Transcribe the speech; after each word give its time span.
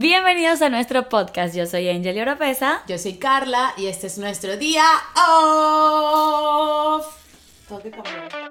Bienvenidos 0.00 0.62
a 0.62 0.70
nuestro 0.70 1.10
podcast. 1.10 1.54
Yo 1.54 1.66
soy 1.66 1.90
Angel 1.90 2.18
Oropesa. 2.22 2.82
Yo 2.88 2.96
soy 2.96 3.18
Carla 3.18 3.74
y 3.76 3.86
este 3.86 4.06
es 4.06 4.16
nuestro 4.16 4.56
día 4.56 4.82
off. 5.28 7.06
Tengo 7.68 7.82
que 7.82 7.90
cambiar. 7.90 8.30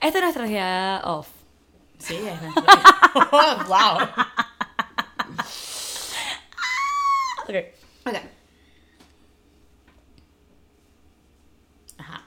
Este 0.00 0.18
es 0.18 0.22
nuestro 0.24 0.44
día 0.44 1.00
off. 1.04 1.28
Sí, 1.98 2.16
es 2.16 2.40
nuestro 2.40 2.64
wow. 3.68 3.98
Ok. 7.48 7.54
Ok. 8.06 8.14
Ajá. 11.98 12.22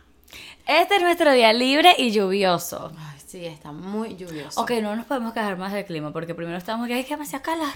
Este 0.68 0.96
es 0.96 1.02
nuestro 1.02 1.32
día 1.32 1.54
libre 1.54 1.94
y 1.98 2.12
lluvioso. 2.12 2.92
Ay, 2.98 3.20
sí, 3.26 3.46
está 3.46 3.72
muy 3.72 4.16
lluvioso. 4.16 4.62
Ok, 4.62 4.72
no 4.82 4.96
nos 4.96 5.06
podemos 5.06 5.34
quejar 5.34 5.58
más 5.58 5.72
del 5.74 5.86
clima 5.86 6.12
porque 6.12 6.34
primero 6.34 6.58
estamos 6.58 6.88
que 6.88 6.96
hay 6.96 7.04
que 7.04 7.12
demasiado 7.12 7.44
calor. 7.44 7.70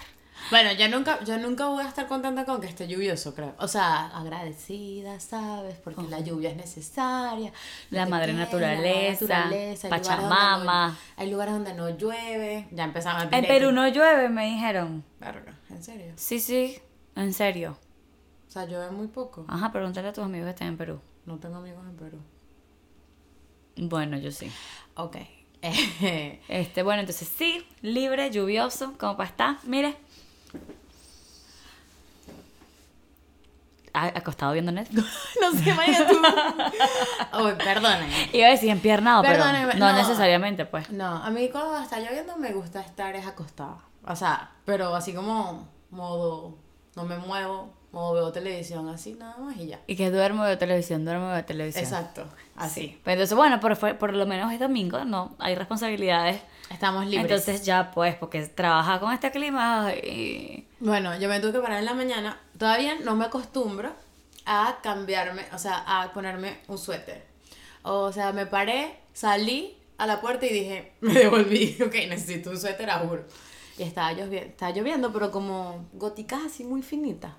Bueno, 0.52 0.72
yo 0.72 0.88
nunca, 0.88 1.24
yo 1.26 1.38
nunca 1.38 1.68
voy 1.68 1.84
a 1.84 1.88
estar 1.90 2.08
contenta 2.08 2.46
con 2.46 2.62
que 2.62 2.68
esté 2.68 2.88
lluvioso, 2.88 3.36
creo. 3.36 3.54
O 3.60 3.68
sea, 3.68 4.08
agradecida, 4.08 5.20
¿sabes? 5.20 5.76
Porque 5.84 6.02
la 6.04 6.22
lluvia 6.22 6.50
es 6.50 6.56
necesaria. 6.56 7.52
La 7.92 8.06
madre 8.08 8.34
naturaleza, 8.34 9.26
la 9.28 9.40
naturaleza, 9.42 9.88
hay 9.88 10.00
lugares 10.00 10.08
donde 10.08 10.36
Pachamama. 10.36 10.88
no- 10.88 10.98
Hay 11.18 11.30
lugares 11.30 11.54
donde 11.54 11.74
no 11.76 11.90
llueve. 11.90 12.68
Ya 12.72 12.86
empezamos 12.86 13.24
a 13.32 13.38
En 13.38 13.46
Perú 13.46 13.72
no 13.72 13.88
llueve, 13.90 14.30
me 14.30 14.46
dijeron. 14.46 15.04
Verga, 15.20 15.56
¿en 15.70 15.84
serio? 15.84 16.14
Sí, 16.16 16.40
sí, 16.40 16.80
en 17.16 17.34
serio. 17.34 17.78
O 18.48 18.52
sea, 18.52 18.66
llueve 18.66 18.90
muy 18.92 19.08
poco. 19.08 19.46
Ajá, 19.48 19.72
pregúntale 19.72 20.08
a 20.08 20.14
tus 20.14 20.24
amigos 20.24 20.46
que 20.46 20.52
están 20.52 20.70
en 20.70 20.78
Perú. 20.78 21.02
No 21.26 21.38
tengo 21.38 21.58
amigos 21.58 21.84
en 21.88 21.96
Perú. 21.98 22.18
Bueno, 23.80 24.18
yo 24.18 24.32
sí. 24.32 24.52
Ok. 24.96 25.18
Este, 26.48 26.84
bueno, 26.84 27.02
entonces 27.02 27.28
sí, 27.38 27.66
libre, 27.82 28.32
lluvioso, 28.32 28.94
como 28.98 29.18
para 29.18 29.30
estar. 29.30 29.58
Mire. 29.64 29.98
Ah, 33.94 34.12
Acostado 34.16 34.54
viendo 34.54 34.72
Netflix. 34.72 35.06
no 35.42 35.52
sé, 35.52 35.74
María, 35.74 36.08
tú. 36.08 36.16
Uy, 37.44 37.52
perdóname. 37.58 38.30
Iba 38.32 38.48
a 38.48 38.52
decir 38.52 38.70
empiernado, 38.70 39.24
pero 39.24 39.44
no, 39.44 39.74
no. 39.74 39.94
necesariamente, 39.94 40.66
pues. 40.66 40.90
No, 40.92 41.08
a 41.08 41.30
mí 41.32 41.50
cuando 41.50 41.80
está 41.80 42.00
lloviendo 42.00 42.38
me 42.38 42.54
gusta 42.54 42.82
estar 42.82 43.16
es 43.16 43.26
acostada. 43.26 43.80
O 44.06 44.16
sea, 44.16 44.52
pero 44.64 44.96
así 44.96 45.14
como 45.14 45.68
modo, 45.90 46.58
no 46.96 47.04
me 47.04 47.18
muevo, 47.18 47.74
modo 47.92 48.14
veo 48.14 48.32
televisión, 48.32 48.88
así 48.90 49.14
nada 49.14 49.38
más 49.38 49.58
y 49.58 49.68
ya. 49.68 49.80
Y 49.88 49.96
que 49.96 50.12
duermo 50.12 50.46
de 50.46 50.58
televisión, 50.58 51.06
duermo 51.06 51.30
de 51.30 51.44
televisión. 51.44 51.84
Exacto, 51.84 52.26
así. 52.56 53.00
Pero 53.04 53.14
entonces, 53.14 53.36
bueno, 53.36 53.60
por, 53.60 53.98
por 53.98 54.14
lo 54.14 54.26
menos 54.26 54.52
es 54.54 54.60
domingo, 54.60 55.04
no, 55.06 55.36
hay 55.40 55.56
responsabilidades. 55.56 56.42
Estamos 56.70 57.06
libres. 57.06 57.24
Entonces 57.24 57.66
ya, 57.66 57.92
pues, 57.92 58.16
porque 58.16 58.46
trabajar 58.48 59.00
con 59.00 59.12
este 59.12 59.32
clima 59.32 59.92
y... 59.94 60.68
Bueno, 60.80 61.18
yo 61.18 61.28
me 61.28 61.40
tuve 61.40 61.54
que 61.54 61.60
parar 61.60 61.80
en 61.80 61.86
la 61.86 61.96
mañana. 61.96 62.40
Todavía 62.58 62.96
no 63.04 63.16
me 63.16 63.26
acostumbro 63.26 63.92
a 64.46 64.78
cambiarme, 64.82 65.46
o 65.54 65.58
sea, 65.58 65.84
a 65.86 66.14
ponerme 66.14 66.60
un 66.68 66.78
suéter. 66.78 67.26
O 67.82 68.12
sea, 68.12 68.32
me 68.34 68.46
paré, 68.46 69.00
salí 69.14 69.78
a 69.98 70.06
la 70.06 70.22
puerta 70.22 70.46
y 70.46 70.54
dije, 70.54 70.94
me 71.02 71.14
devolví. 71.14 71.78
Ok, 71.86 71.94
necesito 72.08 72.52
un 72.52 72.60
suéter, 72.60 72.90
a 72.90 73.00
juro. 73.00 73.26
Y 73.78 73.84
estaba 73.84 74.12
lloviendo, 74.12 74.50
estaba 74.50 74.72
lloviendo, 74.72 75.14
pero 75.14 75.32
como 75.32 75.88
goticas 75.94 76.42
así 76.46 76.64
muy 76.66 76.82
finitas. 76.82 77.32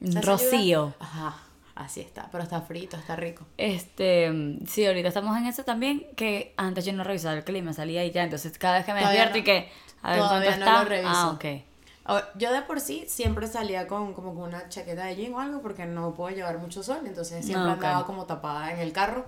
Rocío. 0.00 0.94
Ajá, 1.00 1.36
así 1.74 2.00
está. 2.00 2.28
Pero 2.30 2.44
está 2.44 2.60
frito, 2.60 2.96
está 2.96 3.16
rico. 3.16 3.44
Este, 3.56 4.58
sí, 4.66 4.86
ahorita 4.86 5.08
estamos 5.08 5.36
en 5.36 5.46
eso 5.46 5.64
también, 5.64 6.06
que 6.16 6.54
antes 6.56 6.84
yo 6.84 6.92
no 6.92 7.04
revisaba 7.04 7.36
el 7.36 7.44
clima, 7.44 7.72
salía 7.72 8.04
y 8.04 8.10
ya, 8.10 8.24
entonces 8.24 8.56
cada 8.58 8.76
vez 8.78 8.86
que 8.86 8.92
me 8.94 9.00
Todavía 9.00 9.24
despierto 9.26 9.38
y 9.38 9.40
no. 9.40 9.44
que, 9.66 9.72
a 10.02 10.10
ver 10.12 10.18
Todavía 10.20 10.50
no 10.50 10.56
lo 10.58 10.64
está. 10.72 10.84
reviso. 10.84 11.10
Ah, 11.12 11.30
ok. 11.34 11.44
Yo 12.36 12.50
de 12.52 12.62
por 12.62 12.80
sí 12.80 13.04
siempre 13.06 13.46
salía 13.46 13.86
con 13.86 14.14
como 14.14 14.34
con 14.34 14.44
una 14.48 14.66
chaqueta 14.70 15.04
de 15.04 15.14
jean 15.16 15.34
o 15.34 15.40
algo 15.40 15.60
porque 15.60 15.84
no 15.84 16.14
puedo 16.14 16.34
llevar 16.34 16.56
mucho 16.58 16.82
sol, 16.82 17.00
entonces 17.04 17.44
siempre 17.44 17.70
Ah, 17.70 17.74
ok. 17.74 17.84
andaba 17.84 18.06
como 18.06 18.24
tapada 18.24 18.72
en 18.72 18.78
el 18.78 18.92
carro 18.92 19.26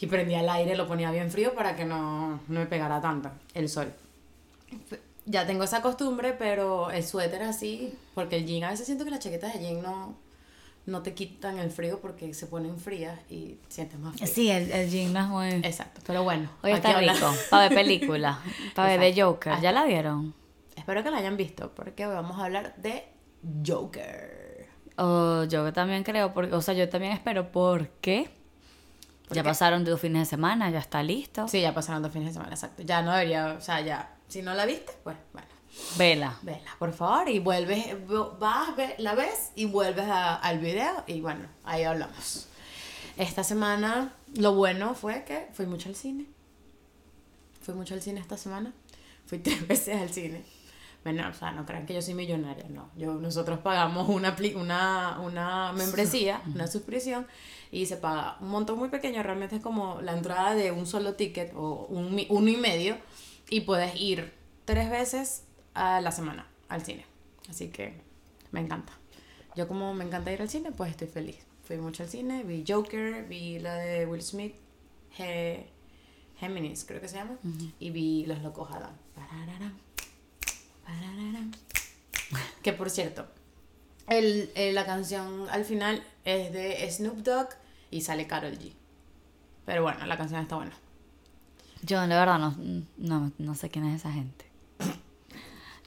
y 0.00 0.06
prendía 0.06 0.40
el 0.40 0.48
aire, 0.48 0.76
lo 0.76 0.86
ponía 0.88 1.10
bien 1.10 1.30
frío 1.30 1.54
para 1.54 1.76
que 1.76 1.84
no, 1.84 2.40
no 2.48 2.60
me 2.60 2.64
pegara 2.66 3.02
tanto 3.02 3.30
el 3.52 3.68
sol. 3.68 3.92
Ya 5.26 5.46
tengo 5.46 5.64
esa 5.64 5.80
costumbre, 5.80 6.34
pero 6.34 6.90
el 6.90 7.02
suéter 7.04 7.42
así, 7.42 7.94
porque 8.14 8.36
el 8.36 8.46
jean, 8.46 8.64
a 8.64 8.70
veces 8.70 8.86
siento 8.86 9.04
que 9.04 9.10
las 9.10 9.20
chaquetas 9.20 9.54
de 9.54 9.60
jean 9.60 9.82
no, 9.82 10.16
no 10.86 11.02
te 11.02 11.14
quitan 11.14 11.58
el 11.58 11.70
frío 11.70 12.00
porque 12.00 12.34
se 12.34 12.46
ponen 12.46 12.78
frías 12.78 13.18
y 13.30 13.58
sientes 13.68 13.98
más 13.98 14.16
frío. 14.16 14.26
Sí, 14.26 14.50
el, 14.50 14.70
el 14.70 14.90
jean 14.90 15.12
no 15.12 15.20
es 15.20 15.26
muy... 15.26 15.48
Exacto, 15.66 16.02
pero 16.06 16.24
bueno. 16.24 16.50
Hoy 16.62 16.72
está 16.72 16.98
rico, 16.98 17.34
para 17.50 17.68
ver 17.68 17.74
película, 17.74 18.40
para 18.74 18.96
ver 18.96 19.14
de. 19.14 19.22
Joker. 19.22 19.60
¿Ya 19.60 19.72
la 19.72 19.84
vieron? 19.84 20.34
Espero 20.76 21.02
que 21.02 21.10
la 21.10 21.18
hayan 21.18 21.36
visto 21.36 21.72
porque 21.74 22.06
hoy 22.06 22.14
vamos 22.14 22.38
a 22.38 22.44
hablar 22.44 22.74
de 22.76 23.04
Joker. 23.66 24.68
Oh, 24.96 25.44
yo 25.44 25.72
también 25.72 26.04
creo, 26.04 26.32
porque, 26.32 26.54
o 26.54 26.62
sea, 26.62 26.74
yo 26.74 26.88
también 26.88 27.12
espero, 27.12 27.50
¿por 27.50 27.88
qué? 28.00 28.30
Ya 29.30 29.42
qué? 29.42 29.48
pasaron 29.48 29.84
dos 29.84 30.00
fines 30.00 30.22
de 30.22 30.26
semana, 30.26 30.70
ya 30.70 30.78
está 30.78 31.02
listo. 31.02 31.48
Sí, 31.48 31.60
ya 31.60 31.74
pasaron 31.74 32.02
dos 32.02 32.12
fines 32.12 32.28
de 32.28 32.34
semana, 32.34 32.52
exacto. 32.52 32.82
Ya 32.82 33.02
no 33.02 33.12
debería, 33.12 33.54
o 33.58 33.60
sea, 33.60 33.80
ya. 33.80 34.10
Si 34.28 34.42
no 34.42 34.54
la 34.54 34.66
viste, 34.66 34.92
pues 35.04 35.16
bueno, 35.32 35.48
Vela. 35.98 36.38
vela, 36.42 36.70
por 36.78 36.92
favor, 36.92 37.28
y 37.28 37.38
vuelves, 37.38 37.86
vas, 38.38 38.70
la 38.98 39.14
ves 39.14 39.50
y 39.54 39.64
vuelves 39.66 40.06
a- 40.06 40.36
al 40.36 40.58
video 40.58 41.04
y 41.06 41.20
bueno, 41.20 41.46
ahí 41.64 41.84
hablamos. 41.84 42.46
Esta 43.16 43.44
semana, 43.44 44.12
lo 44.36 44.54
bueno 44.54 44.94
fue 44.94 45.24
que 45.24 45.48
fui 45.52 45.66
mucho 45.66 45.88
al 45.88 45.94
cine. 45.94 46.26
Fui 47.62 47.74
mucho 47.74 47.94
al 47.94 48.02
cine 48.02 48.20
esta 48.20 48.36
semana. 48.36 48.72
Fui 49.26 49.38
tres 49.40 49.66
veces 49.66 50.00
al 50.00 50.10
cine. 50.10 50.42
Bueno, 51.04 51.28
o 51.28 51.34
sea, 51.34 51.52
no 51.52 51.66
crean 51.66 51.84
que 51.86 51.92
yo 51.94 52.00
soy 52.02 52.14
millonaria, 52.14 52.64
no. 52.70 52.88
Yo, 52.96 53.14
nosotros 53.14 53.58
pagamos 53.60 54.08
una, 54.08 54.34
una, 54.56 55.20
una 55.20 55.72
membresía, 55.74 56.40
una 56.54 56.66
suscripción, 56.66 57.26
y 57.70 57.84
se 57.86 57.98
paga 57.98 58.38
un 58.40 58.48
montón 58.48 58.78
muy 58.78 58.88
pequeño, 58.88 59.22
realmente 59.22 59.56
es 59.56 59.62
como 59.62 60.00
la 60.00 60.12
entrada 60.16 60.54
de 60.54 60.72
un 60.72 60.86
solo 60.86 61.12
ticket 61.14 61.52
o 61.54 61.86
un, 61.90 62.24
uno 62.30 62.48
y 62.48 62.56
medio, 62.56 62.96
y 63.50 63.60
puedes 63.62 63.94
ir 64.00 64.32
tres 64.64 64.90
veces 64.90 65.44
a 65.74 66.00
la 66.00 66.12
semana 66.12 66.46
al 66.68 66.84
cine. 66.84 67.04
Así 67.48 67.68
que 67.68 67.94
me 68.52 68.60
encanta. 68.60 68.92
Yo 69.56 69.68
como 69.68 69.94
me 69.94 70.04
encanta 70.04 70.32
ir 70.32 70.40
al 70.42 70.48
cine, 70.48 70.72
pues 70.72 70.90
estoy 70.90 71.08
feliz. 71.08 71.36
Fui 71.64 71.76
mucho 71.78 72.02
al 72.02 72.08
cine, 72.08 72.42
vi 72.42 72.64
Joker, 72.66 73.24
vi 73.26 73.58
la 73.58 73.74
de 73.76 74.06
Will 74.06 74.22
Smith, 74.22 74.54
Ge- 75.12 75.66
Géminis 76.38 76.84
creo 76.84 77.00
que 77.00 77.08
se 77.08 77.16
llama, 77.16 77.38
y 77.78 77.90
vi 77.90 78.26
Los 78.26 78.42
Locos 78.42 78.70
Adam. 78.70 78.92
Parararán, 79.14 79.74
parararán. 80.84 81.54
Que 82.62 82.72
por 82.72 82.90
cierto, 82.90 83.26
el, 84.08 84.50
el- 84.54 84.74
la 84.74 84.84
canción 84.84 85.48
al 85.50 85.64
final 85.64 86.02
es 86.24 86.52
de 86.52 86.90
Snoop 86.90 87.18
Dogg 87.18 87.48
y 87.90 88.00
sale 88.02 88.26
Carol 88.26 88.58
G. 88.58 88.72
Pero 89.64 89.82
bueno, 89.82 90.04
la 90.06 90.16
canción 90.18 90.40
está 90.42 90.56
buena. 90.56 90.72
Yo, 91.84 92.00
de 92.00 92.06
verdad, 92.08 92.38
no, 92.38 92.54
no, 92.96 93.32
no 93.38 93.54
sé 93.54 93.68
quién 93.68 93.84
es 93.86 93.96
esa 94.00 94.12
gente. 94.12 94.46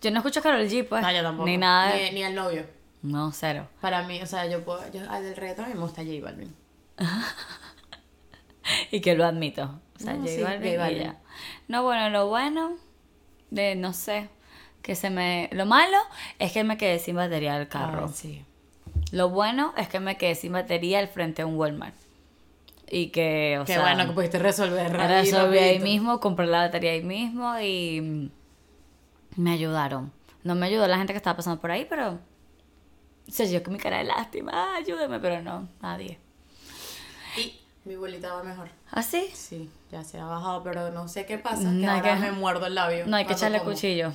Yo 0.02 0.12
no 0.12 0.18
escucho 0.18 0.40
a 0.42 0.44
Karol 0.44 0.68
G, 0.68 0.88
pues. 0.88 1.02
no, 1.02 1.12
yo 1.12 1.24
tampoco. 1.24 1.46
Ni 1.48 1.58
nada. 1.58 1.94
de- 1.94 2.10
Ni, 2.12 2.16
ni 2.18 2.24
al 2.24 2.36
novio. 2.36 2.66
No, 3.02 3.32
cero. 3.32 3.68
Para 3.82 4.04
mí, 4.04 4.22
o 4.22 4.26
sea, 4.28 4.46
yo 4.48 4.64
puedo. 4.64 4.80
Yo, 4.92 5.10
al 5.10 5.24
del 5.24 5.36
reggaetón 5.36 5.66
a 5.66 5.68
mí 5.70 5.74
me 5.74 5.82
gusta 5.82 6.04
J 6.04 6.14
Balvin. 6.24 6.54
Y 8.92 9.00
que 9.02 9.16
lo 9.16 9.26
admito. 9.26 9.80
O 9.96 10.00
sea, 10.00 10.14
No, 10.14 10.20
J 10.22 10.28
sí, 10.30 10.44
Balvin 10.44 10.62
J 10.62 10.74
y 10.74 10.78
Balvin. 10.78 11.04
ya. 11.04 11.18
No, 11.68 11.84
bueno, 11.84 12.10
lo 12.10 12.28
bueno 12.28 12.74
de, 13.50 13.76
no 13.76 13.94
sé, 13.94 14.30
que 14.82 14.96
se 14.96 15.10
me... 15.10 15.50
Lo 15.54 15.66
malo 15.66 15.98
es 16.40 16.52
que 16.52 16.64
me 16.64 16.78
quedé 16.78 17.00
sin 17.00 17.16
batería 17.16 17.58
del 17.58 17.68
carro. 17.70 18.10
Sí. 18.10 18.44
Lo 19.12 19.30
bueno 19.30 19.74
es 19.78 19.88
que 19.88 20.00
me 20.02 20.18
quedé 20.18 20.36
sin 20.36 20.52
batería 20.52 21.00
al 21.00 21.08
frente 21.08 21.44
de 21.44 21.46
un 21.46 21.56
Walmart. 21.56 21.96
Y 22.90 23.08
que, 23.10 23.58
o 23.62 23.66
Qué 23.66 23.74
sea... 23.74 23.82
bueno 23.82 24.06
que 24.08 24.14
pudiste 24.14 24.40
resolver 24.40 24.92
resolví 24.94 25.58
ahí 25.58 25.80
mismo, 25.80 26.20
compré 26.20 26.48
la 26.48 26.60
batería 26.60 26.92
ahí 26.92 27.04
mismo 27.04 27.60
y 27.60 28.32
me 29.36 29.52
ayudaron. 29.52 30.12
No 30.44 30.56
me 30.56 30.68
ayudó 30.68 30.88
la 30.88 30.98
gente 30.98 31.12
que 31.14 31.18
estaba 31.18 31.36
pasando 31.36 31.60
por 31.60 31.72
ahí, 31.72 31.86
pero... 31.90 32.14
O 33.28 33.32
sea, 33.32 33.46
yo 33.46 33.62
con 33.62 33.74
mi 33.74 33.80
cara 33.80 33.98
de 33.98 34.06
lástima, 34.06 34.52
"Ah, 34.54 34.76
ayúdame, 34.78 35.20
pero 35.20 35.42
no, 35.42 35.68
nadie. 35.82 36.18
Y 37.38 37.60
mi 37.84 37.98
bolita 37.98 38.34
va 38.34 38.44
mejor. 38.44 38.70
¿Ah, 38.90 39.04
sí? 39.04 39.28
Sí, 39.34 39.70
ya 39.92 40.02
se 40.06 40.18
ha 40.18 40.26
bajado, 40.26 40.64
pero 40.64 40.90
no 40.92 41.10
sé 41.10 41.26
qué 41.26 41.38
pasa. 41.38 41.64
No 41.64 41.82
que 41.82 41.88
ahora 41.88 42.14
que- 42.16 42.22
me 42.22 42.32
muerdo 42.32 42.68
el 42.68 42.76
labio. 42.76 43.06
No 43.06 43.18
hay 43.18 43.26
que 43.26 43.34
echarle 43.34 43.60
como. 43.60 43.72
cuchillo. 43.72 44.14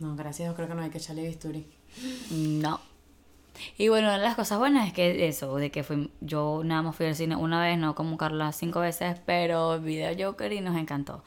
No, 0.00 0.16
gracias, 0.16 0.46
Dios, 0.48 0.56
creo 0.56 0.66
que 0.66 0.74
no 0.74 0.82
hay 0.82 0.90
que 0.90 0.98
echarle 0.98 1.22
bisturí. 1.22 1.68
No. 2.30 2.80
Y 3.76 3.88
bueno, 3.88 4.08
una 4.08 4.18
de 4.18 4.22
las 4.24 4.34
cosas 4.36 4.58
buenas 4.58 4.86
es 4.88 4.92
que 4.92 5.28
eso, 5.28 5.56
de 5.56 5.70
que 5.70 5.82
fui, 5.82 6.10
yo 6.20 6.62
nada 6.64 6.82
más 6.82 6.96
fui 6.96 7.06
al 7.06 7.14
cine 7.16 7.36
una 7.36 7.60
vez, 7.62 7.78
no 7.78 7.94
como 7.94 8.16
Carla 8.16 8.52
cinco 8.52 8.80
veces, 8.80 9.18
pero 9.26 9.80
vi 9.80 9.96
de 9.96 10.22
Joker 10.22 10.52
y 10.52 10.60
nos 10.60 10.76
encantó. 10.76 11.24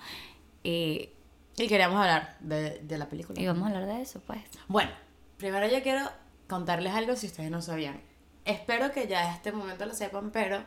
Y, 0.63 1.09
Y 1.57 1.67
queríamos 1.67 1.99
hablar 1.99 2.37
de, 2.39 2.79
de 2.79 2.97
la 2.97 3.07
película. 3.09 3.39
y 3.41 3.45
vamos 3.47 3.63
a 3.63 3.67
hablar 3.67 3.85
de 3.87 4.01
eso, 4.01 4.21
pues. 4.25 4.41
Bueno, 4.67 4.91
primero 5.37 5.67
yo 5.67 5.81
quiero 5.83 6.09
contarles 6.47 6.93
algo 6.93 7.15
si 7.15 7.27
ustedes 7.27 7.51
no 7.51 7.61
sabían. 7.61 8.01
Espero 8.45 8.91
que 8.91 9.07
ya 9.07 9.29
a 9.31 9.33
este 9.35 9.51
momento 9.51 9.85
lo 9.85 9.93
sepan, 9.93 10.31
pero 10.31 10.63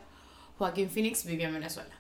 Joaquín 0.59 0.89
Phoenix 0.91 1.25
vivió 1.25 1.49
en 1.49 1.55
Venezuela. 1.55 1.95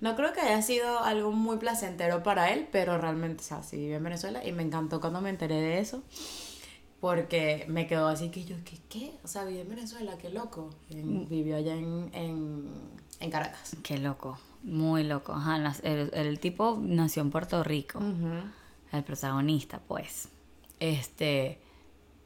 No 0.00 0.16
creo 0.16 0.32
que 0.32 0.40
haya 0.40 0.60
sido 0.62 1.00
algo 1.00 1.30
muy 1.32 1.56
placentero 1.56 2.22
para 2.22 2.52
él, 2.52 2.68
pero 2.70 2.98
realmente, 2.98 3.42
o 3.42 3.46
sea, 3.46 3.62
sí 3.62 3.76
vivió 3.78 3.96
en 3.96 4.04
Venezuela 4.04 4.44
y 4.44 4.52
me 4.52 4.62
encantó 4.62 5.00
cuando 5.00 5.20
me 5.20 5.30
enteré 5.30 5.54
de 5.60 5.78
eso. 5.78 6.02
Porque 7.04 7.66
me 7.68 7.86
quedó 7.86 8.08
así 8.08 8.30
que 8.30 8.46
yo, 8.46 8.56
¿qué? 8.64 8.78
qué? 8.88 9.12
O 9.22 9.28
sea, 9.28 9.44
vivió 9.44 9.60
en 9.60 9.68
Venezuela, 9.68 10.16
qué 10.16 10.30
loco. 10.30 10.70
En- 10.88 11.28
vivió 11.28 11.54
allá 11.58 11.74
en, 11.74 12.08
en, 12.14 12.64
en 13.20 13.30
Caracas. 13.30 13.76
Qué 13.82 13.98
loco, 13.98 14.38
muy 14.62 15.04
loco. 15.04 15.34
Ajá, 15.34 15.74
el, 15.82 16.10
el 16.14 16.40
tipo 16.40 16.78
nació 16.80 17.20
en 17.20 17.30
Puerto 17.30 17.62
Rico, 17.62 18.00
el 18.90 19.04
protagonista, 19.04 19.80
pues. 19.86 20.30
Este. 20.80 21.58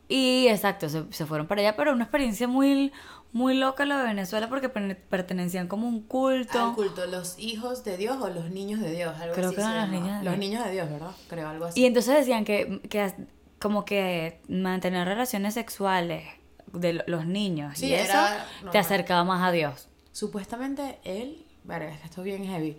Y 0.08 0.46
exacto, 0.46 0.88
se, 0.88 1.12
se 1.12 1.26
fueron 1.26 1.48
para 1.48 1.60
allá, 1.62 1.74
pero 1.76 1.92
una 1.92 2.04
experiencia 2.04 2.46
muy, 2.46 2.92
muy 3.32 3.54
loca 3.54 3.84
lo 3.84 3.98
de 3.98 4.04
Venezuela 4.04 4.48
porque 4.48 4.68
pertenecían 4.68 5.66
como 5.66 5.88
un 5.88 6.02
culto. 6.02 6.56
Al 6.68 6.74
culto, 6.76 7.04
los 7.08 7.36
hijos 7.40 7.82
de 7.82 7.96
Dios 7.96 8.16
o 8.22 8.28
los 8.28 8.48
niños 8.52 8.78
de 8.78 8.92
Dios, 8.92 9.12
algo 9.20 9.34
Creo 9.34 9.48
así 9.48 9.56
que 9.56 9.60
eran 9.62 9.90
los 9.90 10.00
niños 10.00 10.18
de 10.20 10.24
Los 10.24 10.34
Dios. 10.34 10.38
niños 10.38 10.64
de 10.64 10.70
Dios, 10.70 10.88
¿verdad? 10.88 11.10
Creo, 11.28 11.48
algo 11.48 11.64
así. 11.64 11.80
Y 11.80 11.84
entonces 11.84 12.14
decían 12.14 12.44
que, 12.44 12.80
que 12.88 13.12
como 13.60 13.84
que 13.84 14.40
mantener 14.48 15.06
relaciones 15.08 15.54
sexuales 15.54 16.24
de 16.72 16.92
lo- 16.94 17.04
los 17.06 17.26
niños 17.26 17.78
Sí, 17.78 17.86
y 17.86 17.94
eso 17.94 18.04
era 18.12 18.46
te 18.70 18.78
acercaba 18.78 19.24
más 19.24 19.42
a 19.46 19.50
Dios. 19.52 19.88
Supuestamente 20.12 20.98
él, 21.04 21.44
verga, 21.64 21.94
esto 22.04 22.20
es 22.20 22.24
bien 22.24 22.44
heavy, 22.44 22.78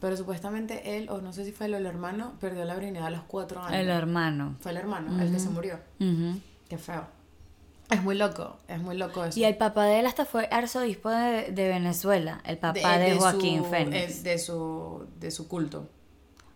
pero 0.00 0.16
supuestamente 0.16 0.96
él, 0.96 1.08
o 1.10 1.20
no 1.20 1.32
sé 1.32 1.44
si 1.44 1.52
fue 1.52 1.72
o 1.72 1.76
el 1.76 1.86
hermano, 1.86 2.34
perdió 2.40 2.64
la 2.64 2.74
virginidad 2.74 3.06
a 3.06 3.10
los 3.10 3.22
cuatro 3.22 3.62
años. 3.62 3.78
El 3.80 3.88
hermano. 3.88 4.56
Fue 4.60 4.72
el 4.72 4.76
hermano, 4.78 5.20
el 5.22 5.30
que 5.32 5.38
se 5.38 5.48
murió. 5.50 5.78
Qué 6.68 6.78
feo. 6.78 7.06
Es 7.90 8.02
muy 8.04 8.14
loco, 8.16 8.58
es 8.68 8.78
muy 8.80 8.96
loco 8.96 9.24
eso. 9.24 9.38
Y 9.40 9.44
el 9.44 9.56
papá 9.56 9.84
de 9.86 9.98
él 9.98 10.06
hasta 10.06 10.24
fue 10.24 10.48
arzobispo 10.52 11.10
de, 11.10 11.50
de 11.50 11.68
Venezuela, 11.68 12.40
el 12.44 12.56
papá 12.56 12.98
de, 12.98 13.16
Joaquín 13.16 13.64
Fénix. 13.64 14.20
eh, 14.20 14.22
De 14.22 14.38
su, 14.38 15.06
de 15.18 15.30
su 15.32 15.48
culto. 15.48 15.88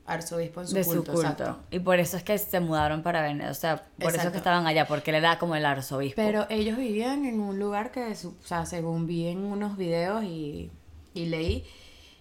Arzobispo 0.06 0.60
en 0.60 0.68
su 0.68 0.74
de 0.74 0.84
culto, 0.84 1.04
su 1.04 1.12
culto. 1.12 1.20
exacto. 1.32 1.58
Y 1.70 1.78
por 1.78 1.98
eso 1.98 2.16
es 2.18 2.22
que 2.22 2.36
se 2.36 2.60
mudaron 2.60 3.02
para 3.02 3.22
Venezuela. 3.22 3.50
O 3.52 3.54
sea, 3.54 3.76
por 3.76 3.84
eso 3.86 4.08
es 4.08 4.14
Exacto. 4.14 4.32
que 4.32 4.36
estaban 4.38 4.66
allá, 4.66 4.86
porque 4.86 5.10
él 5.10 5.16
era 5.16 5.38
como 5.38 5.54
el 5.56 5.64
arzobispo. 5.64 6.16
Pero 6.16 6.46
ellos 6.50 6.76
vivían 6.76 7.24
en 7.24 7.40
un 7.40 7.58
lugar 7.58 7.90
que, 7.90 8.12
o 8.12 8.46
sea, 8.46 8.66
según 8.66 9.06
vi 9.06 9.28
en 9.28 9.38
unos 9.44 9.76
videos 9.78 10.22
y, 10.24 10.70
y 11.14 11.26
leí, 11.26 11.64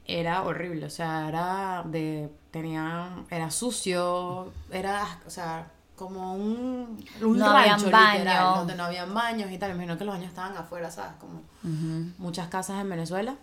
era 0.06 0.44
horrible. 0.44 0.86
O 0.86 0.90
sea, 0.90 1.28
era 1.28 1.84
de. 1.86 2.30
tenía. 2.52 3.26
era 3.30 3.52
sucio, 3.52 4.54
era, 4.72 5.20
o 5.28 5.30
sea, 5.30 5.68
como 5.96 6.36
un, 6.36 7.06
un 7.22 7.38
No 7.38 7.52
rancho 7.52 7.88
habían 7.88 8.14
literal, 8.14 8.56
donde 8.56 8.76
no 8.76 8.84
habían 8.86 9.14
baños 9.14 9.52
y 9.52 9.58
tal. 9.58 9.70
Me 9.72 9.76
imagino 9.76 9.98
que 9.98 10.06
los 10.06 10.16
baños 10.16 10.30
estaban 10.30 10.56
afuera, 10.56 10.90
¿sabes? 10.90 11.14
Como 11.20 11.42
muchas 12.18 12.48
casas 12.48 12.80
en 12.82 12.90
Venezuela. 12.90 13.36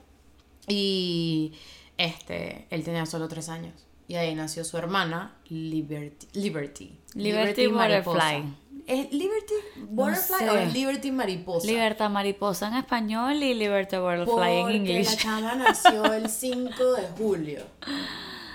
Y 0.66 1.52
este, 1.98 2.66
él 2.70 2.84
tenía 2.84 3.04
solo 3.06 3.28
tres 3.28 3.48
años. 3.50 3.74
Y 4.10 4.16
ahí 4.16 4.34
nació 4.34 4.64
su 4.64 4.76
hermana, 4.76 5.36
Liberty. 5.48 6.26
Liberty, 6.32 6.98
Liberty 7.14 7.68
Butterfly. 7.68 8.42
¿Es 8.88 9.12
Liberty 9.12 9.54
Butterfly 9.88 10.48
o 10.48 10.52
sé. 10.52 10.62
es 10.64 10.72
Liberty 10.72 11.12
Mariposa? 11.12 11.64
Libertad 11.68 12.10
mariposa 12.10 12.66
en 12.66 12.74
español 12.74 13.40
y 13.40 13.54
Libertad 13.54 14.00
butterfly 14.02 14.62
en 14.62 14.70
inglés. 14.74 15.12
la 15.12 15.16
chama 15.16 15.54
nació 15.54 16.12
el 16.12 16.28
5 16.44 16.92
de 16.94 17.02
julio. 17.16 17.60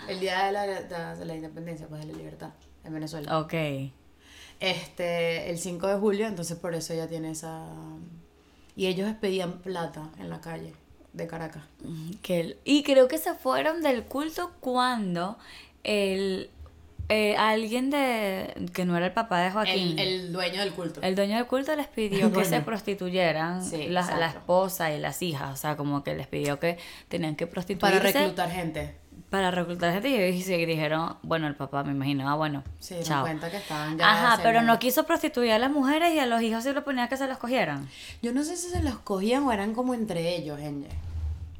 El 0.10 0.19
día 0.19 0.44
de 0.48 0.52
la, 0.52 0.63
de- 0.68 1.16
de 1.19 1.25
la 1.25 1.36
independencia, 1.36 1.88
pues 1.88 2.02
de 2.06 2.12
la 2.12 2.18
libertad 2.18 2.50
en 2.84 2.94
Venezuela. 2.94 3.40
Ok. 3.40 3.54
Este, 4.60 5.50
el 5.50 5.57
5 5.57 5.88
de 5.88 5.96
julio, 5.98 6.28
entonces 6.28 6.57
por 6.57 6.75
eso 6.75 6.92
ella 6.94 7.07
tiene 7.07 7.31
esa... 7.31 7.66
Y 8.75 8.88
ellos 8.88 9.10
pedían 9.22 9.60
plata 9.60 10.10
en 10.19 10.30
la 10.30 10.42
calle 10.42 10.74
de 11.15 11.27
Caracas. 11.27 11.63
Que 12.21 12.57
y 12.63 12.83
creo 12.83 13.07
que 13.07 13.17
se 13.17 13.33
fueron 13.33 13.81
del 13.81 14.03
culto 14.03 14.51
cuando 14.59 15.38
el 15.83 16.50
eh, 17.07 17.35
alguien 17.38 17.91
de 17.91 18.51
que 18.73 18.83
no 18.83 18.97
era 18.97 19.06
el 19.06 19.12
papá 19.13 19.39
de 19.41 19.51
Joaquín, 19.51 20.00
El, 20.00 20.07
el 20.07 20.33
dueño 20.33 20.59
del 20.59 20.71
culto. 20.73 21.01
el 21.03 21.13
dueño 21.15 21.35
del 21.35 21.45
culto 21.45 21.75
les 21.75 21.88
pidió 21.88 22.31
que 22.33 22.44
se 22.45 22.62
prostituyeran 22.62 23.63
Sí, 23.63 23.88
la, 23.89 24.01
la 24.17 24.27
esposa 24.29 24.91
y 24.91 25.00
las 25.00 25.21
hijas, 25.21 25.53
o 25.53 25.56
sea, 25.57 25.75
como 25.77 26.03
que 26.03 26.15
les 26.15 26.25
pidió 26.25 26.59
que 26.59 26.79
tenían 27.07 27.35
que 27.35 27.45
prostituirse 27.45 28.00
para 28.00 28.11
reclutar 28.11 28.50
gente. 28.51 28.95
Para 29.30 29.51
reclutar 29.51 29.92
gente 29.94 30.30
y 30.30 30.42
sí 30.42 30.66
dijeron, 30.66 31.18
bueno, 31.24 31.48
el 31.48 31.56
papá 31.56 31.83
me 31.83 31.92
imagino, 31.92 32.30
ah, 32.30 32.36
bueno, 32.36 32.63
Se 32.80 32.95
dieron 32.95 33.10
chao. 33.10 33.24
cuenta 33.24 33.50
que 33.50 33.57
estaban 33.57 33.98
ya... 33.98 34.12
Ajá, 34.12 34.44
pero 34.44 34.62
no 34.62 34.80
quiso 34.80 35.06
prostituir 35.06 35.51
a 35.51 35.60
las 35.60 35.72
mujeres 35.72 36.13
y 36.13 36.19
a 36.19 36.25
los 36.25 36.42
hijos 36.42 36.63
se 36.63 36.74
lo 36.74 36.83
ponía 36.83 37.10
que 37.10 37.18
se 37.18 37.27
los 37.27 37.38
cogieran. 37.38 37.89
Yo 38.22 38.31
no 38.33 38.44
sé 38.44 38.56
si 38.56 38.69
se 38.69 38.81
los 38.81 38.98
cogían 39.00 39.44
o 39.44 39.51
eran 39.51 39.74
como 39.74 39.94
entre 39.94 40.36
ellos, 40.36 40.60
Enge. 40.60 40.89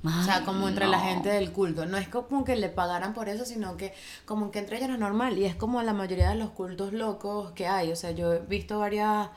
O 0.06 0.24
sea, 0.24 0.44
como 0.46 0.70
entre 0.70 0.88
la 0.88 1.00
gente 1.00 1.30
del 1.30 1.52
culto. 1.52 1.88
No 1.88 1.98
es 1.98 2.08
como 2.08 2.46
que 2.46 2.56
le 2.56 2.70
pagaran 2.70 3.16
por 3.16 3.28
eso, 3.28 3.44
sino 3.44 3.76
que 3.76 3.92
como 4.26 4.52
que 4.52 4.60
entre 4.60 4.78
ellos 4.78 4.90
era 4.90 4.98
normal. 4.98 5.38
Y 5.38 5.46
es 5.46 5.56
como 5.56 5.82
la 5.82 5.94
mayoría 5.94 6.30
de 6.30 6.36
los 6.36 6.52
cultos 6.52 6.94
locos 6.94 7.54
que 7.54 7.66
hay. 7.66 7.92
O 7.92 7.96
sea, 7.96 8.12
yo 8.12 8.34
he 8.34 8.40
visto 8.40 8.78
varias 8.78 9.30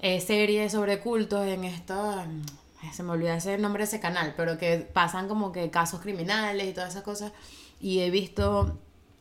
eh, 0.00 0.20
series 0.20 0.72
sobre 0.72 0.98
cultos 0.98 1.46
en 1.46 1.64
esta... 1.64 2.26
Se 2.92 3.02
me 3.02 3.12
olvidó 3.12 3.32
ese 3.32 3.58
nombre 3.58 3.82
de 3.82 3.88
ese 3.88 4.00
canal, 4.00 4.34
pero 4.36 4.58
que 4.58 4.78
pasan 4.78 5.28
como 5.28 5.52
que 5.52 5.70
casos 5.70 6.00
criminales 6.00 6.68
y 6.68 6.72
todas 6.72 6.90
esas 6.90 7.02
cosas. 7.02 7.32
Y 7.80 8.00
he 8.00 8.10
visto... 8.10 8.78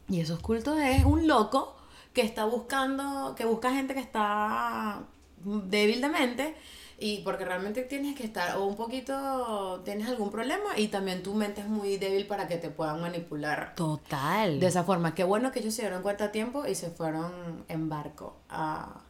Y 0.09 0.21
esos 0.21 0.39
cultos 0.39 0.79
es 0.79 1.03
un 1.03 1.27
loco 1.27 1.75
que 2.13 2.21
está 2.21 2.45
buscando, 2.45 3.35
que 3.35 3.45
busca 3.45 3.71
gente 3.71 3.93
que 3.93 3.99
está 3.99 5.03
débil 5.43 6.01
de 6.01 6.09
mente 6.09 6.55
y 6.99 7.19
porque 7.19 7.45
realmente 7.45 7.83
tienes 7.83 8.15
que 8.15 8.23
estar 8.23 8.57
o 8.57 8.65
un 8.65 8.75
poquito 8.75 9.81
tienes 9.85 10.07
algún 10.07 10.31
problema 10.31 10.77
y 10.77 10.87
también 10.87 11.21
tu 11.21 11.35
mente 11.35 11.61
es 11.61 11.67
muy 11.67 11.97
débil 11.97 12.25
para 12.25 12.47
que 12.47 12.57
te 12.57 12.71
puedan 12.71 13.01
manipular 13.01 13.75
Total. 13.75 14.59
de 14.59 14.65
esa 14.65 14.83
forma. 14.83 15.13
Qué 15.13 15.23
bueno 15.23 15.51
que 15.51 15.59
ellos 15.59 15.75
se 15.75 15.83
dieron 15.83 16.01
cuenta 16.01 16.25
a 16.25 16.31
tiempo 16.31 16.65
y 16.65 16.73
se 16.73 16.89
fueron 16.89 17.65
en 17.67 17.87
barco 17.87 18.37
a, 18.49 19.01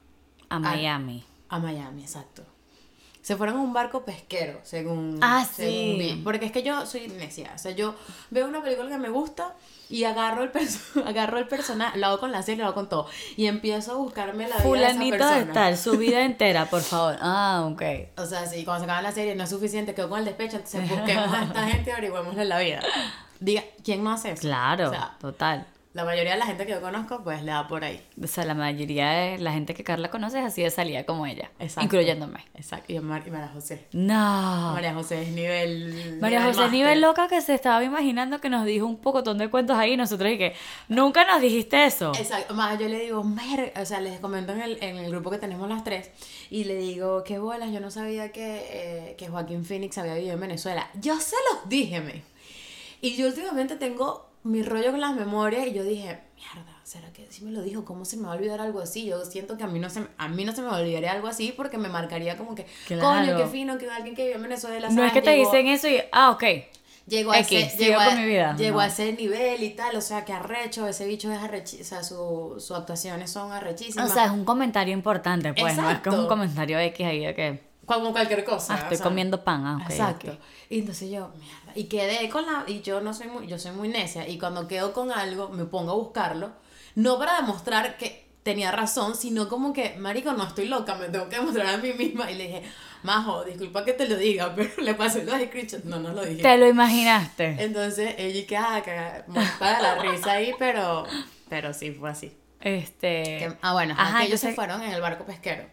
a 0.50 0.60
Miami. 0.60 1.24
a 1.48 1.60
Miami, 1.60 2.02
exacto. 2.02 2.44
Se 3.28 3.36
fueron 3.36 3.58
en 3.58 3.62
un 3.62 3.74
barco 3.74 4.06
pesquero, 4.06 4.58
según. 4.64 5.20
Ah, 5.22 5.44
según 5.44 5.74
sí. 5.74 5.96
vi. 6.00 6.22
Porque 6.24 6.46
es 6.46 6.52
que 6.54 6.64
yo 6.64 6.86
soy 6.86 7.10
necia. 7.10 7.52
O 7.54 7.58
sea, 7.58 7.72
yo 7.74 7.94
veo 8.30 8.48
una 8.48 8.64
película 8.64 8.88
que 8.88 8.98
me 8.98 9.10
gusta 9.10 9.54
y 9.90 10.06
agarro 10.06 10.44
el, 10.44 10.52
agarro 11.06 11.38
el 11.38 11.46
personaje, 11.46 12.00
lo 12.00 12.08
hago 12.08 12.20
con 12.22 12.32
la 12.32 12.42
serie, 12.42 12.60
lo 12.60 12.68
hago 12.68 12.76
con 12.76 12.88
todo. 12.88 13.06
Y 13.36 13.48
empiezo 13.48 13.92
a 13.92 13.96
buscarme 13.96 14.48
la 14.48 14.56
vida 14.56 14.64
Fulanito 14.64 15.18
de 15.18 15.18
esa 15.18 15.30
de 15.32 15.36
persona. 15.46 15.54
tal, 15.54 15.78
su 15.78 15.98
vida 15.98 16.22
entera, 16.24 16.68
por 16.68 16.80
favor. 16.82 17.18
Ah, 17.20 17.68
ok. 17.70 17.82
O 18.18 18.26
sea, 18.26 18.46
sí, 18.48 18.64
cuando 18.64 18.86
se 18.86 18.86
acaba 18.86 19.02
la 19.02 19.12
serie 19.12 19.36
no 19.36 19.44
es 19.44 19.50
suficiente, 19.50 19.94
quedo 19.94 20.08
con 20.08 20.20
el 20.20 20.26
despecho, 20.26 20.56
entonces 20.56 20.90
busquemos 20.90 21.34
a 21.34 21.44
esta 21.44 21.64
gente 21.68 21.90
y 21.90 21.92
averigüémosle 21.92 22.46
la 22.46 22.60
vida. 22.60 22.80
Diga, 23.42 23.64
¿quién 23.84 24.06
no 24.06 24.14
hace 24.14 24.32
eso? 24.32 24.44
Claro, 24.44 24.88
O 24.88 24.92
sea, 24.92 25.18
total. 25.20 25.68
La 25.98 26.06
mayoría 26.06 26.34
de 26.34 26.38
la 26.38 26.46
gente 26.46 26.66
que 26.68 26.74
yo 26.74 26.80
conozco, 26.82 27.24
pues 27.24 27.42
le 27.42 27.52
da 27.52 27.68
por 27.68 27.84
ahí. 27.84 28.00
O 28.24 28.28
sea, 28.28 28.46
la 28.46 28.54
mayoría 28.54 29.10
de 29.10 29.40
la 29.40 29.52
gente 29.52 29.74
que 29.74 29.84
Carla 29.84 30.12
conoce 30.12 30.38
es 30.38 30.46
así 30.46 30.62
de 30.62 30.70
salida 30.70 31.06
como 31.08 31.26
ella. 31.26 31.50
Exacto. 31.58 31.84
Incluyéndome. 31.86 32.46
Exacto. 32.54 32.94
Y, 32.94 33.00
Mar- 33.00 33.24
y 33.26 33.32
María 33.32 33.48
José. 33.48 33.88
No. 33.94 34.74
María 34.74 34.94
José 34.94 35.24
es 35.24 35.30
nivel. 35.30 36.20
María 36.22 36.40
nivel 36.40 36.54
José 36.54 36.66
es 36.68 36.72
nivel 36.72 37.02
loca 37.02 37.28
que 37.28 37.42
se 37.42 37.56
estaba 37.56 37.84
imaginando 37.84 38.40
que 38.40 38.50
nos 38.50 38.64
dijo 38.66 38.86
un 38.86 38.98
pocotón 38.98 39.40
de 39.40 39.50
cuentos 39.50 39.76
ahí 39.76 39.94
y 39.94 39.98
nosotros 39.98 40.32
y 40.32 40.38
que 40.38 40.54
nunca 40.88 41.26
nos 41.26 41.42
dijiste 41.42 41.84
eso. 41.86 42.12
Exacto, 42.16 42.54
más 42.54 42.78
yo 42.80 42.88
le 42.88 43.00
digo, 43.00 43.24
"Mer", 43.24 43.74
o 43.82 43.84
sea, 43.86 44.00
les 44.00 44.20
comento 44.20 44.54
en 44.54 44.62
el, 44.62 44.78
en 44.84 44.98
el 44.98 45.10
grupo 45.10 45.32
que 45.32 45.40
tenemos 45.40 45.68
las 45.68 45.84
tres, 45.84 46.12
y 46.52 46.66
le 46.66 46.76
digo, 46.76 47.24
qué 47.24 47.40
bolas, 47.40 47.72
yo 47.72 47.80
no 47.80 47.90
sabía 47.90 48.32
que, 48.32 48.68
eh, 48.70 49.16
que 49.18 49.30
Joaquín 49.30 49.66
Phoenix 49.66 49.98
había 49.98 50.14
vivido 50.14 50.34
en 50.36 50.42
Venezuela. 50.42 50.88
Yo 51.02 51.20
se 51.20 51.36
los 51.52 51.68
dije, 51.68 52.02
me. 52.02 52.22
Y 53.02 53.16
yo 53.16 53.26
últimamente 53.28 53.76
tengo 53.76 54.27
mi 54.48 54.64
rollo 54.64 54.92
con 54.92 55.02
las 55.02 55.16
memorias 55.16 55.68
y 55.68 55.74
yo 55.74 55.84
dije, 55.84 56.20
mierda, 56.36 56.80
¿será 56.84 57.12
que 57.14 57.28
sí 57.30 57.44
me 57.44 57.52
lo 57.52 57.62
dijo? 57.62 57.84
¿Cómo 57.86 58.06
se 58.06 58.18
me 58.18 58.24
va 58.28 58.34
a 58.34 58.36
olvidar 58.36 58.62
algo 58.62 58.80
así? 58.80 59.06
Yo 59.06 59.24
siento 59.26 59.58
que 59.58 59.64
a 59.64 59.68
mí 59.68 59.80
no 59.80 59.90
se, 59.90 60.08
a 60.18 60.28
mí 60.28 60.46
no 60.46 60.54
se 60.54 60.62
me 60.62 60.70
olvidaría 60.70 61.12
algo 61.12 61.28
así 61.28 61.54
porque 61.56 61.78
me 61.78 61.90
marcaría 61.90 62.38
como 62.38 62.56
que, 62.56 62.66
Claro. 62.88 63.04
coño, 63.32 63.38
qué 63.38 63.48
fino 63.48 63.78
que 63.78 63.90
alguien 63.90 64.16
que 64.16 64.24
vivió 64.24 64.38
en 64.38 64.44
Venezuela. 64.44 64.90
No 64.90 65.04
es 65.04 65.12
que 65.14 65.22
te 65.22 65.36
Llegó- 65.36 65.52
dicen 65.52 65.68
eso 65.68 65.88
y, 65.88 66.00
ah, 66.12 66.32
ok. 66.32 66.44
Llegó 67.08 67.32
a, 67.32 67.40
X, 67.40 67.68
ese, 67.74 67.78
llegó, 67.86 68.02
a, 68.02 68.16
mi 68.16 68.26
vida. 68.26 68.54
llegó 68.58 68.78
No. 68.78 68.82
a 68.84 68.88
ese 68.88 69.14
nivel 69.14 69.64
y 69.64 69.70
tal, 69.70 69.96
o 69.96 70.02
sea, 70.02 70.26
que 70.26 70.34
arrecho, 70.34 70.86
ese 70.88 71.06
bicho 71.08 71.32
es 71.32 71.40
arrechi, 71.40 71.80
o 71.80 71.84
sea, 71.86 72.04
su, 72.04 72.56
sus 72.60 72.72
actuaciones 72.72 73.32
son 73.32 73.50
O 73.50 73.54
arrechísimas. 73.54 74.14
sea, 74.14 74.26
es 74.26 74.32
un 74.32 74.44
comentario 74.44 74.94
importante, 74.94 75.54
pues, 75.54 75.78
no 75.78 75.90
es 75.90 76.00
que 76.00 76.10
es 76.10 76.16
un 76.16 76.22
Exacto. 76.22 76.28
comentario 76.28 76.78
X 76.80 77.06
ahí 77.08 77.26
de 77.26 77.34
que, 77.34 77.64
como 77.86 78.12
cualquier 78.12 78.44
cosa. 78.44 78.74
ah, 78.74 78.78
estoy 78.80 78.96
o 78.96 78.98
sea, 78.98 79.04
comiendo 79.06 79.42
pan, 79.42 79.66
ah, 79.66 79.80
ok, 79.86 79.90
Exacto. 79.90 80.32
ok. 80.34 80.38
Y 80.70 80.80
entonces 80.80 81.10
yo, 81.10 81.30
mierda, 81.40 81.67
y 81.78 81.86
quedé 81.86 82.28
con 82.30 82.46
la, 82.46 82.64
y 82.68 82.82
yo 82.82 83.02
no 83.02 83.14
soy 83.14 83.28
muy, 83.28 83.48
yo 83.48 83.60
soy 83.60 83.72
muy 83.72 83.88
necia, 83.88 84.28
y 84.28 84.38
cuando 84.38 84.68
quedo 84.68 84.94
con 84.94 85.12
algo, 85.12 85.50
me 85.50 85.66
pongo 85.66 85.92
a 85.92 85.96
buscarlo, 85.96 86.52
no 86.96 87.18
para 87.20 87.38
demostrar 87.38 87.98
que 87.98 88.28
tenía 88.44 88.72
razón, 88.72 89.16
sino 89.16 89.48
como 89.50 89.74
que, 89.74 89.96
marico, 89.98 90.34
no 90.34 90.46
estoy 90.48 90.68
loca, 90.68 90.96
me 90.96 91.10
tengo 91.10 91.30
que 91.30 91.36
demostrar 91.38 91.68
a 91.68 91.78
mí 91.78 91.94
misma, 91.94 92.32
y 92.32 92.36
le 92.36 92.44
dije, 92.46 92.64
Majo, 93.04 93.44
disculpa 93.44 93.86
que 93.86 93.94
te 93.94 94.08
lo 94.08 94.18
diga, 94.18 94.54
pero 94.56 94.70
le 94.82 94.94
pasé 94.96 95.24
los 95.24 95.36
screenshots, 95.40 95.86
no, 95.86 96.00
no 96.00 96.14
lo 96.14 96.26
dije. 96.26 96.42
Te 96.42 96.58
lo 96.58 96.68
imaginaste. 96.68 97.56
Entonces 97.60 98.16
ella 98.18 98.48
que, 98.48 98.58
ah, 98.58 99.26
la 99.60 99.96
risa 100.02 100.34
ahí, 100.34 100.54
pero, 100.58 101.06
pero 101.50 101.74
sí 101.74 101.92
fue 101.92 102.10
así. 102.10 102.36
Este. 102.60 103.24
Que- 103.24 103.58
ah, 103.62 103.74
bueno, 103.74 103.94
Ajá, 103.94 104.08
ajá, 104.18 104.26
ellos 104.26 104.40
se 104.40 104.54
fueron 104.54 104.82
en 104.82 104.92
el 104.92 105.02
barco 105.02 105.26
pesquero. 105.26 105.66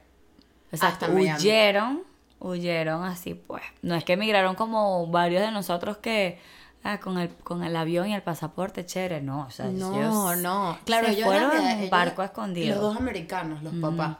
Exacto, 0.71 1.07
huyeron, 1.07 2.03
huyeron 2.47 3.05
así 3.05 3.35
pues. 3.35 3.63
No 3.83 3.95
es 3.95 4.05
que 4.05 4.13
emigraron 4.15 4.55
como 4.55 5.07
varios 5.09 5.43
de 5.43 5.51
nosotros 5.51 5.97
que 5.99 6.39
ah, 6.85 7.01
con 7.01 7.19
el 7.19 7.31
con 7.37 7.65
el 7.65 7.75
avión 7.75 8.09
y 8.09 8.15
el 8.15 8.23
pasaporte 8.23 8.85
chévere, 8.85 9.21
no, 9.23 9.47
o 9.47 9.51
sea, 9.51 9.67
No, 9.67 9.97
ellos 9.97 10.37
no. 10.43 10.79
Claro, 10.85 11.09
ellos 11.09 11.25
fueron 11.25 11.57
en 11.57 11.79
ellos- 11.79 11.91
barco 11.91 12.23
escondido. 12.23 12.75
Los 12.75 12.83
dos 12.83 12.97
americanos, 12.99 13.63
los 13.63 13.75
papás. 13.75 14.19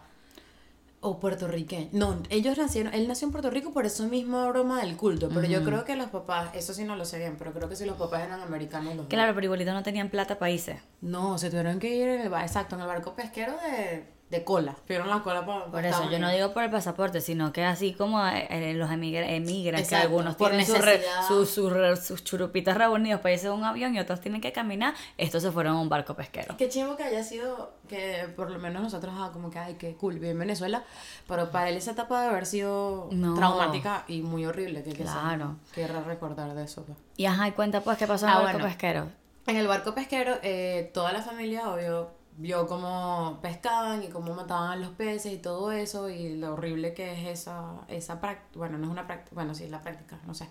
O 1.07 1.21
puertorriqueños. 1.21 1.93
No, 1.93 2.17
ellos 2.31 2.57
nacieron, 2.57 2.95
él 2.95 3.07
nació 3.07 3.27
en 3.27 3.33
Puerto 3.33 3.51
Rico 3.51 3.75
por 3.75 3.85
eso 3.85 4.05
misma 4.09 4.49
broma 4.49 4.81
del 4.81 4.97
culto. 4.97 5.29
Pero 5.29 5.47
yo 5.47 5.63
creo 5.63 5.85
que 5.85 5.97
los 5.97 6.09
papás, 6.09 6.49
eso 6.55 6.73
sí 6.73 6.83
no 6.85 6.97
lo 6.97 7.05
sé 7.05 7.19
bien, 7.19 7.37
pero 7.39 7.53
creo 7.53 7.69
que 7.69 7.77
si 7.77 7.85
los 7.85 7.99
papás 7.99 8.23
eran 8.23 8.41
americanos 8.41 8.89
los 8.95 8.97
dos. 8.97 9.07
Claro, 9.09 9.35
pero 9.35 9.45
igualito 9.45 9.75
no 9.75 9.83
tenían 9.83 10.09
plata 10.09 10.39
países. 10.39 10.81
No, 11.03 11.37
se 11.37 11.51
tuvieron 11.51 11.79
que 11.79 11.95
ir 11.95 12.09
en 12.09 12.21
el, 12.23 12.33
exacto, 12.33 12.77
en 12.77 12.81
el 12.81 12.87
barco 12.87 13.13
pesquero 13.15 13.53
de, 13.59 14.14
de 14.35 14.45
cola. 14.45 14.75
Tuvieron 14.87 15.09
la 15.09 15.21
cola 15.23 15.45
para 15.47 15.67
Por 15.67 15.85
eso, 15.85 16.11
yo 16.11 16.19
no 16.19 16.31
digo 16.31 16.53
por 16.53 16.63
el 16.65 16.71
pasaporte, 16.71 17.21
sino 17.21 17.53
que 17.53 17.65
así 17.65 17.93
como 17.95 18.25
eh, 18.27 18.47
eh, 18.51 18.75
los 18.75 18.91
emigra- 18.91 19.29
emigran, 19.31 19.85
que 19.87 19.95
algunos 19.97 20.35
por 20.37 20.49
tienen 20.51 20.67
sus 20.67 20.79
re- 20.81 21.03
sus- 21.29 21.51
sus 21.51 21.73
re- 21.73 21.97
sus 21.97 22.25
churupitas 22.25 22.77
reunidos 22.77 23.21
para 23.21 23.33
irse 23.35 23.47
en 23.47 23.53
un 23.53 23.65
avión 23.65 23.95
y 23.95 24.01
otros 24.01 24.21
tienen 24.21 24.41
que 24.41 24.53
caminar, 24.53 24.95
estos 25.19 25.43
se 25.43 25.51
fueron 25.53 25.77
a 25.77 25.81
un 25.81 25.89
barco 25.89 26.15
pesquero. 26.15 26.57
Qué 26.57 26.69
chivo 26.69 26.97
que 26.97 27.05
haya 27.05 27.23
sido, 27.23 27.73
que 27.89 28.29
por 28.37 28.51
lo 28.51 28.59
menos 28.59 28.83
nosotros, 28.83 29.15
ah, 29.17 29.31
como 29.33 29.51
que, 29.51 29.59
ay, 29.59 29.75
qué 29.75 29.95
cool, 29.95 30.15
viví 30.15 30.29
en 30.31 30.39
Venezuela, 30.39 30.83
pero 31.29 31.51
para 31.51 31.69
él 31.69 31.77
esa 31.77 31.93
etapa 31.93 32.21
debe 32.21 32.33
haber 32.33 32.47
sido 32.47 33.09
No. 33.13 33.35
traumática 33.35 34.05
y 34.09 34.23
muy 34.23 34.45
horrible. 34.47 34.83
Que 34.83 34.93
Claro. 34.95 35.57
Quiero 35.73 36.03
recordar 36.05 36.55
de 36.55 36.65
eso. 36.65 36.83
pues. 36.85 36.99
Y 37.17 37.27
ajá, 37.27 37.49
y 37.49 37.53
cuenta 37.53 37.81
pues 37.83 37.97
qué 37.99 38.07
pasó 38.07 38.27
en 38.27 38.33
Ah, 38.33 38.37
el 38.39 38.43
barco 38.45 38.59
bueno. 38.59 38.69
pesquero. 38.69 39.07
En 39.47 39.57
el 39.57 39.69
barco 39.69 39.95
pesquero, 39.95 40.37
eh, 40.43 40.91
toda 40.95 41.13
la 41.13 41.21
familia, 41.23 41.69
obvio, 41.71 42.11
vio 42.37 42.67
cómo 42.67 43.39
pescaban 43.43 44.03
y 44.03 44.09
cómo 44.09 44.35
mataban 44.35 44.71
a 44.73 44.77
los 44.77 44.91
peces 44.91 45.33
y 45.33 45.39
todo 45.39 45.71
eso 45.73 46.09
y 46.09 46.37
lo 46.37 46.55
horrible 46.55 46.93
que 46.95 47.13
es 47.13 47.41
esa, 47.41 47.73
esa 47.89 48.21
práctica. 48.21 48.51
Bueno, 48.59 48.79
no 48.79 48.85
es 48.87 48.91
una 48.91 49.07
práctica, 49.07 49.35
bueno, 49.35 49.55
sí 49.55 49.65
es 49.65 49.71
la 49.71 49.81
práctica, 49.81 50.19
no 50.27 50.35
sé. 50.35 50.49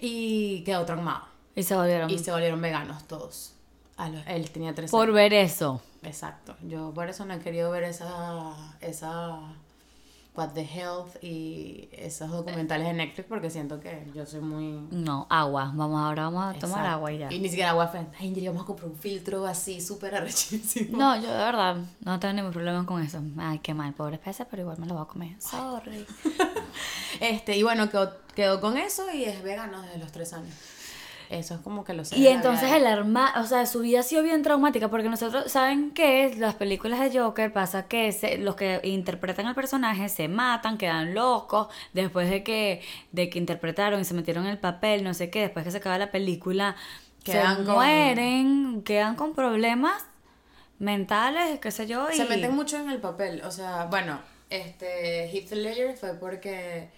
Y 0.00 0.62
quedó 0.64 0.84
traumado. 0.84 1.24
Y 1.54 1.62
se 1.62 1.76
volvieron. 1.76 2.10
Y 2.10 2.18
se 2.18 2.30
volvieron 2.32 2.60
veganos 2.60 3.04
todos. 3.04 3.52
A 3.96 4.08
los- 4.08 4.26
él 4.26 4.50
tenía 4.50 4.74
tres 4.74 4.90
Por 4.90 5.04
años. 5.04 5.14
ver 5.14 5.34
eso. 5.34 5.80
Exacto. 6.02 6.56
Yo 6.62 6.92
por 6.92 7.08
eso 7.08 7.24
no 7.24 7.34
he 7.34 7.38
querido 7.38 7.70
ver 7.70 7.84
esa, 7.84 8.54
esa 8.80 9.38
What 10.36 10.48
the 10.48 10.64
Health 10.64 11.22
y 11.22 11.88
esos 11.92 12.28
documentales 12.28 12.88
de 12.88 12.92
Netflix 12.92 13.28
porque 13.28 13.50
siento 13.50 13.78
que 13.78 14.10
yo 14.12 14.26
soy 14.26 14.40
muy... 14.40 14.84
No, 14.90 15.28
agua. 15.30 15.70
Vamos 15.74 16.00
ahora, 16.00 16.24
vamos 16.24 16.56
a 16.56 16.58
tomar 16.58 16.84
agua 16.86 17.12
y 17.12 17.18
ya. 17.18 17.32
Y 17.32 17.38
ni 17.38 17.48
siquiera 17.48 17.70
agua. 17.70 17.92
Ay, 18.18 18.28
Angel, 18.28 18.48
vamos 18.48 18.62
a 18.62 18.66
comprar 18.66 18.90
un 18.90 18.96
filtro 18.96 19.46
así 19.46 19.80
súper 19.80 20.16
arrechísimo. 20.16 20.98
No, 20.98 21.14
yo 21.14 21.30
de 21.30 21.38
verdad 21.38 21.76
no 22.00 22.18
tengo 22.18 22.34
ningún 22.34 22.52
problema 22.52 22.84
con 22.84 23.00
eso. 23.00 23.22
Ay, 23.38 23.60
qué 23.60 23.74
mal, 23.74 23.94
pobre 23.94 24.18
peces, 24.18 24.46
pero 24.50 24.62
igual 24.62 24.78
me 24.78 24.86
lo 24.86 24.94
voy 24.94 25.04
a 25.04 25.06
comer. 25.06 25.36
Sorry. 25.40 26.04
Este, 27.20 27.56
y 27.56 27.62
bueno, 27.62 27.88
quedó, 27.88 28.12
quedó 28.34 28.60
con 28.60 28.76
eso 28.76 29.06
y 29.14 29.22
es 29.24 29.40
vegano 29.44 29.80
desde 29.82 29.98
los 29.98 30.10
tres 30.10 30.32
años. 30.32 30.52
Eso 31.30 31.54
es 31.54 31.60
como 31.60 31.84
que 31.84 31.94
lo 31.94 32.04
sé. 32.04 32.16
Y 32.18 32.26
entonces 32.28 32.70
el 32.72 32.86
arma, 32.86 33.32
o 33.38 33.44
sea, 33.44 33.66
su 33.66 33.80
vida 33.80 34.00
ha 34.00 34.02
sido 34.02 34.22
bien 34.22 34.42
traumática 34.42 34.88
porque 34.88 35.08
nosotros, 35.08 35.50
¿saben 35.50 35.90
qué? 35.92 36.34
Las 36.36 36.54
películas 36.54 37.00
de 37.00 37.18
Joker 37.18 37.52
pasa 37.52 37.86
que 37.88 38.12
se- 38.12 38.38
los 38.38 38.56
que 38.56 38.80
interpretan 38.84 39.46
al 39.46 39.54
personaje 39.54 40.08
se 40.08 40.28
matan, 40.28 40.78
quedan 40.78 41.14
locos, 41.14 41.68
después 41.92 42.28
de 42.30 42.42
que, 42.44 42.82
de 43.12 43.30
que 43.30 43.38
interpretaron 43.38 44.00
y 44.00 44.04
se 44.04 44.14
metieron 44.14 44.44
en 44.44 44.50
el 44.52 44.58
papel, 44.58 45.02
no 45.04 45.14
sé 45.14 45.30
qué, 45.30 45.40
después 45.40 45.64
que 45.64 45.70
se 45.70 45.78
acaba 45.78 45.98
la 45.98 46.10
película, 46.10 46.76
Quedan 47.24 47.56
se 47.58 47.64
con- 47.64 47.74
mueren, 47.74 48.82
quedan 48.82 49.16
con 49.16 49.34
problemas 49.34 50.04
mentales, 50.78 51.58
qué 51.60 51.70
sé 51.70 51.86
yo, 51.86 52.10
y... 52.10 52.16
Se 52.16 52.24
meten 52.26 52.54
mucho 52.54 52.76
en 52.78 52.90
el 52.90 53.00
papel. 53.00 53.42
O 53.44 53.50
sea, 53.50 53.86
bueno, 53.86 54.18
este 54.50 55.26
Heath 55.30 55.52
Ledger 55.52 55.96
fue 55.96 56.14
porque 56.14 56.90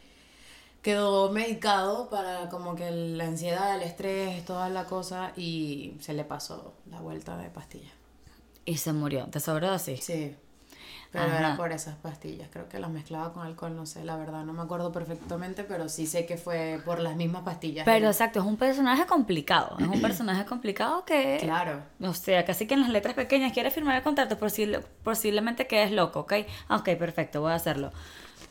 quedó 0.87 1.33
medicado 1.33 2.09
para 2.09 2.49
como 2.49 2.77
que 2.77 2.89
la 2.93 3.25
ansiedad, 3.25 3.75
el 3.75 3.83
estrés, 3.83 4.45
toda 4.45 4.69
la 4.69 4.85
cosa 4.85 5.33
y 5.37 5.97
se 6.01 6.13
le 6.15 6.25
pasó 6.25 6.75
la 6.89 7.01
vuelta 7.01 7.37
de 7.37 7.51
pastilla. 7.51 7.91
y 8.65 8.77
se 8.77 8.93
murió 8.93 9.27
de 9.27 9.41
sobredosis. 9.41 10.05
Sí. 10.05 10.37
Pero 11.13 11.25
Ajá. 11.27 11.39
era 11.39 11.57
por 11.57 11.73
esas 11.73 11.97
pastillas. 11.97 12.49
Creo 12.53 12.69
que 12.69 12.79
las 12.79 12.91
mezclaba 12.91 13.33
con 13.33 13.45
alcohol, 13.47 13.75
no 13.75 13.85
sé, 13.87 14.05
la 14.05 14.17
verdad, 14.17 14.45
no 14.45 14.53
me 14.53 14.63
acuerdo 14.63 14.93
perfectamente, 14.93 15.65
pero 15.65 15.89
sí 15.89 16.07
sé 16.07 16.25
que 16.27 16.37
fue 16.37 16.81
por 16.85 17.01
las 17.01 17.17
mismas 17.17 17.43
pastillas. 17.43 17.85
Pero 17.85 18.07
exacto, 18.09 18.41
es 18.41 18.45
un 18.47 18.57
personaje 18.57 19.07
complicado, 19.07 19.77
es 19.81 19.87
un 19.89 20.01
personaje 20.03 20.45
complicado 20.45 21.05
que... 21.05 21.39
Claro. 21.41 21.83
O 22.01 22.13
sea, 22.15 22.45
casi 22.45 22.67
que 22.67 22.75
en 22.75 22.81
las 22.83 22.91
letras 22.91 23.15
pequeñas 23.15 23.53
quiere 23.53 23.71
firmar 23.71 23.97
el 23.97 24.03
contrato, 24.03 24.37
posible- 24.39 24.83
posiblemente 25.05 25.67
que 25.67 25.83
es 25.85 25.91
loco, 25.91 26.21
¿ok? 26.21 26.33
Ok, 26.71 26.91
perfecto, 26.99 27.41
voy 27.41 27.53
a 27.53 27.55
hacerlo. 27.57 27.93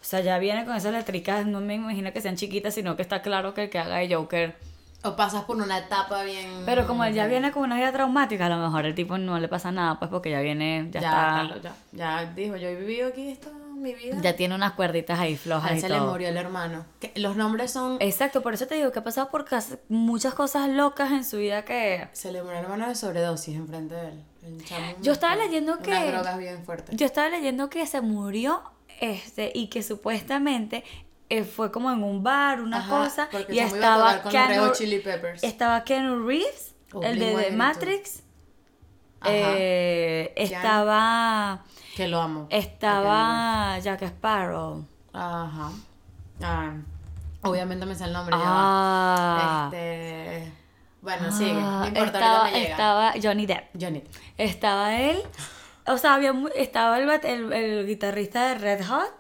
O 0.06 0.08
sea, 0.08 0.20
ya 0.20 0.38
viene 0.38 0.66
con 0.66 0.76
esas 0.76 0.94
letricas, 0.94 1.48
no 1.48 1.62
me 1.62 1.74
imagino 1.74 2.14
que 2.14 2.22
sean 2.22 2.36
chiquitas, 2.36 2.76
sino 2.76 2.96
que 2.96 3.02
está 3.02 3.24
claro 3.24 3.56
que 3.56 3.64
el 3.64 3.70
que 3.72 3.80
haga 3.80 3.96
de 3.98 4.14
Joker. 4.14 4.56
O 5.04 5.16
pasas 5.16 5.46
por 5.46 5.56
una 5.58 5.80
etapa 5.80 6.22
bien. 6.22 6.62
Pero 6.64 6.86
como 6.86 7.04
él 7.06 7.16
ya 7.16 7.26
viene 7.26 7.52
con 7.52 7.64
una 7.64 7.76
vida 7.76 7.92
traumática, 7.92 8.46
a 8.46 8.50
lo 8.50 8.58
mejor 8.60 8.86
el 8.86 8.94
tipo 8.94 9.18
no 9.18 9.40
le 9.40 9.48
pasa 9.48 9.72
nada, 9.72 9.98
pues 9.98 10.12
porque 10.12 10.30
ya 10.30 10.42
viene, 10.42 10.90
ya, 10.92 11.02
Ya, 11.02 11.10
está, 11.10 11.22
Carlos, 11.38 11.62
ya, 11.64 11.74
ya 11.92 12.34
dijo, 12.34 12.56
yo 12.56 12.68
he 12.68 12.76
vivido 12.76 13.08
aquí 13.08 13.30
esto 13.30 13.50
mi 13.76 13.96
vida. 13.96 14.18
ya 14.22 14.36
tiene 14.36 14.54
unas 14.54 14.74
cuerditas 14.74 15.20
ahí 15.20 15.34
A 15.34 15.38
flojas 15.38 15.72
él 15.72 15.78
y 15.78 15.82
se 15.82 15.90
le 15.90 16.00
murió 16.00 16.30
el 16.30 16.38
hermano. 16.38 16.86
Que 17.00 17.12
los 17.16 17.36
nombres 17.36 17.72
son. 17.72 17.98
Exacto, 18.00 18.44
por 18.44 18.54
eso 18.54 18.68
te 18.68 18.76
digo 18.76 18.92
que 18.92 19.00
ha 19.00 19.04
pasado 19.04 19.32
por 19.32 19.46
muchas 19.90 20.36
cosas 20.36 20.70
locas 20.70 21.12
en 21.14 21.24
su 21.26 21.38
vida 21.38 21.66
que... 21.66 22.08
Se 22.14 22.32
le 22.32 22.44
murió 22.44 22.60
el 22.60 22.66
hermano 22.66 22.88
de 22.88 22.94
sobredosis 22.94 23.56
enfrente 23.56 23.96
de 23.96 24.08
él. 24.10 24.24
El 24.44 24.64
chamo 24.64 24.86
Yo 25.02 25.14
estaba 25.14 25.36
leyendo 25.36 25.74
Unas 25.74 25.84
que- 25.84 26.12
drogas 26.12 26.38
bien 26.38 26.64
fuertes. 26.64 26.96
Yo 26.96 27.08
estaba 27.08 27.30
leyendo 27.30 27.72
que 27.72 27.88
se 27.88 28.02
murió 28.02 28.62
este 29.02 29.52
y 29.54 29.68
que 29.68 29.84
supuestamente 29.84 30.84
eh, 31.30 31.44
fue 31.44 31.72
como 31.72 31.92
en 31.92 32.04
un 32.04 32.24
bar, 32.24 32.62
una 32.62 32.78
Ajá, 32.78 32.90
cosa, 32.90 33.30
y 33.50 33.60
estaba 33.60 34.22
Keanu, 34.24 34.72
Chili 34.74 35.00
Peppers. 35.00 35.44
estaba 35.44 35.84
Keanu 35.84 36.26
Reeves, 36.28 36.76
el 37.02 37.20
de, 37.20 37.34
Blink-182. 37.36 37.52
Matrix, 37.56 38.24
eh, 39.26 40.34
estaba 40.36 41.64
Que 41.96 42.08
lo 42.08 42.22
amo. 42.22 42.48
estaba 42.52 43.80
Jack 43.80 44.04
Sparrow. 44.04 44.86
Ajá. 45.14 45.72
Ah, 46.42 46.74
obviamente 47.42 47.86
me 47.86 47.96
sé 47.96 48.04
el 48.06 48.14
nombre 48.14 48.36
Ah, 48.38 49.70
ya. 49.72 49.78
Este. 49.78 50.52
Bueno, 51.02 51.32
sigue. 51.32 51.52
ah, 51.56 51.80
No 51.82 51.88
importa, 51.88 52.06
estaba, 52.06 52.38
ahorita 52.40 52.52
me 52.52 52.60
llega. 52.62 52.72
estaba 52.72 53.14
Johnny 53.22 53.46
Depp. 53.46 53.64
Johnny. 53.80 54.04
Estaba 54.38 55.00
él, 55.00 55.22
o 55.88 55.98
sea, 55.98 56.16
había 56.16 56.34
estaba 56.56 56.98
el, 57.00 57.10
el, 57.10 57.54
el 57.54 57.88
guitarrista 57.88 58.48
de 58.50 58.56
Red 58.56 58.86
Hot. 58.88 59.14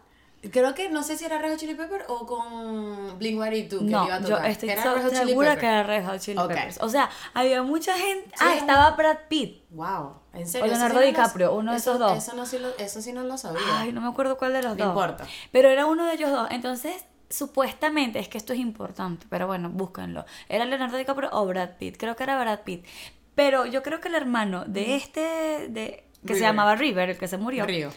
Creo 0.51 0.75
que 0.75 0.89
no 0.89 1.01
sé 1.01 1.17
si 1.17 1.25
era 1.25 1.39
Red 1.39 1.51
Hot 1.53 1.60
Chili 1.60 1.74
Pepper 1.74 2.05
o 2.07 2.27
con 2.27 3.17
Blink 3.17 3.41
182 3.41 3.84
que 3.84 3.89
No, 3.91 4.05
iba 4.05 4.15
a 4.15 4.19
yo 4.22 4.27
tocar. 4.36 4.50
estoy 4.51 4.69
Era 4.69 4.84
so- 4.84 4.93
Red 4.93 5.01
Hot 5.03 5.13
Chili 5.13 5.25
segura 5.29 5.57
que 5.57 5.65
era 5.65 5.81
Red 5.84 6.05
Hot 6.05 6.19
Chili 6.19 6.38
Ok. 6.38 6.48
Peppers. 6.50 6.77
O 6.81 6.89
sea, 6.89 7.10
había 7.34 7.63
mucha 7.63 7.98
gente. 7.98 8.29
Sí, 8.29 8.36
ah, 8.45 8.53
es- 8.53 8.60
estaba 8.62 8.91
Brad 8.91 9.17
Pitt. 9.27 9.63
Wow, 9.72 10.19
en 10.34 10.43
O 10.43 10.45
serio. 10.45 10.65
eso 10.67 10.75
Leonardo 10.75 11.00
sí 11.00 11.05
no 11.05 11.07
DiCaprio, 11.07 11.55
uno 11.55 11.72
de 11.72 11.77
eso- 11.77 11.91
esos 11.95 12.00
dos. 12.00 12.17
Eso, 12.19 12.36
no, 12.36 12.45
sí 12.45 12.60
lo, 12.60 12.77
eso 12.77 13.01
sí 13.01 13.12
no 13.12 13.24
lo 13.24 13.39
sabía. 13.39 13.60
Ay, 13.79 13.91
no 13.91 14.01
me 14.01 14.07
acuerdo 14.07 14.38
cuál 14.38 14.53
de 14.53 14.62
los 14.62 14.77
No 14.77 14.84
dos. 14.86 14.88
importa. 14.93 15.25
Pero 15.51 15.69
era 15.69 15.88
uno 15.88 16.05
de 16.05 16.13
ellos 16.13 16.29
dos. 16.29 16.48
Entonces, 16.51 17.05
supuestamente, 17.27 18.19
es 18.19 18.27
que 18.27 18.38
esto 18.38 18.53
es 18.53 18.60
importante, 18.60 19.25
pero 19.29 19.48
bueno, 19.48 19.69
búsquenlo. 19.69 20.25
¿Era 20.48 20.65
Leonardo 20.65 20.98
DiCaprio 20.98 21.29
o 21.31 21.43
Brad 21.48 21.72
Pitt? 21.79 21.98
Creo 21.98 22.15
que 22.15 22.22
era 22.24 22.39
Brad 22.39 22.60
Pitt. 22.60 22.86
Pero 23.34 23.65
yo 23.65 23.81
creo 23.84 24.00
que 24.00 24.07
el 24.10 24.15
hermano 24.15 24.63
de 24.65 24.95
este, 24.95 25.67
de, 25.69 26.05
que 26.25 26.34
se 26.36 26.41
llamaba 26.41 26.75
River, 26.75 27.10
el 27.12 27.17
que 27.17 27.27
se 27.27 27.38
murió, 27.38 27.65
Río. 27.65 27.91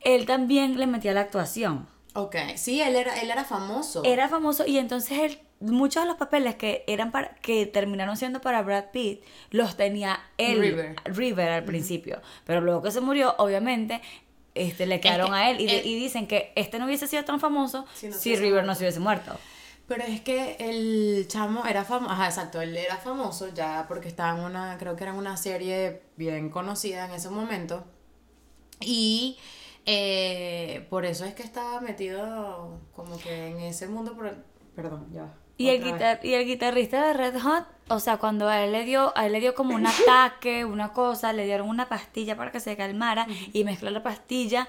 él 0.00 0.26
también 0.26 0.78
le 0.78 0.86
metía 0.86 1.12
la 1.12 1.20
actuación. 1.22 1.86
Ok, 2.14 2.36
sí, 2.56 2.80
él 2.82 2.96
era, 2.96 3.20
él 3.20 3.30
era 3.30 3.44
famoso. 3.44 4.02
Era 4.04 4.28
famoso 4.28 4.66
y 4.66 4.76
entonces 4.78 5.18
él, 5.18 5.38
muchos 5.60 6.02
de 6.02 6.08
los 6.08 6.16
papeles 6.18 6.56
que 6.56 6.84
eran 6.86 7.10
para, 7.10 7.34
que 7.36 7.64
terminaron 7.66 8.16
siendo 8.16 8.40
para 8.40 8.60
Brad 8.62 8.86
Pitt, 8.92 9.22
los 9.50 9.76
tenía 9.76 10.20
él, 10.36 10.60
River. 10.60 10.96
River 11.06 11.48
al 11.50 11.64
principio. 11.64 12.20
Pero 12.44 12.60
luego 12.60 12.82
que 12.82 12.90
se 12.90 13.00
murió, 13.00 13.34
obviamente, 13.38 14.02
este, 14.54 14.84
le 14.84 15.00
quedaron 15.00 15.30
que 15.30 15.36
a 15.36 15.50
él 15.50 15.60
y, 15.62 15.68
él- 15.70 15.86
y 15.86 15.94
dicen 15.94 16.26
que 16.26 16.52
este 16.56 16.78
no 16.78 16.84
hubiese 16.84 17.06
sido 17.06 17.24
tan 17.24 17.40
famoso 17.40 17.86
Si 17.94 18.08
no 18.08 18.14
si 18.14 18.36
River 18.36 18.64
no 18.64 18.74
se 18.74 18.82
hubiese 18.84 19.00
muerto. 19.00 19.38
Pero 19.92 20.04
es 20.04 20.22
que 20.22 20.56
el 20.58 21.28
chamo 21.28 21.66
era 21.66 21.84
famoso, 21.84 22.12
ajá, 22.12 22.26
exacto, 22.26 22.60
él 22.62 22.74
era 22.76 22.96
famoso 22.96 23.48
ya 23.52 23.84
porque 23.88 24.08
estaba 24.08 24.38
en 24.38 24.44
una, 24.44 24.78
creo 24.78 24.96
que 24.96 25.04
era 25.04 25.12
en 25.12 25.18
una 25.18 25.36
serie 25.36 26.02
bien 26.16 26.48
conocida 26.48 27.04
en 27.04 27.10
ese 27.12 27.28
momento. 27.28 27.84
Y 28.80 29.38
eh, 29.86 30.86
por 30.90 31.04
eso 31.06 31.24
es 31.24 31.34
que 31.34 31.42
estaba 31.42 31.80
metido 31.80 32.80
como 32.94 33.18
que 33.18 33.48
en 33.48 33.60
ese 33.60 33.88
mundo, 33.88 34.14
por- 34.14 34.44
perdón, 34.74 35.08
ya. 35.12 35.34
Y 35.58 35.68
el, 35.68 35.82
guitar- 35.84 36.20
y 36.24 36.34
el 36.34 36.46
guitarrista 36.46 37.06
de 37.06 37.12
Red 37.12 37.40
Hot, 37.40 37.64
o 37.88 38.00
sea, 38.00 38.16
cuando 38.16 38.48
a 38.48 38.62
él 38.64 38.72
le 38.72 38.84
dio, 38.84 39.12
a 39.16 39.26
él 39.26 39.32
le 39.32 39.40
dio 39.40 39.54
como 39.54 39.74
un 39.74 39.86
ataque, 39.86 40.64
una 40.64 40.92
cosa, 40.92 41.32
le 41.32 41.44
dieron 41.44 41.68
una 41.68 41.88
pastilla 41.88 42.36
para 42.36 42.50
que 42.50 42.58
se 42.60 42.76
calmara 42.76 43.26
y 43.52 43.64
mezcló 43.64 43.90
la 43.90 44.02
pastilla 44.02 44.66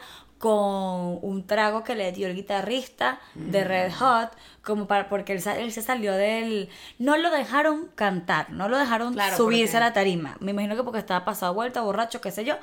con 0.53 1.19
un 1.21 1.45
trago 1.47 1.83
que 1.85 1.95
le 1.95 2.11
dio 2.11 2.27
el 2.27 2.35
guitarrista 2.35 3.19
de 3.33 3.63
Red 3.63 3.93
Hot, 3.93 4.31
como 4.61 4.87
para, 4.87 5.07
porque 5.07 5.31
él, 5.33 5.41
él 5.57 5.71
se 5.71 5.81
salió 5.81 6.11
del, 6.13 6.69
no 6.99 7.15
lo 7.15 7.31
dejaron 7.31 7.87
cantar, 7.95 8.49
no 8.49 8.67
lo 8.67 8.77
dejaron 8.77 9.13
Claro, 9.13 9.37
subirse 9.37 9.77
a 9.77 9.79
la 9.79 9.93
tarima, 9.93 10.35
me 10.41 10.51
imagino 10.51 10.75
que 10.75 10.83
porque 10.83 10.99
estaba 10.99 11.23
pasado 11.23 11.53
vuelta, 11.53 11.81
borracho, 11.81 12.19
qué 12.19 12.29
sé 12.31 12.43
yo, 12.43 12.55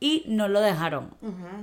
y 0.00 0.24
no 0.26 0.48
lo 0.48 0.60
dejaron 0.60 1.14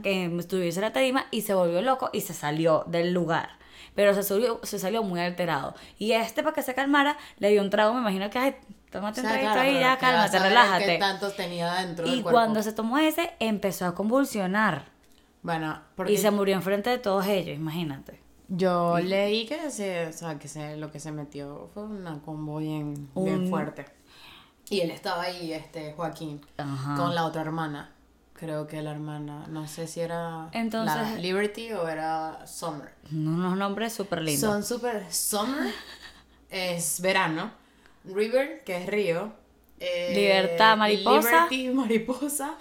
que 0.01 0.25
estuviese 0.39 0.81
la 0.81 0.93
tarima 0.93 1.25
y 1.29 1.41
se 1.41 1.53
volvió 1.53 1.81
loco 1.83 2.09
y 2.11 2.21
se 2.21 2.33
salió 2.33 2.83
del 2.87 3.13
lugar. 3.13 3.60
Pero 3.95 4.13
se 4.13 4.23
salió, 4.23 4.59
se 4.63 4.79
salió 4.79 5.03
muy 5.03 5.19
alterado. 5.19 5.75
Y 5.97 6.11
este, 6.13 6.43
para 6.43 6.53
que 6.55 6.61
se 6.63 6.73
calmara, 6.73 7.17
le 7.37 7.49
dio 7.49 7.61
un 7.61 7.69
trago, 7.69 7.93
me 7.93 7.99
imagino 8.01 8.29
que, 8.29 8.39
ay, 8.39 8.55
tómate 8.91 9.21
un 9.21 9.25
O 9.27 9.29
sea, 9.29 9.39
traguito 9.39 9.59
ahí, 9.59 9.79
ya, 9.79 9.97
cálmate, 9.97 10.37
a 10.37 10.43
relájate. 10.43 10.85
¿Qué 10.85 10.97
tantos 10.97 11.35
tenía 11.35 11.73
dentro 11.75 12.05
del 12.05 12.19
Y 12.19 12.21
cuando 12.23 12.61
se 12.63 12.73
tomó 12.73 12.97
ese, 12.97 13.31
empezó 13.39 13.85
a 13.85 13.95
convulsionar. 13.95 14.85
Bueno, 15.43 15.79
porque 15.95 16.13
Y 16.13 16.17
se 16.17 16.29
murió 16.31 16.55
enfrente 16.55 16.89
de 16.89 16.97
todos 16.99 17.25
ellos, 17.27 17.55
imagínate. 17.55 18.19
yo 18.47 18.99
leí 18.99 19.45
que, 19.47 19.71
se, 19.71 20.07
o 20.07 20.13
sea, 20.13 20.37
que 20.37 20.47
se, 20.47 20.77
lo 20.77 20.91
que 20.91 20.99
se 20.99 21.11
metió 21.11 21.69
fue 21.73 21.83
una 21.83 22.19
combo 22.21 22.57
bien, 22.57 23.09
bien 23.15 23.41
Un- 23.41 23.49
fuerte. 23.49 23.85
Y 24.69 24.81
él 24.81 24.91
estaba 24.91 25.23
ahí, 25.23 25.51
este, 25.51 25.93
Joaquín, 25.93 26.39
Ajá. 26.57 26.95
con 26.95 27.13
la 27.15 27.25
otra 27.25 27.41
hermana. 27.41 27.91
Creo 28.41 28.65
que 28.65 28.81
la 28.81 28.89
hermana, 28.89 29.45
no 29.49 29.67
sé 29.67 29.85
si 29.85 29.99
era 29.99 30.49
Entonces- 30.51 30.95
la 30.95 31.15
Liberty 31.17 31.71
o 31.73 31.87
era 31.87 32.47
Summer. 32.47 32.91
Unos 33.11 33.55
nombres 33.55 33.93
súper 33.93 34.23
lindos. 34.23 34.41
Son 34.41 34.63
súper... 34.63 35.13
Summer 35.13 35.71
es 36.49 36.99
verano. 37.01 37.51
River, 38.03 38.63
que 38.63 38.77
es 38.77 38.87
río. 38.87 39.31
eh, 39.79 40.13
Libertad, 40.15 40.75
mariposa. 40.75 41.47
Liberty, 41.51 41.69
mariposa. 41.69 42.55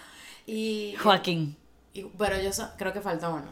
Y... 0.47 0.95
Joaquín. 1.03 1.57
y- 1.95 2.05
pero 2.19 2.39
yo 2.39 2.53
so- 2.53 2.69
creo 2.77 2.93
que 2.93 3.01
falta 3.01 3.31
uno. 3.31 3.49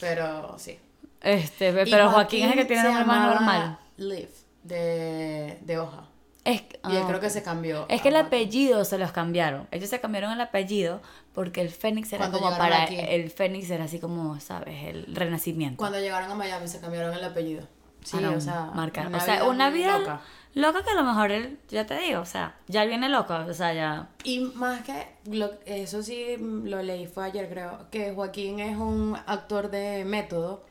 Pero 0.00 0.58
sí. 0.58 0.76
Este, 1.20 1.72
pero 1.72 2.10
Joaquín, 2.10 2.46
es 2.46 2.52
el 2.54 2.58
que 2.58 2.64
tiene 2.64 2.88
más 2.90 2.98
llamaba 2.98 3.34
normal. 3.34 3.78
Liv, 3.98 4.28
de, 4.64 5.58
de 5.62 5.78
hoja. 5.78 6.08
Es, 6.44 6.60
Y 6.60 6.96
él 6.96 7.02
ah, 7.02 7.04
creo 7.06 7.20
que 7.20 7.30
se 7.30 7.42
cambió. 7.42 7.86
Es 7.88 8.02
que 8.02 8.08
el 8.08 8.16
apellido 8.16 8.84
se 8.84 8.98
los 8.98 9.12
cambiaron. 9.12 9.68
Ellos 9.70 9.88
se 9.88 10.00
cambiaron 10.00 10.32
el 10.32 10.40
apellido 10.40 11.00
porque 11.34 11.60
el 11.60 11.70
Fénix 11.70 12.12
era 12.12 12.28
Cuando 12.28 12.40
como 12.40 12.56
para. 12.58 12.82
aquí. 12.82 12.96
El 12.98 13.30
Fénix 13.30 13.70
era 13.70 13.84
así 13.84 14.00
como, 14.00 14.38
¿sabes? 14.40 14.82
El 14.84 15.14
renacimiento. 15.14 15.76
Cuando 15.78 16.00
llegaron 16.00 16.30
a 16.30 16.34
Miami 16.34 16.66
se 16.66 16.80
cambiaron 16.80 17.14
el 17.14 17.22
apellido. 17.24 17.66
Sí, 18.04 18.16
o 18.24 18.40
sea, 18.40 18.64
marcar. 18.74 19.14
o 19.14 19.20
sea, 19.20 19.44
una 19.44 19.70
vida 19.70 19.96
loca. 19.98 20.20
loca. 20.54 20.82
que 20.82 20.90
a 20.90 20.94
lo 20.94 21.04
mejor 21.04 21.30
él, 21.30 21.58
ya 21.68 21.86
te 21.86 21.96
digo, 21.98 22.20
o 22.20 22.24
sea, 22.26 22.56
ya 22.66 22.84
viene 22.84 23.08
loco, 23.08 23.32
o 23.32 23.54
sea, 23.54 23.72
ya. 23.72 24.08
Y 24.24 24.40
más 24.40 24.82
que, 24.82 25.06
lo- 25.26 25.52
eso 25.66 26.02
sí 26.02 26.36
lo 26.38 26.82
leí, 26.82 27.06
fue 27.06 27.26
ayer 27.26 27.48
creo, 27.48 27.86
que 27.92 28.12
Joaquín 28.12 28.58
es 28.58 28.76
un 28.76 29.16
actor 29.26 29.70
de 29.70 30.04
método 30.04 30.64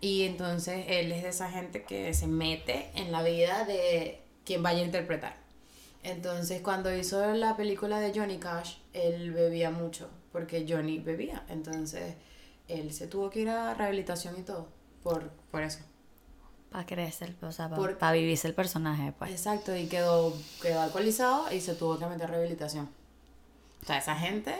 y 0.00 0.22
entonces 0.22 0.84
él 0.86 1.10
es 1.10 1.24
de 1.24 1.30
esa 1.30 1.50
gente 1.50 1.82
que 1.82 2.14
se 2.14 2.28
mete 2.28 2.92
en 2.94 3.10
la 3.10 3.24
vida 3.24 3.64
de 3.64 4.22
quien 4.46 4.62
vaya 4.62 4.80
a 4.80 4.84
interpretar. 4.84 5.36
Entonces 6.02 6.62
cuando 6.62 6.94
hizo 6.94 7.34
la 7.34 7.56
película 7.56 7.98
de 8.00 8.18
Johnny 8.18 8.38
Cash, 8.38 8.76
él 8.92 9.32
bebía 9.32 9.70
mucho, 9.70 10.08
porque 10.32 10.64
Johnny 10.66 11.00
bebía, 11.00 11.44
entonces 11.48 12.14
él 12.68 12.92
se 12.92 13.08
tuvo 13.08 13.28
que 13.28 13.40
ir 13.40 13.48
a 13.50 13.74
rehabilitación 13.74 14.38
y 14.38 14.42
todo, 14.42 14.68
por, 15.02 15.28
por 15.50 15.62
eso. 15.62 15.80
Para 16.70 16.86
crecer, 16.86 17.34
o 17.42 17.50
sea, 17.52 17.68
para, 17.68 18.12
vivirse 18.12 18.46
el 18.46 18.54
personaje, 18.54 19.12
pues. 19.18 19.32
Exacto, 19.32 19.76
y 19.76 19.86
quedó, 19.86 20.32
quedó 20.62 20.80
alcoholizado 20.80 21.52
y 21.52 21.60
se 21.60 21.74
tuvo 21.74 21.98
que 21.98 22.06
meter 22.06 22.26
a 22.26 22.28
rehabilitación. 22.28 22.88
O 23.82 23.86
sea, 23.86 23.98
esa 23.98 24.14
gente 24.14 24.54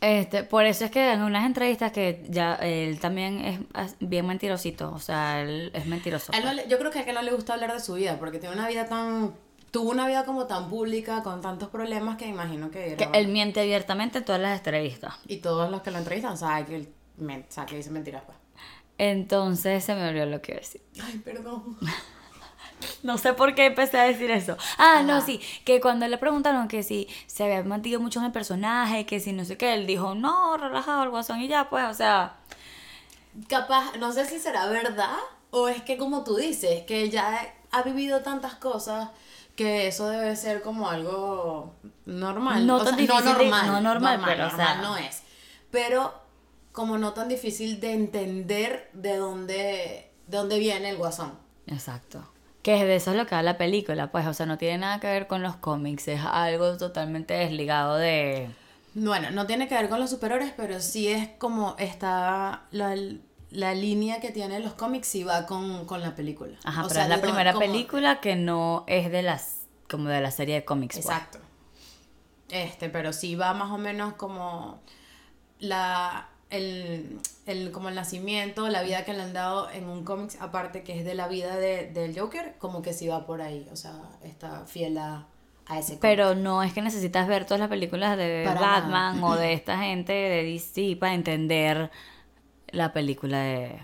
Este, 0.00 0.44
por 0.44 0.66
eso 0.66 0.84
es 0.84 0.90
que 0.90 1.12
en 1.12 1.22
unas 1.22 1.46
entrevistas 1.46 1.90
que 1.90 2.24
ya 2.28 2.54
él 2.56 3.00
también 3.00 3.66
es 3.74 3.96
bien 3.98 4.26
mentirosito, 4.26 4.92
o 4.92 4.98
sea, 4.98 5.40
él 5.42 5.70
es 5.74 5.86
mentiroso. 5.86 6.32
A 6.32 6.36
él 6.36 6.44
no 6.44 6.52
pues. 6.52 6.68
yo 6.68 6.78
creo 6.78 6.90
que 6.90 6.98
a 6.98 7.02
él 7.02 7.14
no 7.14 7.22
le 7.22 7.32
gusta 7.32 7.54
hablar 7.54 7.72
de 7.72 7.80
su 7.80 7.94
vida, 7.94 8.18
porque 8.18 8.38
tiene 8.38 8.54
una 8.54 8.68
vida 8.68 8.86
tan... 8.86 9.34
Tuvo 9.70 9.90
una 9.90 10.06
vida 10.06 10.24
como 10.24 10.46
tan 10.46 10.68
pública, 10.70 11.22
con 11.22 11.40
tantos 11.40 11.68
problemas, 11.68 12.16
que 12.16 12.26
imagino 12.26 12.70
que... 12.70 12.94
Que 12.96 13.04
era- 13.04 13.18
él 13.18 13.28
miente 13.28 13.60
abiertamente 13.60 14.18
en 14.18 14.24
todas 14.24 14.40
las 14.40 14.58
entrevistas. 14.58 15.14
Y 15.26 15.38
todos 15.38 15.70
los 15.70 15.82
que 15.82 15.90
lo 15.90 15.98
entrevistan 15.98 16.38
saben 16.38 16.66
que 16.66 16.76
él 16.76 16.88
o 17.18 17.44
sea, 17.48 17.66
que 17.66 17.76
dice 17.76 17.90
mentiras, 17.90 18.22
pues. 18.26 18.36
Entonces 18.98 19.84
se 19.84 19.94
me 19.94 20.08
olvidó 20.08 20.26
lo 20.26 20.40
que 20.40 20.52
iba 20.52 20.58
a 20.58 20.60
decir. 20.62 20.82
Ay, 21.02 21.18
perdón. 21.18 21.76
No 23.02 23.16
sé 23.18 23.32
por 23.32 23.54
qué 23.54 23.66
empecé 23.66 23.98
a 23.98 24.04
decir 24.04 24.30
eso. 24.30 24.56
Ah, 24.78 25.02
no, 25.04 25.20
sí, 25.20 25.40
que 25.64 25.80
cuando 25.80 26.06
le 26.08 26.18
preguntaron 26.18 26.68
que 26.68 26.82
si 26.82 27.08
se 27.26 27.44
había 27.44 27.62
mantenido 27.64 28.00
mucho 28.00 28.18
en 28.20 28.26
el 28.26 28.32
personaje, 28.32 29.06
que 29.06 29.18
si 29.20 29.32
no 29.32 29.44
sé 29.44 29.56
qué, 29.56 29.74
él 29.74 29.86
dijo, 29.86 30.14
no, 30.14 30.56
relajado 30.56 31.02
el 31.04 31.10
guasón 31.10 31.40
y 31.40 31.48
ya, 31.48 31.68
pues, 31.70 31.84
o 31.86 31.94
sea, 31.94 32.36
Capaz, 33.48 33.96
no 33.98 34.12
sé 34.12 34.24
si 34.26 34.38
será 34.38 34.66
verdad, 34.66 35.16
o 35.50 35.68
es 35.68 35.82
que 35.82 35.98
como 35.98 36.24
tú 36.24 36.36
dices, 36.36 36.84
que 36.84 37.10
ya 37.10 37.54
ha 37.70 37.82
vivido 37.82 38.20
tantas 38.22 38.54
cosas 38.54 39.10
que 39.56 39.88
eso 39.88 40.08
debe 40.08 40.36
ser 40.36 40.62
como 40.62 40.88
algo 40.88 41.74
normal. 42.06 42.66
No 42.66 42.76
O 42.76 42.78
tan 42.84 42.96
sea, 42.96 42.96
difícil 42.96 43.24
de- 43.24 43.30
no 43.32 43.38
normal, 43.38 43.66
no 43.66 43.80
normal, 43.80 44.22
pero, 44.24 44.46
o 44.46 44.50
sea- 44.50 44.76
no 44.76 44.96
es. 44.96 45.22
Pero 45.70 46.14
como 46.72 46.96
no 46.98 47.12
tan 47.12 47.28
difícil 47.28 47.78
de 47.80 47.92
entender 47.92 48.90
de 48.94 49.16
dónde, 49.16 50.10
de 50.26 50.36
dónde 50.36 50.58
viene 50.58 50.90
el 50.90 50.96
guasón. 50.96 51.32
exacto. 51.66 52.22
Que 52.66 52.84
de 52.84 52.96
eso 52.96 53.12
es 53.12 53.16
lo 53.16 53.26
que 53.26 53.36
da 53.36 53.42
la 53.44 53.56
película, 53.58 54.10
pues, 54.10 54.26
o 54.26 54.34
sea, 54.34 54.44
no 54.44 54.58
tiene 54.58 54.78
nada 54.78 54.98
que 54.98 55.06
ver 55.06 55.28
con 55.28 55.40
los 55.40 55.54
cómics, 55.54 56.08
es 56.08 56.20
algo 56.20 56.76
totalmente 56.76 57.32
desligado 57.34 57.94
de... 57.94 58.50
Bueno, 58.94 59.30
no 59.30 59.46
tiene 59.46 59.68
que 59.68 59.76
ver 59.76 59.88
con 59.88 60.00
los 60.00 60.10
superhéroes, 60.10 60.52
pero 60.56 60.80
sí 60.80 61.06
es 61.06 61.28
como 61.38 61.76
está 61.78 62.64
la, 62.72 62.96
la 63.52 63.74
línea 63.74 64.18
que 64.18 64.32
tienen 64.32 64.64
los 64.64 64.72
cómics 64.72 65.14
y 65.14 65.22
va 65.22 65.46
con, 65.46 65.84
con 65.86 66.00
la 66.00 66.16
película. 66.16 66.56
Ajá, 66.64 66.80
O 66.80 66.88
pero 66.88 66.94
sea, 66.94 67.02
es 67.04 67.08
la 67.10 67.20
primera 67.20 67.52
como- 67.52 67.64
película 67.64 68.20
que 68.20 68.34
no 68.34 68.82
es 68.88 69.12
de 69.12 69.22
las, 69.22 69.58
como 69.88 70.08
de 70.08 70.20
la 70.20 70.32
serie 70.32 70.56
de 70.56 70.64
cómics, 70.64 70.96
pues. 70.96 71.06
Exacto. 71.06 71.38
Este, 72.48 72.88
pero 72.88 73.12
sí 73.12 73.36
va 73.36 73.54
más 73.54 73.70
o 73.70 73.78
menos 73.78 74.14
como 74.14 74.80
la 75.60 76.28
el, 76.50 77.18
el 77.46 77.70
como 77.72 77.88
el 77.88 77.94
nacimiento, 77.94 78.68
la 78.68 78.82
vida 78.82 79.04
que 79.04 79.12
le 79.14 79.22
han 79.22 79.32
dado 79.32 79.70
en 79.70 79.88
un 79.88 80.04
cómics 80.04 80.36
aparte 80.40 80.82
que 80.82 80.98
es 80.98 81.04
de 81.04 81.14
la 81.14 81.28
vida 81.28 81.56
de, 81.56 81.86
del 81.90 82.18
Joker, 82.18 82.56
como 82.58 82.82
que 82.82 82.92
sí 82.92 83.08
va 83.08 83.24
por 83.26 83.40
ahí, 83.40 83.68
o 83.72 83.76
sea, 83.76 84.00
está 84.22 84.66
fiel 84.66 84.98
a, 84.98 85.26
a 85.66 85.78
ese 85.78 85.92
cómic. 85.92 86.00
Pero 86.02 86.34
no 86.34 86.62
es 86.62 86.72
que 86.72 86.82
necesitas 86.82 87.28
ver 87.28 87.44
todas 87.44 87.60
las 87.60 87.68
películas 87.68 88.16
de 88.16 88.42
Para 88.44 88.60
Batman 88.60 89.22
o 89.22 89.36
de 89.36 89.52
esta 89.54 89.78
gente 89.78 90.12
de 90.12 90.42
DC 90.44 90.96
para 90.98 91.14
entender 91.14 91.90
la 92.68 92.92
película 92.92 93.38
de... 93.38 93.80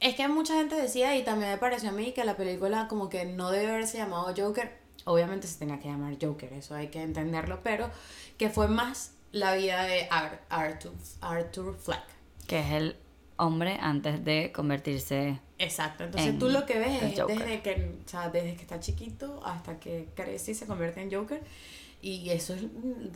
Es 0.00 0.14
que 0.14 0.28
mucha 0.28 0.54
gente 0.54 0.76
decía, 0.76 1.16
y 1.16 1.24
también 1.24 1.50
me 1.52 1.58
pareció 1.58 1.88
a 1.88 1.92
mí, 1.92 2.12
que 2.12 2.24
la 2.24 2.36
película 2.36 2.86
como 2.88 3.08
que 3.08 3.24
no 3.24 3.50
debe 3.50 3.72
haberse 3.72 3.98
llamado 3.98 4.32
Joker. 4.36 4.78
Obviamente 5.06 5.46
se 5.48 5.58
tenía 5.58 5.78
que 5.80 5.88
llamar 5.88 6.16
Joker, 6.20 6.52
eso 6.52 6.74
hay 6.74 6.88
que 6.88 7.02
entenderlo, 7.02 7.60
pero 7.62 7.90
que 8.36 8.50
fue 8.50 8.68
más 8.68 9.12
la 9.32 9.54
vida 9.54 9.82
de 9.84 10.06
Ar- 10.10 10.42
Arthur, 10.50 10.92
Arthur 11.22 11.76
Fleck. 11.78 12.17
Que 12.48 12.58
es 12.58 12.72
el 12.72 12.96
hombre 13.36 13.78
antes 13.80 14.24
de 14.24 14.50
convertirse... 14.50 15.38
Exacto, 15.60 16.04
entonces 16.04 16.30
En 16.30 16.38
tú 16.40 16.48
lo 16.48 16.66
que 16.66 16.78
ves 16.78 17.02
es 17.02 17.26
desde 17.26 17.62
que, 17.62 17.92
o 18.04 18.08
sea, 18.08 18.28
desde 18.30 18.54
que 18.56 18.62
está 18.62 18.80
chiquito 18.80 19.40
hasta 19.44 19.78
que 19.78 20.08
crece 20.16 20.52
y 20.52 20.54
se 20.54 20.66
convierte 20.66 21.00
en 21.00 21.12
Joker. 21.12 21.40
Y 22.00 22.30
eso 22.30 22.54
es, 22.54 22.62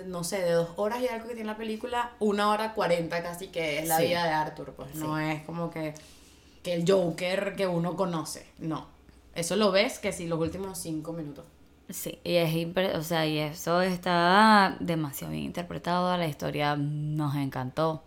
no 0.06 0.24
sé, 0.24 0.42
de 0.42 0.50
dos 0.50 0.70
horas 0.76 1.00
y 1.02 1.06
algo 1.08 1.28
que 1.28 1.34
tiene 1.34 1.46
la 1.50 1.56
película, 1.56 2.12
una 2.18 2.50
hora 2.50 2.74
cuarenta 2.74 3.22
casi 3.22 3.46
que 3.48 3.78
es 3.78 3.86
la 3.88 3.98
Sí. 3.98 4.06
vida 4.06 4.24
de 4.24 4.30
Arthur. 4.30 4.72
Pues 4.76 4.94
no 4.96 5.18
es 5.20 5.42
como 5.44 5.70
que, 5.70 5.94
que 6.64 6.74
el 6.74 6.84
Joker 6.90 7.54
que 7.56 7.66
uno 7.68 7.94
conoce, 7.96 8.44
no. 8.58 8.88
Eso 9.36 9.54
lo 9.56 9.70
ves 9.70 9.98
que 10.00 10.12
sí, 10.12 10.26
los 10.26 10.38
últimos 10.40 10.78
cinco 10.78 11.12
minutos. 11.12 11.44
Sí, 11.90 12.18
y 12.24 12.34
es 12.36 12.52
impre- 12.54 12.96
o 12.96 13.02
sea, 13.02 13.24
y 13.26 13.38
eso 13.38 13.82
está 13.82 14.76
demasiado 14.80 15.32
bien 15.32 15.44
interpretado, 15.44 16.16
la 16.16 16.26
historia 16.26 16.74
nos 16.76 17.36
encantó. 17.36 18.02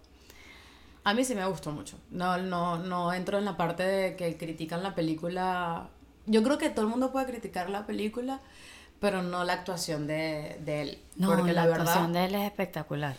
A 1.06 1.13
mí 1.13 1.24
sí 1.24 1.36
me 1.36 1.46
gustó 1.46 1.72
mucho. 1.72 1.98
No, 2.10 2.38
no, 2.39 2.80
no 2.80 3.13
entro 3.13 3.38
en 3.38 3.46
la 3.46 3.56
parte 3.56 3.84
de 3.84 4.15
que 4.15 4.38
critican 4.38 4.82
la 4.82 4.96
película. 4.96 5.88
Yo 6.26 6.41
creo 6.41 6.58
que 6.58 6.72
todo 6.72 6.86
el 6.86 6.91
mundo 6.91 7.12
puede 7.12 7.28
criticar 7.28 7.70
la 7.70 7.86
película, 7.86 8.39
pero 9.00 9.22
no 9.22 9.44
la 9.44 9.54
actuación 9.54 10.08
de, 10.08 10.58
de 10.65 10.82
él. 10.82 11.00
No, 11.15 11.28
porque 11.28 11.54
la, 11.54 11.62
la, 11.62 11.68
verdad, 11.68 11.82
actuación 11.82 12.13
de 12.13 12.26
él 12.26 12.34
es 12.34 12.46
espectacular. 12.46 13.15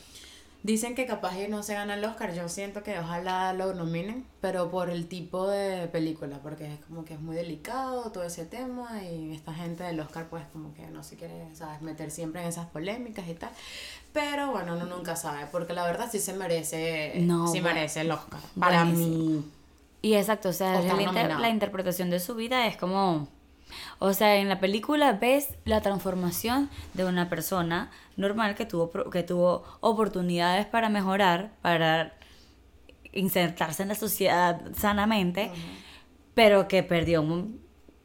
Dicen 0.67 0.95
que 0.97 1.07
capaz 1.07 1.39
y 1.39 1.47
no 1.49 1.63
se 1.63 1.75
gana 1.75 1.95
el 1.95 2.05
Oscar. 2.05 2.35
Yo 2.35 2.49
siento 2.49 2.83
que 2.83 2.99
ojalá 2.99 3.53
lo 3.53 3.73
nominen, 3.73 4.27
pero 4.41 4.71
por 4.71 4.91
el 4.91 5.07
tipo 5.07 5.47
de 5.49 5.87
película, 5.89 6.41
porque 6.43 6.73
es 6.75 6.81
como 6.81 7.05
que 7.05 7.15
es 7.15 7.21
muy 7.21 7.37
delicado 7.37 8.11
todo 8.11 8.25
ese 8.25 8.45
tema 8.45 9.03
y 9.05 9.33
esta 9.33 9.55
gente 9.55 9.85
del 9.85 10.01
Oscar 10.01 10.27
pues 10.29 10.45
como 10.53 10.75
que 10.75 10.87
no 10.89 11.03
se 11.05 11.17
quiere, 11.17 11.55
¿sabes? 11.55 11.81
Meter 11.83 12.11
siempre 12.11 12.43
en 12.43 12.49
esas 12.49 12.67
polémicas 12.67 13.27
y 13.29 13.35
tal. 13.35 13.51
Pero 14.13 14.51
bueno, 14.51 14.75
uno 14.75 14.87
nunca 14.87 15.15
sabe, 15.15 15.47
porque 15.53 15.73
la 15.73 15.85
verdad 15.85 16.09
sí 16.11 16.19
se 16.19 16.33
merece, 16.33 17.13
No, 17.21 17.47
sí 17.49 17.61
merece 17.61 18.01
el 18.01 18.11
Oscar. 18.11 18.41
Para 18.59 18.85
buenísimo. 18.85 19.17
mí. 19.17 19.45
Y 20.03 20.15
exacto, 20.15 20.49
o 20.51 20.53
sea, 20.53 20.79
O 20.79 20.83
la, 20.83 20.93
inter- 20.93 21.07
nominado. 21.07 21.41
la 21.41 21.49
interpretación 21.49 22.11
de 22.11 22.21
su 22.21 22.35
vida 22.35 22.67
es 22.67 22.77
como... 22.77 23.29
O 23.99 24.13
sea, 24.13 24.37
en 24.37 24.49
la 24.49 24.61
película 24.61 25.13
ves 25.13 25.49
la 25.65 25.81
transformación 25.81 26.69
de 26.95 27.05
una 27.05 27.29
persona 27.29 27.91
normal 28.17 28.55
que 28.55 28.67
tuvo, 28.67 28.91
que 29.11 29.23
tuvo 29.23 29.65
oportunidades 29.81 30.67
para 30.67 30.89
mejorar, 30.89 31.53
para 31.63 32.15
insertarse 33.13 33.83
en 33.83 33.89
la 33.89 33.95
sociedad 33.95 34.61
sanamente, 34.77 35.51
pero 36.35 36.69
que 36.69 36.83
perdió 36.83 37.23
un, 37.23 37.61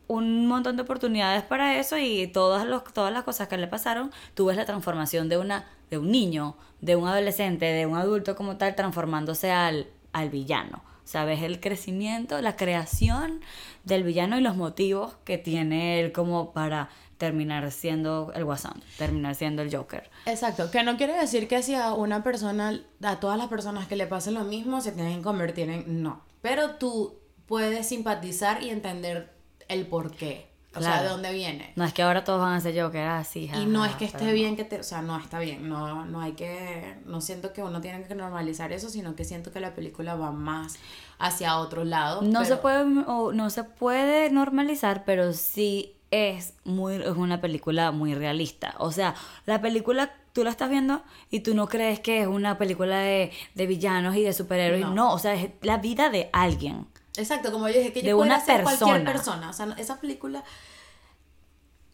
un 0.08 0.48
montón 0.48 0.78
de 0.78 0.84
oportunidades 0.84 1.44
para 1.44 1.78
eso 1.78 1.98
y 1.98 2.28
todas, 2.28 2.66
los, 2.66 2.84
todas 2.94 3.12
las 3.12 3.24
cosas 3.24 3.48
que 3.48 3.58
le 3.58 3.68
pasaron, 3.68 4.12
tú 4.34 4.46
ves 4.46 4.58
la 4.58 4.66
transformación 4.66 5.28
de, 5.28 5.38
una, 5.38 5.66
de 5.90 5.98
un 5.98 6.12
niño, 6.12 6.56
de 6.80 6.96
un 6.96 7.08
adolescente, 7.08 7.66
de 7.66 7.86
un 7.86 7.98
adulto 7.98 8.36
como 8.36 8.58
tal, 8.58 8.76
transformándose 8.76 9.52
al, 9.52 9.88
al 10.14 10.30
villano. 10.30 10.82
¿Sabes? 11.12 11.44
El 11.44 11.60
crecimiento, 11.60 12.40
la 12.40 12.56
creación 12.56 13.42
del 13.84 14.04
villano 14.04 14.40
y 14.40 14.42
los 14.42 14.56
motivos 14.56 15.16
que 15.26 15.38
tiene 15.38 16.00
él 16.00 16.14
como 16.14 16.54
para 16.54 16.88
terminar 17.18 17.70
siendo 17.74 18.32
el 18.34 18.46
guasón, 18.46 18.82
terminar 18.98 19.36
siendo 19.36 19.62
el 19.62 19.76
Joker. 19.76 20.10
Exacto, 20.26 20.72
que 20.72 20.84
no 20.84 20.96
quiere 20.96 21.20
decir 21.20 21.50
que 21.50 21.64
si 21.64 21.76
a 21.76 21.92
una 21.92 22.24
persona, 22.24 22.80
a 23.04 23.20
todas 23.20 23.38
las 23.38 23.50
personas 23.50 23.90
que 23.90 23.98
le 23.98 24.08
pase 24.08 24.32
lo 24.32 24.46
mismo, 24.46 24.80
se 24.80 24.94
tienen 24.94 25.18
que 25.18 25.24
convertir 25.24 25.70
en... 25.70 26.02
No, 26.02 26.22
pero 26.42 26.76
tú 26.76 27.20
puedes 27.46 27.90
simpatizar 27.90 28.64
y 28.64 28.70
entender 28.70 29.34
el 29.68 29.88
por 29.88 30.16
qué. 30.16 30.51
O 30.74 30.82
sea, 30.82 31.04
de 31.04 31.10
dónde 31.10 31.34
viene. 31.34 31.74
No 31.76 31.84
es 31.84 31.94
que 31.94 32.02
ahora 32.02 32.24
todos 32.24 32.40
van 32.40 32.54
a 32.54 32.62
ser 32.62 32.80
Joker 32.82 33.06
así. 33.06 33.52
y 33.54 33.66
no 33.66 33.84
es 33.84 33.94
que 33.96 34.06
esté 34.06 34.32
bien 34.32 34.56
que 34.56 34.64
te, 34.64 34.80
o 34.80 34.84
sea, 34.84 35.02
no 35.02 35.18
está 35.18 35.40
bien, 35.40 35.68
no 35.68 36.06
no 36.06 36.22
hay 36.22 36.32
que 36.34 36.96
no 37.06 37.20
siento 37.20 37.52
que 37.52 37.62
uno 37.62 37.82
tiene 37.82 38.04
que 38.04 38.16
normalizar 38.16 38.72
eso, 38.72 38.90
sino 38.90 39.16
que 39.16 39.26
siento 39.26 39.52
que 39.52 39.60
la 39.60 39.76
película 39.76 40.16
va 40.16 40.32
más 40.32 40.78
hacia 41.20 41.58
otro 41.58 41.84
lado. 41.84 42.22
No 42.22 42.46
se 42.46 42.56
puede 42.56 42.86
no 42.86 43.50
se 43.50 43.64
puede 43.66 44.30
normalizar, 44.32 45.04
pero 45.06 45.34
sí 45.34 45.94
es 46.10 46.54
muy 46.64 46.96
es 46.96 47.18
una 47.18 47.42
película 47.42 47.92
muy 47.92 48.16
realista. 48.16 48.76
O 48.78 48.94
sea, 48.94 49.16
la 49.46 49.62
película 49.62 50.14
tú 50.32 50.46
la 50.46 50.52
estás 50.52 50.70
viendo 50.70 51.04
y 51.30 51.42
tú 51.42 51.54
no 51.54 51.68
crees 51.68 52.00
que 52.00 52.22
es 52.22 52.28
una 52.28 52.58
película 52.58 53.00
de, 53.00 53.32
de 53.56 53.68
villanos 53.68 54.16
y 54.16 54.24
de 54.24 54.32
superhéroes. 54.32 54.82
No. 54.82 54.94
no. 54.94 55.14
o 55.14 55.20
sea, 55.20 55.34
es 55.34 55.52
la 55.62 55.78
vida 55.78 56.10
de 56.10 56.30
alguien. 56.32 56.88
Exacto, 57.18 57.52
como 57.52 57.68
yo 57.68 57.78
dije, 57.78 57.94
que 57.94 58.02
de 58.02 58.14
una 58.14 58.40
ser 58.40 58.64
cualquier 58.64 59.04
persona. 59.04 59.50
O 59.50 59.54
sea, 59.54 59.76
esa 59.78 60.00
película. 60.00 60.44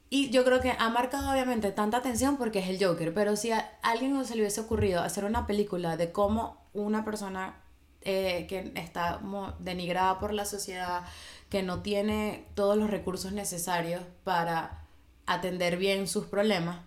Y 0.09 0.29
yo 0.29 0.45
creo 0.45 0.61
que 0.61 0.71
ha 0.77 0.89
marcado 0.89 1.31
obviamente 1.31 1.71
tanta 1.71 1.97
atención 1.97 2.37
porque 2.37 2.59
es 2.59 2.69
el 2.69 2.83
Joker, 2.83 3.13
pero 3.13 3.35
si 3.35 3.51
a 3.51 3.77
alguien 3.81 4.23
se 4.25 4.35
le 4.35 4.41
hubiese 4.41 4.61
ocurrido 4.61 5.01
hacer 5.01 5.25
una 5.25 5.45
película 5.45 5.97
de 5.97 6.13
cómo 6.13 6.65
una 6.73 7.03
persona 7.03 7.61
eh, 8.01 8.45
que 8.47 8.71
está 8.75 9.19
denigrada 9.59 10.17
por 10.17 10.33
la 10.33 10.45
sociedad, 10.45 11.03
que 11.49 11.61
no 11.61 11.81
tiene 11.81 12.45
todos 12.55 12.77
los 12.77 12.89
recursos 12.89 13.33
necesarios 13.33 14.01
para 14.23 14.85
atender 15.25 15.75
bien 15.75 16.07
sus 16.07 16.25
problemas, 16.25 16.79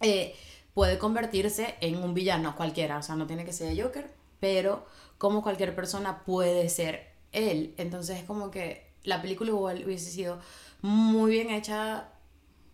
eh, 0.00 0.34
puede 0.74 0.98
convertirse 0.98 1.76
en 1.80 2.02
un 2.02 2.12
villano 2.12 2.56
cualquiera, 2.56 2.98
o 2.98 3.02
sea, 3.02 3.14
no 3.14 3.28
tiene 3.28 3.44
que 3.44 3.52
ser 3.52 3.80
Joker, 3.80 4.12
pero 4.40 4.84
como 5.16 5.42
cualquier 5.42 5.76
persona 5.76 6.24
puede 6.24 6.68
ser 6.68 7.15
él. 7.36 7.74
Entonces 7.76 8.18
es 8.18 8.24
como 8.24 8.50
que 8.50 8.86
la 9.04 9.22
película 9.22 9.52
hubiese 9.52 10.10
sido 10.10 10.40
muy 10.82 11.30
bien 11.30 11.50
hecha, 11.50 12.08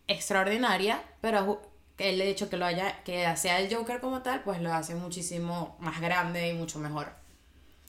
extraordinaria, 0.08 1.02
pero 1.20 1.62
el 1.98 2.20
hecho 2.20 2.48
que 2.48 2.56
lo 2.56 2.64
haya, 2.64 3.02
que 3.04 3.36
sea 3.36 3.60
el 3.60 3.74
Joker 3.74 4.00
como 4.00 4.22
tal, 4.22 4.42
pues 4.42 4.60
lo 4.60 4.72
hace 4.72 4.94
muchísimo 4.94 5.76
más 5.80 6.00
grande 6.00 6.48
y 6.48 6.54
mucho 6.54 6.78
mejor. 6.78 7.12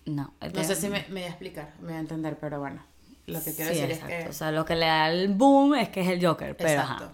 No, 0.06 0.34
no 0.54 0.64
sé 0.64 0.76
si 0.76 0.90
me, 0.90 1.06
me 1.10 1.22
voy 1.22 1.24
a 1.24 1.28
explicar, 1.30 1.74
me 1.80 1.88
voy 1.88 1.96
a 1.96 2.00
entender, 2.00 2.38
pero 2.38 2.60
bueno, 2.60 2.84
lo 3.26 3.42
que 3.42 3.54
quiero 3.54 3.72
decir 3.72 3.92
es 3.92 4.00
que... 4.00 4.28
O 4.28 4.34
sea, 4.34 4.52
lo 4.52 4.66
que 4.66 4.76
le 4.76 4.86
da 4.86 5.10
el 5.10 5.30
boom 5.30 5.76
es 5.76 5.90
que 5.90 6.02
es 6.02 6.10
el 6.10 6.26
Joker, 6.26 6.56
pero 6.58 6.82
exacto. 6.82 7.12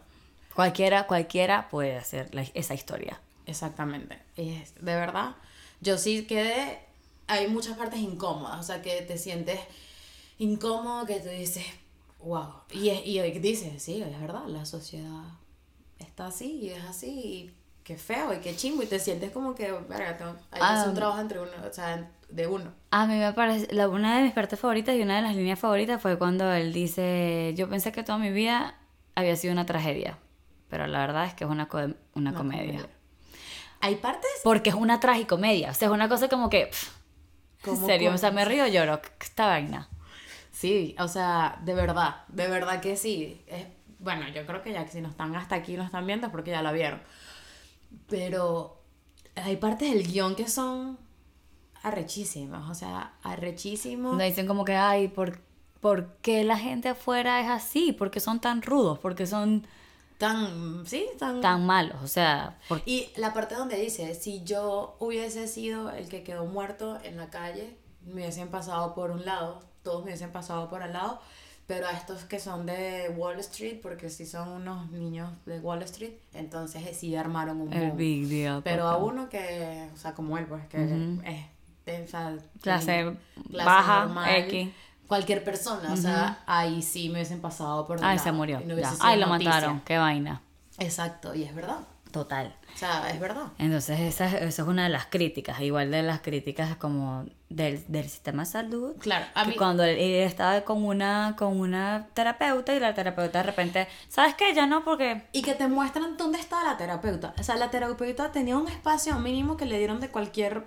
Cualquiera, 0.56 1.06
cualquiera 1.06 1.70
puede 1.70 1.98
hacer 1.98 2.32
esa 2.54 2.74
historia. 2.74 3.20
Exactamente. 3.46 4.20
Y 4.36 4.56
de 4.58 4.96
verdad, 4.96 5.36
yo 5.82 5.98
sí 5.98 6.26
quedé 6.26 6.80
hay 7.30 7.48
muchas 7.48 7.78
partes 7.78 8.00
incómodas, 8.00 8.60
o 8.60 8.64
sea, 8.64 8.82
que 8.82 9.02
te 9.04 9.18
sientes 9.18 9.60
incómodo, 10.40 11.06
que 11.06 11.20
tú 11.20 11.30
dices, 11.30 11.64
wow. 12.20 12.50
Y, 12.72 12.90
y 12.90 13.40
dices, 13.40 13.82
sí, 13.82 14.02
es 14.02 14.20
verdad, 14.20 14.46
la 14.48 14.66
sociedad 14.66 15.24
está 16.00 16.28
así 16.28 16.60
y 16.62 16.70
es 16.70 16.84
así, 16.86 17.08
y 17.08 17.54
qué 17.84 17.98
feo 17.98 18.34
y 18.34 18.40
qué 18.40 18.56
chimbo, 18.56 18.82
y 18.82 18.88
te 18.88 19.00
sientes 19.00 19.32
como 19.32 19.54
que, 19.54 19.72
verga, 19.72 20.36
hay 20.52 20.60
que 20.60 20.66
hacer 20.66 20.88
un 20.88 20.94
ah. 20.94 20.96
trabajo 20.96 21.22
entre 21.22 21.40
uno, 21.40 21.52
o 21.70 21.72
sea, 21.72 22.10
de 22.30 22.48
uno. 22.48 22.74
A 22.90 23.06
mí 23.06 23.16
me 23.16 23.32
parece, 23.34 23.72
la, 23.74 23.88
una 23.88 24.18
de 24.18 24.24
mis 24.24 24.34
partes 24.34 24.60
favoritas 24.60 24.96
y 24.96 25.02
una 25.02 25.18
de 25.18 25.22
las 25.22 25.36
líneas 25.36 25.60
favoritas 25.60 26.02
fue 26.02 26.18
cuando 26.18 26.52
él 26.52 26.74
dice, 26.74 27.54
yo 27.56 27.70
pensé 27.70 27.92
que 27.92 28.04
toda 28.04 28.18
mi 28.18 28.32
vida 28.32 28.76
había 29.14 29.36
sido 29.36 29.54
una 29.54 29.68
tragedia, 29.68 30.18
pero 30.68 30.88
la 30.88 31.00
verdad 31.00 31.26
es 31.26 31.36
que 31.36 31.44
es 31.44 31.50
una, 31.50 31.70
una, 32.16 32.34
comedia. 32.34 32.88
¿Hay 33.82 33.96
partes? 33.96 34.30
Porque 34.44 34.72
es 34.72 34.76
una 34.76 35.00
tragicomedia, 35.00 35.70
o 35.70 35.74
sea, 35.76 35.90
es 35.90 35.94
una 35.94 36.10
cosa 36.10 36.28
como 36.28 36.50
que... 36.50 36.72
¿En 37.66 37.78
serio? 37.78 38.14
O 38.14 38.18
sea, 38.18 38.32
me 38.32 38.46
río 38.46 38.68
lloro. 38.68 39.02
Esta 39.20 39.48
vaina. 39.48 39.90
Sí, 40.52 40.96
o 41.00 41.08
sea, 41.08 41.60
de 41.64 41.74
verdad, 41.74 42.24
de 42.28 42.48
verdad 42.48 42.82
que 42.82 42.96
sí. 42.96 43.42
Es, 43.48 43.66
bueno, 44.00 44.28
yo 44.30 44.46
creo 44.46 44.62
que 44.62 44.74
ya 44.74 44.86
que 44.86 44.92
si 44.92 45.02
no 45.02 45.10
están 45.10 45.36
hasta 45.36 45.56
aquí 45.56 45.76
no 45.76 45.84
están 45.84 46.06
viendo 46.06 46.28
es 46.28 46.32
porque 46.32 46.52
ya 46.52 46.62
la 46.62 46.72
vieron. 46.72 47.02
Pero 48.08 48.82
hay 49.36 49.58
partes 49.58 49.92
del 49.92 50.06
guion 50.06 50.36
que 50.36 50.48
son 50.48 50.98
arrechísimas, 51.84 52.70
o 52.70 52.74
sea, 52.74 53.14
arrechísimos. 53.24 54.16
Me 54.16 54.26
dicen 54.26 54.48
como 54.48 54.66
que, 54.66 54.76
ay, 54.76 55.08
¿por, 55.08 55.40
¿por 55.80 56.16
qué 56.18 56.44
la 56.44 56.58
gente 56.58 56.90
afuera 56.90 57.40
es 57.42 57.50
así? 57.50 57.94
¿Por 57.94 58.12
qué 58.12 58.20
son 58.20 58.40
tan 58.40 58.62
rudos? 58.62 59.00
¿Por 59.00 59.16
qué 59.16 59.26
son 59.26 59.66
tan, 60.20 60.86
sí, 60.86 61.08
tan... 61.18 61.42
Tan 61.42 61.66
malos, 61.66 61.98
o 62.04 62.08
sea... 62.08 62.60
Y 62.86 63.10
la 63.16 63.34
parte 63.34 63.56
donde 63.56 63.78
dice, 63.78 64.14
si 64.14 64.44
yo 64.44 64.98
hubiese 65.00 65.48
sido 65.48 65.90
el 65.90 66.10
que 66.10 66.24
quedó 66.24 66.46
muerto 66.46 67.00
en 67.04 67.18
la 67.18 67.30
calle, 67.30 67.78
me 68.06 68.16
hubiesen 68.16 68.50
pasado 68.50 68.94
por 68.94 69.12
un 69.12 69.26
lado, 69.26 69.64
todos 69.82 70.04
me 70.04 70.12
hubiesen 70.12 70.32
pasado 70.32 70.70
por 70.70 70.84
al 70.84 70.92
lado, 70.92 71.22
pero 71.68 71.88
a 71.88 71.92
estos 71.92 72.26
que 72.26 72.38
son 72.40 72.66
de 72.66 73.14
Wall 73.16 73.40
Street, 73.40 73.80
porque 73.82 74.10
si 74.10 74.26
son 74.26 74.50
unos 74.50 74.92
niños 74.92 75.32
de 75.46 75.62
Wall 75.62 75.84
Street, 75.84 76.16
entonces 76.34 76.84
sí 76.98 77.16
armaron 77.16 77.62
un 77.62 77.72
El 77.72 77.92
big 77.94 78.28
deal. 78.28 78.62
Pero 78.62 78.90
a 78.90 78.98
uno 78.98 79.30
que, 79.30 79.90
o 79.94 79.98
sea, 79.98 80.14
como 80.14 80.38
él, 80.38 80.46
pues 80.48 80.68
que 80.68 80.84
es... 81.24 82.10
clase, 82.62 83.16
baja, 83.52 84.38
X 84.40 84.70
cualquier 85.10 85.44
persona. 85.44 85.92
O 85.92 85.98
sea, 85.98 86.40
ahí 86.46 86.82
sí 86.82 87.10
me 87.10 87.16
hubiesen 87.16 87.42
pasado 87.42 87.86
por 87.86 88.00
Ay, 88.02 88.20
se 88.20 88.32
murió. 88.32 88.62
Ay, 89.02 89.20
lo 89.20 89.28
mataron. 89.28 89.82
Qué 89.82 89.98
vaina. 89.98 90.42
Exacto, 90.78 91.36
y 91.36 91.44
es 91.44 91.54
verdad. 91.54 91.80
Total. 92.12 92.56
O 92.74 92.78
sea, 92.78 93.08
es 93.12 93.20
verdad. 93.20 93.48
Entonces, 93.60 94.00
esa, 94.00 94.26
esa, 94.26 94.62
es 94.64 94.68
una 94.68 94.84
de 94.84 94.90
las 94.90 95.06
críticas, 95.06 95.60
igual 95.62 95.92
de 95.92 96.02
las 96.02 96.22
críticas 96.22 96.76
como 96.78 97.26
del, 97.50 97.84
del 97.88 98.10
sistema 98.10 98.44
de 98.44 98.50
salud. 98.50 98.96
Claro, 99.00 99.26
a 99.36 99.46
mí... 99.46 99.56
Cuando 99.56 99.84
él, 99.84 100.00
estaba 100.00 100.62
con 100.62 100.84
una, 100.84 101.36
con 101.38 101.60
una 101.60 102.08
terapeuta 102.16 102.74
y 102.74 102.80
la 102.80 102.96
terapeuta 102.96 103.40
de 103.40 103.44
repente, 103.44 103.88
¿sabes 104.08 104.34
qué? 104.36 104.56
Ya 104.56 104.66
no, 104.66 104.84
porque... 104.84 105.28
Y 105.34 105.44
que 105.44 105.54
te 105.54 105.68
muestran 105.68 106.18
dónde 106.18 106.40
está 106.40 106.64
la 106.64 106.78
terapeuta. 106.78 107.34
O 107.38 107.44
sea, 107.44 107.58
la 107.58 107.70
terapeuta 107.70 108.32
tenía 108.32 108.58
un 108.58 108.68
espacio 108.68 109.20
mínimo 109.20 109.56
que 109.56 109.66
le 109.66 109.78
dieron 109.78 110.00
de 110.00 110.10
cualquier 110.10 110.66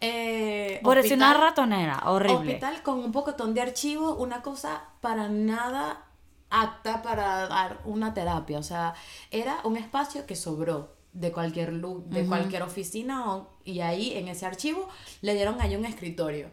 eh, 0.00 0.80
Por 0.82 0.98
eso 0.98 1.14
una 1.14 1.34
ratonera, 1.34 2.02
horrible. 2.06 2.36
Hospital 2.36 2.82
con 2.82 2.98
un 3.00 3.12
pocotón 3.12 3.54
de 3.54 3.60
archivos, 3.60 4.16
una 4.18 4.42
cosa 4.42 4.84
para 5.00 5.28
nada 5.28 6.06
apta 6.50 7.02
para 7.02 7.46
dar 7.48 7.80
una 7.84 8.14
terapia. 8.14 8.58
O 8.58 8.62
sea, 8.62 8.94
era 9.30 9.60
un 9.64 9.76
espacio 9.76 10.26
que 10.26 10.36
sobró 10.36 10.96
de 11.12 11.32
cualquier 11.32 11.72
de 11.72 12.26
cualquier 12.26 12.62
oficina 12.62 13.44
y 13.64 13.80
ahí 13.80 14.12
en 14.16 14.28
ese 14.28 14.46
archivo 14.46 14.88
le 15.22 15.34
dieron 15.34 15.60
ahí 15.60 15.76
un 15.76 15.84
escritorio. 15.84 16.50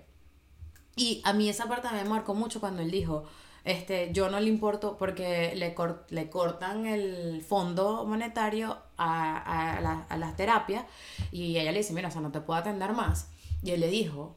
Y 0.95 1.21
a 1.25 1.33
mí 1.33 1.47
esa 1.47 1.67
parte 1.67 1.87
me 1.91 2.03
marcó 2.05 2.33
mucho 2.33 2.59
cuando 2.59 2.81
él 2.81 2.89
dijo, 2.89 3.23
este, 3.63 4.11
yo 4.13 4.29
no 4.29 4.39
le 4.39 4.49
importo 4.49 4.97
porque 4.97 5.53
le, 5.55 5.75
le 6.09 6.29
cortan 6.29 6.85
el 6.87 7.43
fondo 7.47 8.03
monetario 8.05 8.77
a, 8.97 9.37
a, 9.37 10.05
a 10.09 10.17
las 10.17 10.35
terapias 10.35 10.85
y 11.31 11.57
ella 11.57 11.71
le 11.71 11.79
dice, 11.79 11.93
mira, 11.93 12.07
o 12.07 12.11
sea, 12.11 12.21
no 12.21 12.31
te 12.31 12.41
puedo 12.41 12.59
atender 12.59 12.93
más. 12.93 13.29
Y 13.63 13.71
él 13.71 13.79
le 13.79 13.87
dijo, 13.87 14.35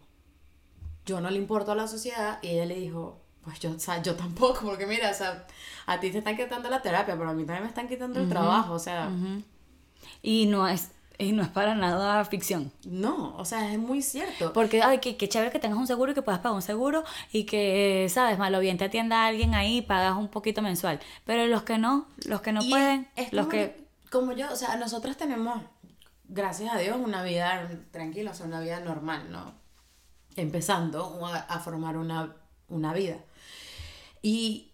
yo 1.07 1.21
no 1.21 1.31
le 1.31 1.37
importo 1.37 1.73
a 1.73 1.75
la 1.75 1.87
sociedad. 1.87 2.39
Y 2.43 2.49
ella 2.49 2.67
le 2.67 2.77
dijo, 2.77 3.21
pues 3.43 3.59
yo, 3.61 3.71
o 3.71 3.79
sea, 3.79 4.03
yo 4.03 4.15
tampoco, 4.15 4.61
porque 4.65 4.87
mira, 4.87 5.11
o 5.11 5.15
sea, 5.15 5.47
a 5.87 6.01
ti 6.01 6.11
te 6.11 6.19
están 6.19 6.37
quitando 6.37 6.69
la 6.71 6.83
terapia, 6.83 7.17
pero 7.17 7.31
a 7.31 7.33
mí 7.33 7.45
también 7.45 7.65
me 7.65 7.69
están 7.69 7.89
quitando 7.89 8.21
el 8.21 8.29
trabajo, 8.29 8.75
o 8.75 8.79
sea. 8.79 9.11
Y 10.23 10.47
no 10.47 10.69
es... 10.69 10.91
Y 11.19 11.33
no 11.33 11.43
es 11.43 11.51
para 11.51 11.75
nada 11.75 12.25
ficción. 12.25 12.73
No, 12.87 13.37
o 13.37 13.45
sea, 13.45 13.71
es 13.71 13.79
muy 13.79 14.01
cierto. 14.01 14.55
Porque, 14.55 14.83
ay, 14.83 15.01
que, 15.01 15.29
chévere 15.29 15.53
que 15.53 15.59
tengas 15.59 15.79
un 15.79 15.87
seguro 15.87 16.13
y 16.13 16.15
que 16.15 16.23
puedas 16.23 16.41
pagar 16.41 16.57
un 16.57 16.63
seguro 16.63 17.05
y 17.31 17.45
que, 17.45 18.07
sabes, 18.09 18.39
malo 18.39 18.59
bien 18.59 18.79
te 18.79 18.87
atienda 18.87 19.27
alguien 19.27 19.55
ahí 19.55 19.77
y 19.77 19.83
pagas 19.83 20.17
un 20.17 20.29
poquito 20.29 20.63
mensual. 20.63 20.99
Pero 21.27 21.47
los 21.47 21.63
que 21.63 21.77
no, 21.77 22.07
los 22.25 22.41
que 22.41 22.53
no 22.53 22.63
pueden, 22.67 23.07
los 23.33 23.49
que... 23.49 23.87
Como 24.11 24.33
yo, 24.33 24.51
o 24.51 24.57
sea, 24.57 24.77
nosotros 24.77 25.19
tenemos 25.19 25.61
gracias 26.31 26.73
a 26.73 26.79
Dios, 26.79 26.97
una 26.97 27.23
vida 27.23 27.69
tranquila, 27.91 28.31
o 28.31 28.35
sea, 28.35 28.47
una 28.47 28.61
vida 28.61 28.81
normal, 28.81 29.31
¿no? 29.31 29.53
Empezando 30.37 31.27
a, 31.27 31.59
formar 31.59 31.97
una, 31.97 32.37
una, 32.69 32.95
vida. 32.95 33.17
Y 34.23 34.73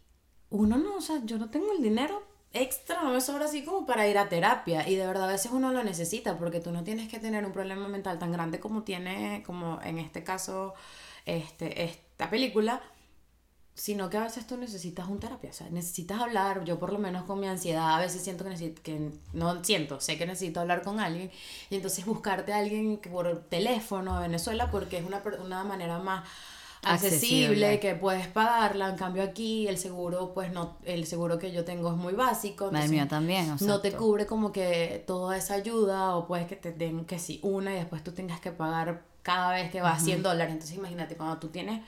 uno 0.50 0.76
no, 0.76 0.96
o 0.96 1.00
sea, 1.00 1.22
yo 1.24 1.38
no 1.38 1.50
tengo 1.50 1.72
el 1.72 1.82
dinero 1.82 2.22
extra, 2.52 3.02
no 3.02 3.10
me 3.10 3.20
sobra 3.20 3.46
así 3.46 3.64
como 3.64 3.86
para 3.86 4.06
ir 4.06 4.18
a 4.18 4.28
terapia. 4.28 4.86
Y 4.88 4.96
de 4.96 5.06
verdad 5.06 5.24
a 5.24 5.32
veces 5.32 5.50
uno 5.50 5.72
lo 5.72 5.82
necesita 5.82 6.38
porque 6.38 6.60
tú 6.60 6.72
no 6.72 6.84
tienes 6.84 7.08
que 7.08 7.18
tener 7.18 7.44
un 7.46 7.52
problema 7.52 7.88
mental 7.88 8.18
tan 8.18 8.32
grande 8.32 8.60
como 8.60 8.82
tiene, 8.82 9.42
como 9.46 9.80
en 9.82 9.98
este 9.98 10.22
caso, 10.22 10.74
este, 11.24 11.84
esta 11.84 12.28
película 12.28 12.82
sino 13.76 14.08
que 14.08 14.16
a 14.16 14.22
veces 14.22 14.46
tú 14.46 14.56
necesitas 14.56 15.06
un 15.06 15.20
terapia, 15.20 15.50
o 15.50 15.52
sea, 15.52 15.68
necesitas 15.68 16.18
hablar, 16.18 16.64
yo 16.64 16.78
por 16.78 16.94
lo 16.94 16.98
menos 16.98 17.24
con 17.24 17.38
mi 17.38 17.46
ansiedad 17.46 17.94
a 17.94 18.00
veces 18.00 18.22
siento 18.22 18.42
que 18.42 18.50
necesito, 18.50 18.82
que 18.82 19.10
no 19.34 19.62
siento, 19.62 20.00
sé 20.00 20.16
que 20.16 20.24
necesito 20.24 20.60
hablar 20.60 20.82
con 20.82 20.98
alguien 20.98 21.30
y 21.68 21.76
entonces 21.76 22.06
buscarte 22.06 22.54
a 22.54 22.58
alguien 22.58 22.96
que 22.96 23.10
por 23.10 23.42
teléfono 23.50 24.16
a 24.16 24.20
Venezuela 24.20 24.70
porque 24.70 24.96
es 24.96 25.06
una, 25.06 25.22
una 25.44 25.62
manera 25.62 25.98
más 25.98 26.26
accesible, 26.84 27.78
que 27.78 27.94
puedes 27.94 28.28
pagarla, 28.28 28.88
en 28.88 28.96
cambio 28.96 29.22
aquí 29.22 29.68
el 29.68 29.76
seguro 29.76 30.32
pues 30.32 30.50
no, 30.50 30.78
el 30.86 31.04
seguro 31.06 31.38
que 31.38 31.52
yo 31.52 31.66
tengo 31.66 31.90
es 31.90 31.98
muy 31.98 32.14
básico, 32.14 32.70
el 32.70 32.88
mío 32.88 33.06
también, 33.06 33.56
no 33.60 33.80
te 33.82 33.92
cubre 33.92 34.24
como 34.24 34.52
que 34.52 35.04
toda 35.06 35.36
esa 35.36 35.52
ayuda 35.52 36.16
o 36.16 36.26
puedes 36.26 36.46
que 36.46 36.56
te 36.56 36.72
den 36.72 37.04
que 37.04 37.18
sí 37.18 37.40
una 37.42 37.74
y 37.74 37.76
después 37.76 38.02
tú 38.02 38.12
tengas 38.12 38.40
que 38.40 38.52
pagar 38.52 39.02
cada 39.22 39.50
vez 39.50 39.70
que 39.70 39.82
va 39.82 39.98
100 39.98 40.22
dólares, 40.22 40.52
entonces 40.54 40.78
imagínate 40.78 41.16
cuando 41.16 41.36
tú 41.38 41.48
tienes 41.48 41.82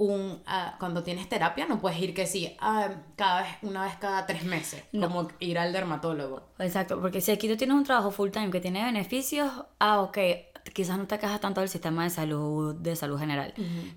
un, 0.00 0.42
ah, 0.46 0.76
cuando 0.78 1.02
tienes 1.02 1.28
terapia 1.28 1.66
no 1.66 1.78
puedes 1.78 2.00
ir 2.00 2.14
que 2.14 2.26
sí, 2.26 2.56
ah, 2.58 2.88
cada 3.16 3.42
vez, 3.42 3.50
una 3.60 3.84
vez 3.84 3.96
cada 3.96 4.26
tres 4.26 4.44
meses, 4.44 4.82
como 4.92 5.28
ir 5.40 5.58
al 5.58 5.74
dermatólogo. 5.74 6.42
Exacto, 6.58 6.98
porque 7.00 7.20
si 7.20 7.30
aquí 7.30 7.48
tú 7.48 7.56
tienes 7.56 7.76
un 7.76 7.84
trabajo 7.84 8.10
full 8.10 8.30
time 8.30 8.50
que 8.50 8.60
tiene 8.60 8.82
beneficios, 8.82 9.52
ah, 9.78 10.00
ok, 10.00 10.18
quizás 10.72 10.96
no 10.96 11.06
te 11.06 11.18
quejas 11.18 11.40
tanto 11.40 11.60
del 11.60 11.68
sistema 11.68 12.04
de 12.04 12.10
salud, 12.10 12.74
de 12.76 12.96
salud 12.96 13.18
general, 13.18 13.52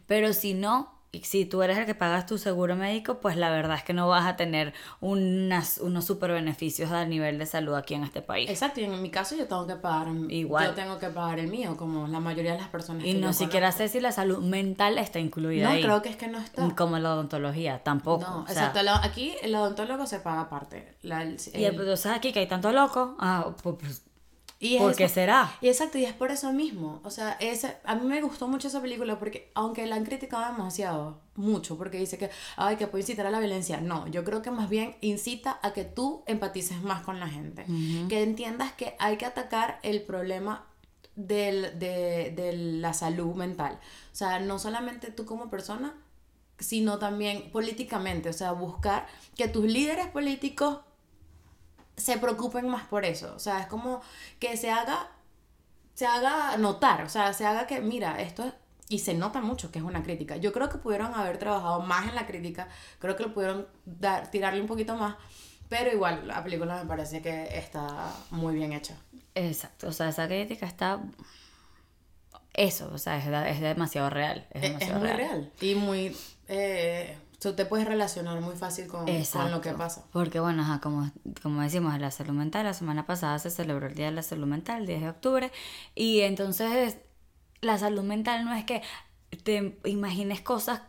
pero 0.05 0.33
si 0.33 0.53
no, 0.53 0.91
si 1.21 1.45
tú 1.45 1.61
eres 1.61 1.77
el 1.77 1.85
que 1.85 1.93
pagas 1.93 2.25
tu 2.25 2.39
seguro 2.39 2.75
médico, 2.75 3.19
pues 3.19 3.37
la 3.37 3.51
verdad 3.51 3.77
es 3.77 3.83
que 3.83 3.93
no 3.93 4.07
vas 4.07 4.25
a 4.25 4.35
tener 4.35 4.73
unas, 4.99 5.77
unos 5.77 6.05
super 6.05 6.31
beneficios 6.31 6.91
a 6.91 7.05
nivel 7.05 7.37
de 7.37 7.45
salud 7.45 7.75
aquí 7.75 7.93
en 7.93 8.03
este 8.03 8.23
país. 8.23 8.49
Exacto, 8.49 8.81
y 8.81 8.85
en 8.85 9.01
mi 9.01 9.11
caso 9.11 9.35
yo 9.35 9.47
tengo 9.47 9.67
que 9.67 9.75
pagar, 9.75 10.07
Igual. 10.29 10.67
yo 10.67 10.73
tengo 10.73 10.97
que 10.97 11.09
pagar 11.09 11.39
el 11.39 11.49
mío, 11.49 11.77
como 11.77 12.07
la 12.07 12.19
mayoría 12.19 12.53
de 12.53 12.57
las 12.57 12.69
personas. 12.69 13.05
Y 13.05 13.13
no 13.13 13.31
siquiera 13.33 13.71
sé 13.71 13.89
si 13.89 13.99
la 13.99 14.11
salud 14.11 14.39
mental 14.39 14.97
está 14.97 15.19
incluida 15.19 15.65
no, 15.65 15.69
ahí. 15.69 15.81
No, 15.81 15.87
creo 15.87 16.01
que 16.01 16.09
es 16.09 16.15
que 16.15 16.27
no 16.27 16.39
está. 16.39 16.67
Como 16.75 16.97
la 16.97 17.13
odontología, 17.13 17.83
tampoco. 17.83 18.25
No, 18.25 18.45
exacto, 18.47 18.79
aquí 19.03 19.35
el 19.43 19.53
odontólogo 19.55 20.07
se 20.07 20.19
paga 20.19 20.41
aparte. 20.41 20.95
La, 21.03 21.21
el, 21.21 21.37
Y 21.53 21.65
entonces 21.65 22.07
aquí 22.07 22.33
que 22.33 22.39
hay 22.39 22.47
tanto 22.47 22.71
loco, 22.71 23.15
ah, 23.19 23.53
pues, 23.61 23.75
pues 23.79 24.01
y 24.63 24.77
¿Por 24.77 24.95
qué 24.95 25.09
será? 25.09 25.57
Y 25.59 25.67
exacto, 25.67 25.97
y 25.97 26.05
es 26.05 26.13
por 26.13 26.31
eso 26.31 26.53
mismo. 26.53 27.01
O 27.03 27.09
sea, 27.09 27.33
ese, 27.41 27.75
a 27.83 27.95
mí 27.95 28.07
me 28.07 28.21
gustó 28.21 28.47
mucho 28.47 28.69
esa 28.69 28.81
película 28.81 29.19
porque, 29.19 29.51
aunque 29.55 29.85
la 29.85 29.97
han 29.97 30.05
criticado 30.05 30.49
demasiado, 30.49 31.19
mucho, 31.35 31.77
porque 31.77 31.97
dice 31.97 32.17
que, 32.17 32.29
ay, 32.55 32.77
que 32.77 32.87
puede 32.87 33.01
incitar 33.01 33.25
a 33.25 33.29
la 33.29 33.39
violencia. 33.39 33.81
No, 33.81 34.07
yo 34.07 34.23
creo 34.23 34.41
que 34.41 34.51
más 34.51 34.69
bien 34.69 34.95
incita 35.01 35.59
a 35.61 35.73
que 35.73 35.83
tú 35.83 36.23
empatices 36.27 36.81
más 36.81 37.03
con 37.03 37.19
la 37.19 37.27
gente. 37.27 37.65
Que 38.07 38.23
entiendas 38.23 38.71
que 38.71 38.95
hay 38.99 39.17
que 39.17 39.25
atacar 39.25 39.79
el 39.83 40.01
problema 40.01 40.65
del, 41.17 41.77
de, 41.77 42.31
de 42.33 42.53
la 42.55 42.93
salud 42.93 43.35
mental. 43.35 43.79
O 44.13 44.15
sea, 44.15 44.39
no 44.39 44.59
solamente 44.59 45.11
tú 45.11 45.25
como 45.25 45.49
persona, 45.49 45.93
sino 46.57 46.99
también 46.99 47.51
políticamente. 47.51 48.29
O 48.29 48.33
sea, 48.33 48.53
buscar 48.53 49.07
que 49.35 49.49
tus 49.49 49.65
líderes 49.65 50.07
políticos 50.07 50.79
se 51.95 52.17
preocupen 52.17 52.67
más 52.67 52.85
por 52.85 53.05
eso. 53.05 53.33
O 53.35 53.39
sea, 53.39 53.59
es 53.59 53.67
como 53.67 54.01
que 54.39 54.57
se 54.57 54.71
haga, 54.71 55.09
se 55.93 56.05
haga 56.05 56.57
notar, 56.57 57.03
o 57.03 57.09
sea, 57.09 57.33
se 57.33 57.45
haga 57.45 57.67
que, 57.67 57.81
mira, 57.81 58.21
esto 58.21 58.43
es, 58.43 58.53
y 58.89 58.99
se 58.99 59.13
nota 59.13 59.41
mucho 59.41 59.71
que 59.71 59.79
es 59.79 59.85
una 59.85 60.03
crítica. 60.03 60.37
Yo 60.37 60.51
creo 60.53 60.69
que 60.69 60.77
pudieron 60.77 61.13
haber 61.13 61.37
trabajado 61.37 61.81
más 61.81 62.07
en 62.07 62.15
la 62.15 62.27
crítica, 62.27 62.67
creo 62.99 63.15
que 63.15 63.23
lo 63.23 63.33
pudieron 63.33 63.67
dar, 63.85 64.29
tirarle 64.29 64.61
un 64.61 64.67
poquito 64.67 64.95
más, 64.95 65.15
pero 65.69 65.91
igual 65.91 66.27
la 66.27 66.43
película 66.43 66.83
me 66.83 66.87
parece 66.87 67.21
que 67.21 67.57
está 67.57 68.13
muy 68.31 68.55
bien 68.55 68.73
hecha. 68.73 68.95
Exacto, 69.35 69.87
o 69.87 69.91
sea, 69.91 70.09
esa 70.09 70.27
crítica 70.27 70.65
está... 70.65 71.01
Eso, 72.53 72.91
o 72.93 72.99
sea, 72.99 73.17
es, 73.17 73.59
demasiado 73.61 74.11
real. 74.11 74.45
Es, 74.51 74.61
demasiado 74.61 74.99
muy 74.99 75.09
real. 75.09 75.51
Y 75.59 75.73
muy... 75.73 76.15
Eh, 76.47 77.17
Tú 77.43 77.53
te 77.53 77.65
puedes 77.65 77.85
relacionar 77.85 78.39
muy 78.39 78.55
fácil 78.55 78.87
con, 78.87 79.05
con, 79.05 79.51
lo 79.51 79.59
que 79.59 79.73
pasa. 79.73 80.05
Porque 80.13 80.39
bueno, 80.39 80.79
como, 80.81 81.11
como 81.41 81.61
decimos, 81.61 81.99
la 81.99 82.09
salud 82.09 82.31
mental, 82.31 82.63
la 82.63 82.73
semana 82.73 83.05
pasada 83.05 83.37
se 83.37 83.49
celebró 83.49 83.87
el 83.87 83.95
Día 83.95 84.05
de 84.05 84.13
la 84.13 84.23
Salud 84.23 84.47
Mental, 84.47 84.79
el 84.79 84.87
10 84.87 85.01
de 85.01 85.09
octubre, 85.09 85.51
y 85.93 86.21
entonces 86.21 86.97
la 87.59 87.77
salud 87.77 88.03
mental 88.03 88.45
no 88.45 88.53
es 88.53 88.63
que 88.63 88.81
te 89.43 89.77
imagines 89.83 90.39
cosas 90.39 90.83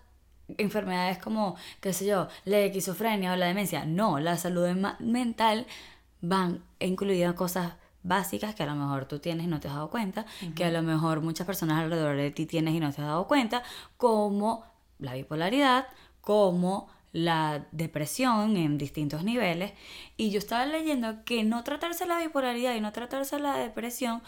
enfermedades 0.56 1.18
como, 1.18 1.56
qué 1.80 1.92
sé 1.92 2.06
yo, 2.06 2.28
la 2.44 2.58
esquizofrenia 2.58 3.32
o 3.32 3.36
la 3.36 3.46
demencia. 3.46 3.84
No, 3.84 4.20
la 4.20 4.36
salud 4.36 4.68
mental 5.00 5.66
van 6.20 6.62
incluidas 6.78 7.34
cosas 7.34 7.72
básicas 8.04 8.54
que 8.54 8.62
a 8.62 8.66
lo 8.66 8.76
mejor 8.76 9.06
tú 9.06 9.18
tienes 9.18 9.46
y 9.46 9.48
no 9.48 9.58
te 9.58 9.66
has 9.66 9.74
dado 9.74 9.90
cuenta, 9.90 10.24
que 10.54 10.64
a 10.64 10.70
lo 10.70 10.82
mejor 10.82 11.20
muchas 11.20 11.46
personas 11.46 11.82
alrededor 11.82 12.16
de 12.16 12.30
ti 12.30 12.46
tienes 12.46 12.74
y 12.74 12.80
no 12.80 12.92
te 12.92 13.00
has 13.00 13.08
dado 13.08 13.26
cuenta, 13.26 13.64
como 13.96 14.64
la 14.98 15.14
bipolaridad, 15.14 15.86
como 16.24 16.88
la 17.12 17.66
depresión 17.70 18.56
en 18.56 18.76
distintos 18.76 19.22
niveles. 19.22 19.72
Y 20.16 20.30
yo 20.30 20.38
estaba 20.38 20.66
leyendo 20.66 21.24
que 21.24 21.44
no 21.44 21.62
tratarse 21.62 22.06
la 22.06 22.18
bipolaridad 22.18 22.74
y 22.74 22.80
no 22.80 22.92
tratarse 22.92 23.38
la 23.38 23.56
depresión 23.56 24.22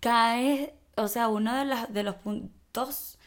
cae, 0.00 0.74
o 0.96 1.08
sea, 1.08 1.28
uno 1.28 1.56
de, 1.56 1.64
las, 1.64 1.92
de 1.92 2.02
los 2.02 2.16
puntos 2.16 3.18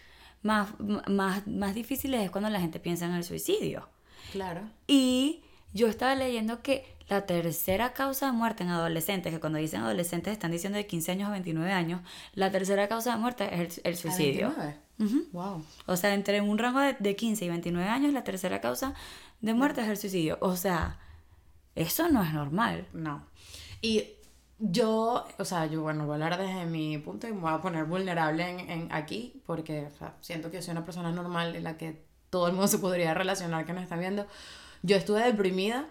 más, 0.41 0.69
más, 1.07 1.47
más 1.47 1.75
difíciles 1.75 2.21
es 2.21 2.31
cuando 2.31 2.49
la 2.49 2.59
gente 2.59 2.79
piensa 2.79 3.05
en 3.05 3.13
el 3.13 3.23
suicidio. 3.23 3.87
Claro. 4.31 4.69
Y 4.87 5.43
yo 5.73 5.87
estaba 5.87 6.15
leyendo 6.15 6.61
que 6.61 6.85
la 7.07 7.25
tercera 7.25 7.93
causa 7.93 8.27
de 8.27 8.31
muerte 8.31 8.63
en 8.63 8.69
adolescentes, 8.69 9.33
que 9.33 9.39
cuando 9.39 9.59
dicen 9.59 9.81
adolescentes 9.81 10.31
están 10.31 10.51
diciendo 10.51 10.77
de 10.77 10.87
15 10.87 11.11
años 11.11 11.27
a 11.27 11.31
29 11.31 11.71
años, 11.71 12.01
la 12.33 12.51
tercera 12.51 12.87
causa 12.87 13.11
de 13.11 13.17
muerte 13.17 13.49
es 13.53 13.81
el, 13.83 13.97
suicidio. 13.97 14.53
Wow. 15.31 15.63
O 15.85 15.97
sea, 15.97 16.13
entre 16.13 16.41
un 16.41 16.57
rango 16.57 16.79
de, 16.79 16.95
de 16.99 17.15
15 17.15 17.45
y 17.45 17.49
29 17.49 17.89
años, 17.89 18.13
la 18.13 18.23
tercera 18.23 18.61
causa 18.61 18.93
de 19.41 19.53
muerte 19.53 19.81
es 19.81 19.87
el 19.87 19.97
suicidio. 19.97 20.37
O 20.41 20.55
sea, 20.55 20.99
eso 21.75 22.09
no 22.09 22.23
es 22.23 22.33
normal. 22.33 22.87
No. 22.93 23.25
Y 23.81 24.05
yo, 24.59 25.25
o 25.39 25.45
sea, 25.45 25.65
yo, 25.65 25.81
bueno, 25.81 26.05
voy 26.05 26.11
a 26.11 26.25
hablar 26.25 26.39
desde 26.39 26.65
mi 26.65 26.97
punto 26.99 27.27
y 27.27 27.33
me 27.33 27.41
voy 27.41 27.51
a 27.51 27.61
poner 27.61 27.85
vulnerable 27.85 28.47
en, 28.47 28.59
en 28.69 28.93
aquí, 28.93 29.41
porque 29.45 29.89
siento 30.21 30.51
que 30.51 30.61
soy 30.61 30.73
una 30.73 30.85
persona 30.85 31.11
normal 31.11 31.55
en 31.55 31.63
la 31.63 31.77
que 31.77 32.05
todo 32.29 32.47
el 32.47 32.53
mundo 32.53 32.67
se 32.67 32.77
podría 32.77 33.13
relacionar 33.13 33.65
que 33.65 33.73
me 33.73 33.81
está 33.81 33.97
viendo. 33.97 34.27
Yo 34.83 34.95
estuve 34.95 35.23
deprimida, 35.23 35.87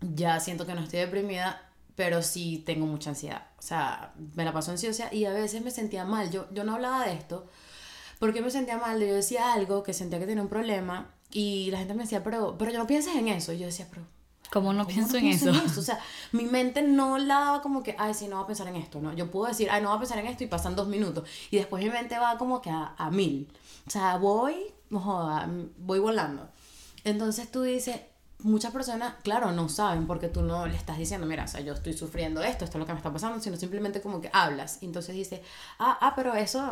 ya 0.00 0.38
siento 0.40 0.66
que 0.66 0.74
no 0.74 0.82
estoy 0.82 1.00
deprimida, 1.00 1.60
pero 1.96 2.22
sí 2.22 2.62
tengo 2.64 2.86
mucha 2.86 3.10
ansiedad. 3.10 3.48
O 3.58 3.62
sea, 3.62 4.14
me 4.36 4.44
la 4.44 4.52
paso 4.52 4.70
ansiosa 4.70 5.12
y 5.12 5.24
a 5.24 5.32
veces 5.32 5.62
me 5.62 5.72
sentía 5.72 6.04
mal. 6.04 6.30
Yo, 6.30 6.46
yo 6.52 6.62
no 6.62 6.74
hablaba 6.74 7.06
de 7.06 7.14
esto 7.14 7.48
porque 8.18 8.40
me 8.40 8.50
sentía 8.50 8.78
mal. 8.78 9.00
Yo 9.00 9.14
decía 9.14 9.52
algo 9.52 9.82
que 9.82 9.92
sentía 9.92 10.18
que 10.18 10.26
tenía 10.26 10.42
un 10.42 10.48
problema 10.48 11.10
y 11.30 11.70
la 11.70 11.78
gente 11.78 11.94
me 11.94 12.02
decía, 12.02 12.22
pero, 12.24 12.56
pero 12.58 12.70
yo 12.70 12.78
no 12.78 12.86
pienses 12.86 13.14
en 13.16 13.28
eso. 13.28 13.52
Y 13.52 13.58
yo 13.58 13.66
decía, 13.66 13.86
pero... 13.90 14.02
¿Cómo 14.50 14.72
no 14.72 14.86
pienso, 14.86 15.18
en, 15.18 15.26
eso? 15.26 15.50
O 15.50 15.82
sea, 15.82 15.98
mi 16.32 16.44
mente 16.44 16.80
no 16.80 17.18
la 17.18 17.40
daba 17.40 17.62
como 17.62 17.82
que, 17.82 17.94
ay, 17.98 18.14
sí, 18.14 18.28
no 18.28 18.36
va 18.36 18.42
a 18.42 18.46
pensar 18.46 18.66
en 18.68 18.76
esto, 18.76 18.98
¿no? 18.98 19.12
Yo 19.12 19.30
puedo 19.30 19.46
decir, 19.46 19.68
ay, 19.70 19.82
no 19.82 19.90
va 19.90 19.96
a 19.96 19.98
pensar 19.98 20.18
en 20.18 20.26
esto 20.26 20.42
y 20.42 20.46
pasan 20.46 20.74
dos 20.74 20.88
minutos. 20.88 21.28
Y 21.50 21.58
después 21.58 21.84
mi 21.84 21.90
mente 21.90 22.18
va 22.18 22.38
como 22.38 22.62
que 22.62 22.70
a, 22.70 22.94
a 22.96 23.10
mil. 23.10 23.46
O 23.86 23.90
sea, 23.90 24.16
voy, 24.16 24.54
no 24.88 25.00
joda, 25.00 25.46
voy 25.76 25.98
volando. 25.98 26.48
Entonces 27.04 27.50
tú 27.50 27.60
dices, 27.60 28.00
muchas 28.40 28.72
personas, 28.72 29.14
claro, 29.22 29.52
no 29.52 29.68
saben 29.68 30.06
porque 30.06 30.28
tú 30.28 30.42
no 30.42 30.66
le 30.66 30.76
estás 30.76 30.98
diciendo, 30.98 31.26
mira, 31.26 31.44
o 31.44 31.48
sea, 31.48 31.60
yo 31.60 31.74
estoy 31.74 31.92
sufriendo 31.92 32.42
esto, 32.42 32.64
esto 32.64 32.78
es 32.78 32.80
lo 32.80 32.86
que 32.86 32.92
me 32.92 32.98
está 32.98 33.12
pasando, 33.12 33.40
sino 33.40 33.56
simplemente 33.56 34.00
como 34.00 34.20
que 34.20 34.30
hablas. 34.32 34.78
Y 34.80 34.86
entonces 34.86 35.14
dice, 35.14 35.42
ah, 35.78 35.98
ah, 36.00 36.14
pero 36.14 36.34
eso. 36.34 36.68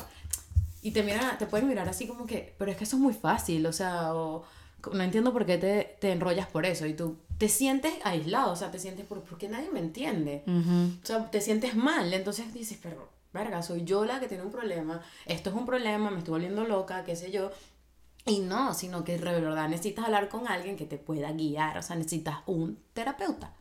Y 0.87 0.93
te 0.93 1.03
miran, 1.03 1.37
te 1.37 1.47
pueden 1.47 1.67
mirar 1.67 1.89
así 1.89 2.07
como 2.07 2.27
que, 2.27 2.55
pero 2.59 2.71
es 2.71 2.77
que 2.77 2.85
eso 2.85 2.95
es 2.95 3.03
muy 3.03 3.13
fácil, 3.13 3.67
o 3.67 3.73
sea, 3.73 4.15
o, 4.15 4.45
no 4.93 5.03
entiendo 5.03 5.33
por 5.33 5.45
qué 5.45 5.59
te, 5.59 5.97
te, 6.01 6.13
enrollas 6.13 6.47
por 6.47 6.65
eso. 6.65 6.87
Y 6.87 6.95
tú 6.95 7.17
te 7.39 7.49
sientes 7.49 7.93
aislado, 8.05 8.53
o 8.53 8.57
sea, 8.57 8.71
te 8.71 8.79
sientes, 8.79 9.05
por, 9.05 9.21
porque 9.23 9.49
nadie 9.49 9.69
me 9.73 9.81
entiende. 9.81 10.45
O 10.47 11.05
sea, 11.05 11.29
te 11.29 11.41
sientes 11.41 11.75
mal. 11.75 12.15
Entonces 12.15 12.55
dices, 12.55 12.79
pero, 12.81 13.09
verga, 13.33 13.65
soy 13.65 13.83
yo 13.83 14.05
la 14.05 14.21
que 14.21 14.29
tiene 14.29 14.45
un 14.45 14.53
problema, 14.53 15.03
esto 15.25 15.51
es 15.51 15.57
un 15.57 15.67
problema, 15.67 16.09
me 16.13 16.19
estoy 16.19 16.31
volviendo 16.31 16.63
loca, 16.63 17.03
qué 17.03 17.17
sé 17.17 17.33
yo. 17.33 17.51
Y 18.25 18.39
no, 18.39 18.73
sino 18.73 19.03
que 19.03 19.19
de 19.19 19.41
verdad 19.41 19.69
necesitas 19.69 20.05
hablar 20.05 20.29
con 20.29 20.47
alguien 20.47 20.77
que 20.77 20.87
te 20.87 20.99
pueda 20.99 21.33
guiar, 21.33 21.79
o 21.79 21.83
sea, 21.83 21.97
necesitas 21.97 22.39
un 22.47 22.79
terapeuta. 22.93 23.57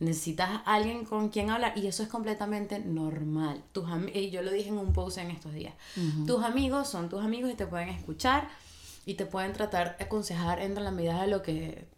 Necesitas 0.00 0.60
alguien 0.64 1.04
con 1.04 1.28
quien 1.28 1.50
hablar 1.50 1.76
y 1.76 1.86
eso 1.88 2.02
es 2.02 2.08
completamente 2.08 2.78
normal. 2.78 3.62
Tus 3.72 3.88
y 4.14 4.30
yo 4.30 4.42
lo 4.42 4.52
dije 4.52 4.68
en 4.68 4.78
un 4.78 4.92
post 4.92 5.18
en 5.18 5.30
estos 5.30 5.52
días. 5.52 5.74
Tus 6.26 6.44
amigos 6.44 6.88
son 6.88 7.08
tus 7.08 7.24
amigos 7.24 7.50
y 7.50 7.54
te 7.54 7.66
pueden 7.66 7.88
escuchar 7.88 8.48
y 9.04 9.14
te 9.14 9.26
pueden 9.26 9.52
tratar 9.52 9.96
de 9.96 10.04
aconsejar 10.04 10.60
en 10.60 10.74
la 10.82 10.90
medida 10.90 11.20
de 11.22 11.26
lo 11.26 11.42
que 11.42 11.88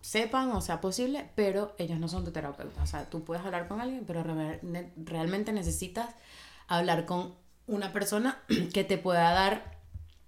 sepan 0.00 0.50
o 0.52 0.60
sea 0.60 0.80
posible, 0.80 1.28
pero 1.34 1.74
ellos 1.78 1.98
no 1.98 2.08
son 2.08 2.24
tu 2.24 2.30
terapeuta. 2.30 2.82
O 2.82 2.86
sea, 2.86 3.08
tú 3.10 3.24
puedes 3.24 3.44
hablar 3.44 3.66
con 3.66 3.80
alguien, 3.80 4.04
pero 4.06 4.24
realmente 4.96 5.52
necesitas 5.52 6.08
hablar 6.68 7.04
con 7.04 7.34
una 7.66 7.92
persona 7.92 8.38
que 8.72 8.84
te 8.84 8.98
pueda 8.98 9.32
dar 9.32 9.80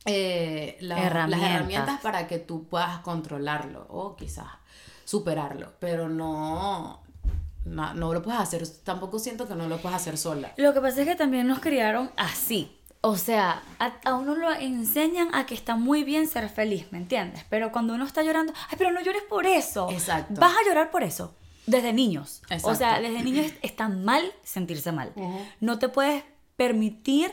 eh, 0.05 0.77
las 0.81 1.01
herramientas 1.01 2.01
para 2.01 2.27
que 2.27 2.39
tú 2.39 2.67
puedas 2.67 2.99
controlarlo 3.01 3.87
o 3.89 4.17
quizás 4.17 4.49
superarlo, 5.05 5.73
pero 5.79 6.09
no, 6.09 7.02
no, 7.65 8.13
lo 8.13 8.23
puedes 8.23 8.41
hacer, 8.41 8.67
tampoco 8.85 9.19
siento 9.19 9.47
que 9.49 9.55
no 9.55 9.69
lo 9.69 9.79
puedes 9.79 9.97
hacer 9.97 10.17
sola. 10.19 10.53
Lo 10.57 10.73
que 10.75 10.81
pasa 10.81 11.03
es 11.03 11.09
que 11.09 11.15
también 11.17 11.47
nos 11.47 11.61
criaron 11.61 12.11
así. 12.17 12.79
o 13.01 13.17
sea, 13.17 13.63
a, 13.79 13.93
a 14.05 14.15
uno 14.15 14.35
lo 14.37 14.53
enseñan 14.53 15.35
a 15.35 15.45
que 15.47 15.55
está 15.55 15.75
muy 15.77 16.05
bien 16.05 16.27
ser 16.29 16.49
feliz, 16.49 16.87
¿me 16.93 16.99
entiendes? 16.99 17.45
Pero 17.51 17.73
cuando 17.73 17.95
uno 17.95 18.05
está 18.05 18.23
llorando, 18.23 18.53
ay, 18.71 18.77
pero 18.79 18.91
no 18.93 19.01
llores 19.01 19.23
por 19.29 19.45
eso. 19.47 19.89
Exacto. 19.91 20.41
Vas 20.41 20.53
a 20.57 20.69
llorar 20.69 20.91
por 20.91 21.03
eso. 21.03 21.35
Desde 21.67 21.93
niños. 21.93 22.43
O 22.51 22.55
Exacto. 22.55 22.75
sea, 22.77 23.01
desde 23.01 23.23
niños 23.23 23.47
es- 23.47 23.55
está 23.63 23.89
mal 23.89 24.33
sentirse 24.43 24.91
mal. 24.93 25.13
No 25.61 25.79
te 25.79 25.89
puedes 25.89 26.25
permitir 26.57 27.33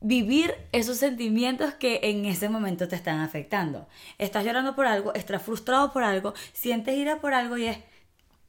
vivir 0.00 0.52
esos 0.72 0.96
sentimientos 0.96 1.74
que 1.74 2.00
en 2.02 2.24
ese 2.24 2.48
momento 2.48 2.88
te 2.88 2.96
están 2.96 3.20
afectando. 3.20 3.86
Estás 4.18 4.44
llorando 4.44 4.74
por 4.74 4.86
algo, 4.86 5.14
estás 5.14 5.42
frustrado 5.42 5.92
por 5.92 6.02
algo, 6.02 6.34
sientes 6.52 6.96
ira 6.96 7.20
por 7.20 7.34
algo 7.34 7.56
y 7.56 7.66
es 7.66 7.78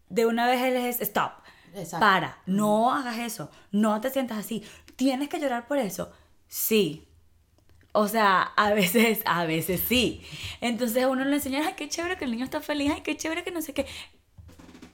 de 0.09 0.25
una 0.25 0.47
vez 0.47 0.61
él 0.61 0.75
es 0.75 1.01
stop. 1.01 1.31
Exacto. 1.73 1.99
Para, 2.05 2.37
no 2.45 2.91
hagas 2.93 3.17
eso, 3.17 3.49
no 3.71 3.99
te 3.99 4.09
sientas 4.09 4.37
así. 4.37 4.63
¿Tienes 4.95 5.29
que 5.29 5.39
llorar 5.39 5.67
por 5.67 5.77
eso? 5.77 6.11
Sí. 6.47 7.07
O 7.93 8.07
sea, 8.07 8.41
a 8.41 8.73
veces, 8.73 9.21
a 9.25 9.45
veces 9.45 9.81
sí. 9.87 10.23
Entonces 10.61 11.05
uno 11.05 11.25
le 11.25 11.35
enseña, 11.35 11.63
ay, 11.65 11.73
qué 11.75 11.89
chévere 11.89 12.17
que 12.17 12.25
el 12.25 12.31
niño 12.31 12.45
está 12.45 12.61
feliz, 12.61 12.91
ay, 12.93 13.01
qué 13.01 13.17
chévere 13.17 13.43
que 13.43 13.51
no 13.51 13.61
sé 13.61 13.73
qué. 13.73 13.85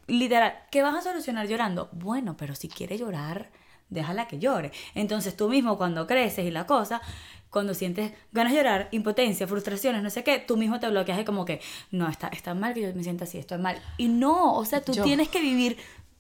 Literal, 0.08 0.66
¿qué 0.72 0.82
vas 0.82 0.96
a 0.96 1.02
solucionar 1.02 1.48
llorando? 1.48 1.90
Bueno, 1.92 2.36
pero 2.36 2.56
si 2.56 2.68
quiere 2.68 2.98
llorar, 2.98 3.52
déjala 3.90 4.28
que 4.28 4.40
llore. 4.40 4.72
Entonces 4.96 5.36
tú 5.36 5.50
mismo 5.50 5.78
cuando 5.78 6.08
creces 6.08 6.46
y 6.46 6.52
la 6.52 6.66
cosa, 6.66 7.02
cuando 7.50 7.74
sientes 7.74 8.12
ganas 8.32 8.54
de 8.54 8.60
llorar, 8.60 8.90
impotencia, 8.92 9.48
frustraciones, 9.48 10.04
no 10.04 10.10
sé 10.10 10.24
qué, 10.24 10.38
tú 10.40 10.56
mismo 10.58 10.80
te 10.80 10.88
bloqueas 10.90 11.20
y 11.20 11.26
como 11.26 11.46
que, 11.46 11.62
no, 11.92 12.08
está, 12.08 12.28
está 12.28 12.54
mal 12.54 12.74
que 12.74 12.82
yo 12.82 12.94
me 12.94 13.04
sienta 13.04 13.24
así, 13.24 13.38
esto 13.40 13.56
es 13.56 13.62
mal. 13.62 13.82
Y 13.98 14.08
no, 14.08 14.54
o 14.56 14.66
sea, 14.66 14.82
tú 14.82 14.94
Yo- 14.94 15.04
tienes 15.04 15.30
que 15.30 15.42
vivir 15.42 15.78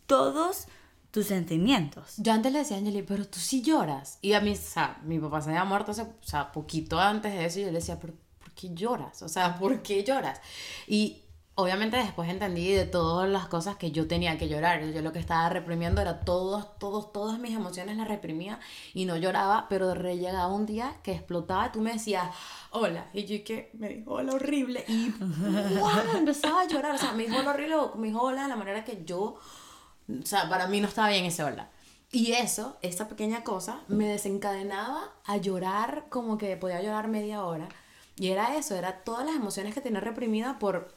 todos 0.07 0.67
tus 1.11 1.25
sentimientos. 1.27 2.15
Yo 2.17 2.33
antes 2.33 2.51
le 2.51 2.59
decía 2.59 2.77
a 2.77 2.79
Angeli, 2.79 3.01
pero 3.03 3.25
tú 3.27 3.39
sí 3.39 3.61
lloras. 3.61 4.17
Y 4.21 4.33
a 4.33 4.41
mí, 4.41 4.51
o 4.51 4.55
sea, 4.55 4.99
mi 5.03 5.19
papá 5.19 5.41
se 5.41 5.49
había 5.49 5.65
muerto 5.65 5.91
hace, 5.91 6.03
o 6.03 6.13
sea, 6.21 6.51
poquito 6.51 6.99
antes 6.99 7.33
de 7.33 7.45
eso 7.45 7.59
y 7.59 7.61
yo 7.63 7.67
le 7.69 7.73
decía, 7.79 7.99
pero 7.99 8.13
¿por 8.39 8.51
qué 8.53 8.73
lloras? 8.73 9.21
O 9.23 9.29
sea, 9.29 9.57
¿por 9.57 9.81
qué 9.81 10.03
lloras? 10.03 10.39
Y 10.87 11.23
obviamente 11.59 11.97
después 11.97 12.29
entendí 12.29 12.71
de 12.71 12.85
todas 12.85 13.29
las 13.29 13.47
cosas 13.47 13.75
que 13.75 13.91
yo 13.91 14.07
tenía 14.07 14.37
que 14.37 14.47
llorar. 14.47 14.83
Yo 14.91 15.01
lo 15.01 15.11
que 15.11 15.19
estaba 15.19 15.49
reprimiendo 15.49 16.01
era 16.01 16.21
todos, 16.21 16.77
todos, 16.79 17.11
todas 17.11 17.39
mis 17.39 17.55
emociones 17.55 17.97
las 17.97 18.07
reprimía 18.07 18.59
y 18.93 19.05
no 19.05 19.17
lloraba, 19.17 19.67
pero 19.69 19.87
de 19.87 19.95
repente 19.95 20.19
llegaba 20.19 20.47
un 20.47 20.65
día 20.65 20.95
que 21.03 21.11
explotaba 21.11 21.67
y 21.67 21.71
tú 21.71 21.81
me 21.81 21.93
decías, 21.93 22.27
hola. 22.71 23.07
Y 23.13 23.25
yo 23.25 23.43
que 23.43 23.71
me 23.73 23.89
dijo 23.89 24.13
hola 24.13 24.33
horrible 24.33 24.85
y 24.87 25.11
¡guau! 25.77 26.17
empezaba 26.17 26.61
a 26.61 26.67
llorar. 26.67 26.95
O 26.95 26.97
sea, 26.97 27.11
me 27.11 27.23
dijo 27.23 27.37
hola 27.37 27.51
horrible, 27.51 27.75
o 27.75 27.95
me 27.95 28.07
dijo 28.07 28.21
hola 28.21 28.43
de 28.43 28.49
la 28.49 28.55
manera 28.55 28.83
que 28.85 29.03
yo 29.05 29.37
o 30.09 30.25
sea, 30.25 30.49
para 30.49 30.67
mí 30.67 30.81
no 30.81 30.87
estaba 30.87 31.09
bien 31.09 31.25
ese 31.25 31.43
hola. 31.43 31.69
Y 32.11 32.31
eso, 32.31 32.77
esa 32.81 33.07
pequeña 33.07 33.43
cosa, 33.43 33.81
me 33.87 34.07
desencadenaba 34.07 35.13
a 35.25 35.37
llorar 35.37 36.05
como 36.09 36.37
que 36.37 36.57
podía 36.57 36.81
llorar 36.81 37.07
media 37.07 37.43
hora. 37.43 37.69
Y 38.15 38.29
era 38.29 38.57
eso, 38.57 38.75
era 38.75 39.03
todas 39.03 39.25
las 39.25 39.35
emociones 39.35 39.73
que 39.73 39.81
tenía 39.81 39.99
reprimidas 39.99 40.57
por 40.57 40.91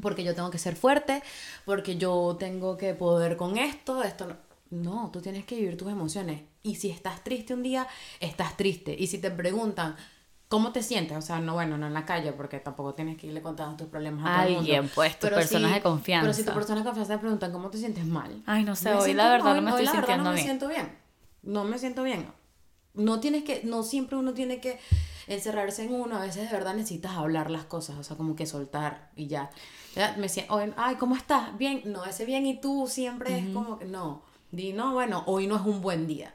porque 0.00 0.24
yo 0.24 0.34
tengo 0.34 0.50
que 0.50 0.58
ser 0.58 0.76
fuerte, 0.76 1.22
porque 1.64 1.96
yo 1.96 2.36
tengo 2.38 2.76
que 2.76 2.94
poder 2.94 3.36
con 3.36 3.56
esto, 3.58 4.02
esto 4.02 4.26
no. 4.26 4.36
No, 4.70 5.10
tú 5.10 5.22
tienes 5.22 5.46
que 5.46 5.56
vivir 5.56 5.78
tus 5.78 5.90
emociones. 5.90 6.42
Y 6.62 6.74
si 6.74 6.90
estás 6.90 7.24
triste 7.24 7.54
un 7.54 7.62
día, 7.62 7.86
estás 8.20 8.54
triste. 8.56 8.94
Y 8.98 9.06
si 9.06 9.16
te 9.16 9.30
preguntan, 9.30 9.96
¿cómo 10.48 10.72
te 10.72 10.82
sientes? 10.82 11.16
O 11.16 11.22
sea, 11.22 11.40
no, 11.40 11.54
bueno, 11.54 11.78
no 11.78 11.86
en 11.86 11.94
la 11.94 12.04
calle, 12.04 12.32
porque 12.32 12.58
tampoco 12.60 12.92
tienes 12.92 13.16
que 13.16 13.28
irle 13.28 13.40
contando 13.40 13.78
tus 13.78 13.86
problemas 13.86 14.26
a 14.26 14.32
todo 14.34 14.42
el 14.42 14.48
mundo. 14.56 14.60
Alguien, 14.60 14.90
pues, 14.94 15.18
tus 15.18 15.30
personas 15.30 15.70
si- 15.70 15.74
de 15.76 15.80
confianza. 15.82 16.22
Pero 16.26 16.34
si 16.34 16.44
tu 16.44 16.52
persona 16.52 16.80
de 16.80 16.84
confianza 16.84 17.14
te 17.14 17.18
preguntan, 17.18 17.50
¿cómo 17.50 17.70
te 17.70 17.78
sientes 17.78 18.04
mal? 18.04 18.42
Ay, 18.44 18.62
no 18.64 18.76
sé, 18.76 18.92
hoy 18.92 19.14
la 19.14 19.30
verdad 19.30 19.44
mal, 19.46 19.56
no 19.56 19.62
me 19.62 19.72
hoy 19.72 19.82
estoy 19.84 19.86
la 19.86 19.92
verdad 19.92 20.06
sintiendo 20.08 20.24
no 20.24 20.30
me 20.30 20.34
bien. 20.36 20.46
siento 20.46 20.68
bien. 20.68 20.98
No 21.42 21.64
me 21.64 21.78
siento 21.78 22.02
bien. 22.02 22.26
No 22.92 23.20
tienes 23.20 23.44
que, 23.44 23.62
no 23.64 23.82
siempre 23.84 24.18
uno 24.18 24.34
tiene 24.34 24.60
que 24.60 24.78
encerrarse 25.28 25.84
en 25.84 25.92
uno, 25.94 26.16
a 26.16 26.20
veces 26.22 26.50
de 26.50 26.56
verdad 26.56 26.74
necesitas 26.74 27.12
hablar 27.12 27.50
las 27.50 27.64
cosas, 27.64 27.96
o 27.98 28.02
sea, 28.02 28.16
como 28.16 28.34
que 28.36 28.46
soltar 28.46 29.10
y 29.16 29.26
ya. 29.26 29.50
Ya 29.94 30.14
me 30.18 30.28
siento, 30.28 30.54
hoy, 30.54 30.72
ay, 30.76 30.96
¿cómo 30.96 31.16
estás? 31.16 31.56
Bien, 31.58 31.82
no, 31.84 32.04
ese 32.04 32.24
bien 32.24 32.46
y 32.46 32.60
tú 32.60 32.86
siempre 32.88 33.38
es 33.38 33.48
como 33.54 33.78
que 33.78 33.84
no. 33.86 34.22
Di, 34.50 34.72
no, 34.72 34.92
bueno, 34.94 35.24
hoy 35.26 35.46
no 35.46 35.56
es 35.56 35.62
un 35.62 35.80
buen 35.80 36.06
día. 36.06 36.34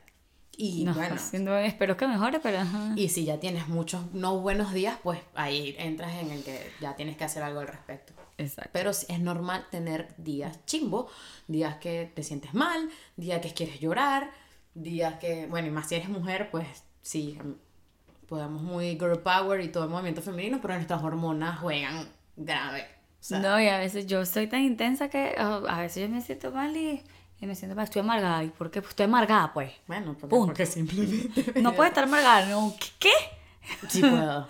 Y 0.56 0.84
No, 0.84 0.94
bueno, 0.94 1.16
haciendo- 1.16 1.58
espero 1.58 1.98
que 1.98 2.06
mejore, 2.08 2.40
pero 2.40 2.60
ajá. 2.60 2.94
y 2.96 3.10
si 3.10 3.26
ya 3.26 3.40
tienes 3.40 3.68
muchos 3.70 4.14
no 4.14 4.40
buenos 4.40 4.72
días, 4.72 4.98
pues 5.02 5.20
ahí 5.34 5.76
entras 5.80 6.14
en 6.22 6.30
el 6.30 6.44
que 6.44 6.72
ya 6.80 6.96
tienes 6.96 7.18
que 7.18 7.24
hacer 7.24 7.42
algo 7.42 7.62
al 7.62 7.68
respecto. 7.68 8.14
Exacto. 8.38 8.70
Pero 8.72 8.92
es 8.92 9.20
normal 9.20 9.66
tener 9.72 10.14
días 10.18 10.64
chimbo, 10.66 11.08
días 11.48 11.78
que 11.78 12.12
te 12.14 12.22
sientes 12.22 12.54
mal, 12.54 12.88
días 13.18 13.42
que 13.42 13.52
quieres 13.54 13.80
llorar, 13.80 14.30
días 14.76 15.16
que, 15.20 15.48
bueno, 15.48 15.70
y 15.70 15.72
más 15.72 15.88
si 15.90 15.96
eres 15.96 16.10
mujer, 16.10 16.50
pues 16.52 16.68
sí, 17.02 17.40
em, 18.24 18.28
podemos 18.28 18.62
muy 18.62 18.92
girl 18.92 19.20
power 19.20 19.62
y 19.62 19.70
todo 19.70 19.84
el 19.84 19.90
movimiento 19.90 20.22
femenino, 20.22 20.60
pero 20.62 20.76
nuestras 20.76 21.04
hormonas 21.04 21.60
juegan 21.60 22.08
grave. 22.36 22.82
O 22.84 23.26
sea, 23.26 23.40
no, 23.40 23.60
y 23.62 23.68
a 23.68 23.78
veces 23.78 24.06
yo 24.08 24.26
soy 24.26 24.48
tan 24.48 24.62
intensa 24.62 25.10
que 25.10 25.36
oh, 25.40 25.64
a 25.68 25.80
veces 25.82 26.04
yo 26.04 26.10
me 26.14 26.22
siento 26.22 26.52
mal 26.52 26.76
y, 26.76 27.02
y 27.40 27.46
me 27.46 27.56
siento 27.56 27.76
mal. 27.76 27.86
Estoy 27.86 28.02
amargada. 28.02 28.44
¿Y 28.44 28.50
por 28.50 28.70
qué? 28.70 28.82
Pues 28.82 28.92
estoy 28.92 29.06
amargada, 29.06 29.54
pues. 29.54 29.72
Bueno, 29.88 30.14
porque, 30.14 30.28
Punto. 30.28 30.46
porque 30.48 30.66
simplemente... 30.66 31.62
No 31.62 31.74
puedo 31.74 31.88
estar 31.88 32.04
amargada. 32.04 32.46
No, 32.48 32.74
¿qué? 33.00 33.12
Sí 33.90 34.02
puedo. 34.02 34.48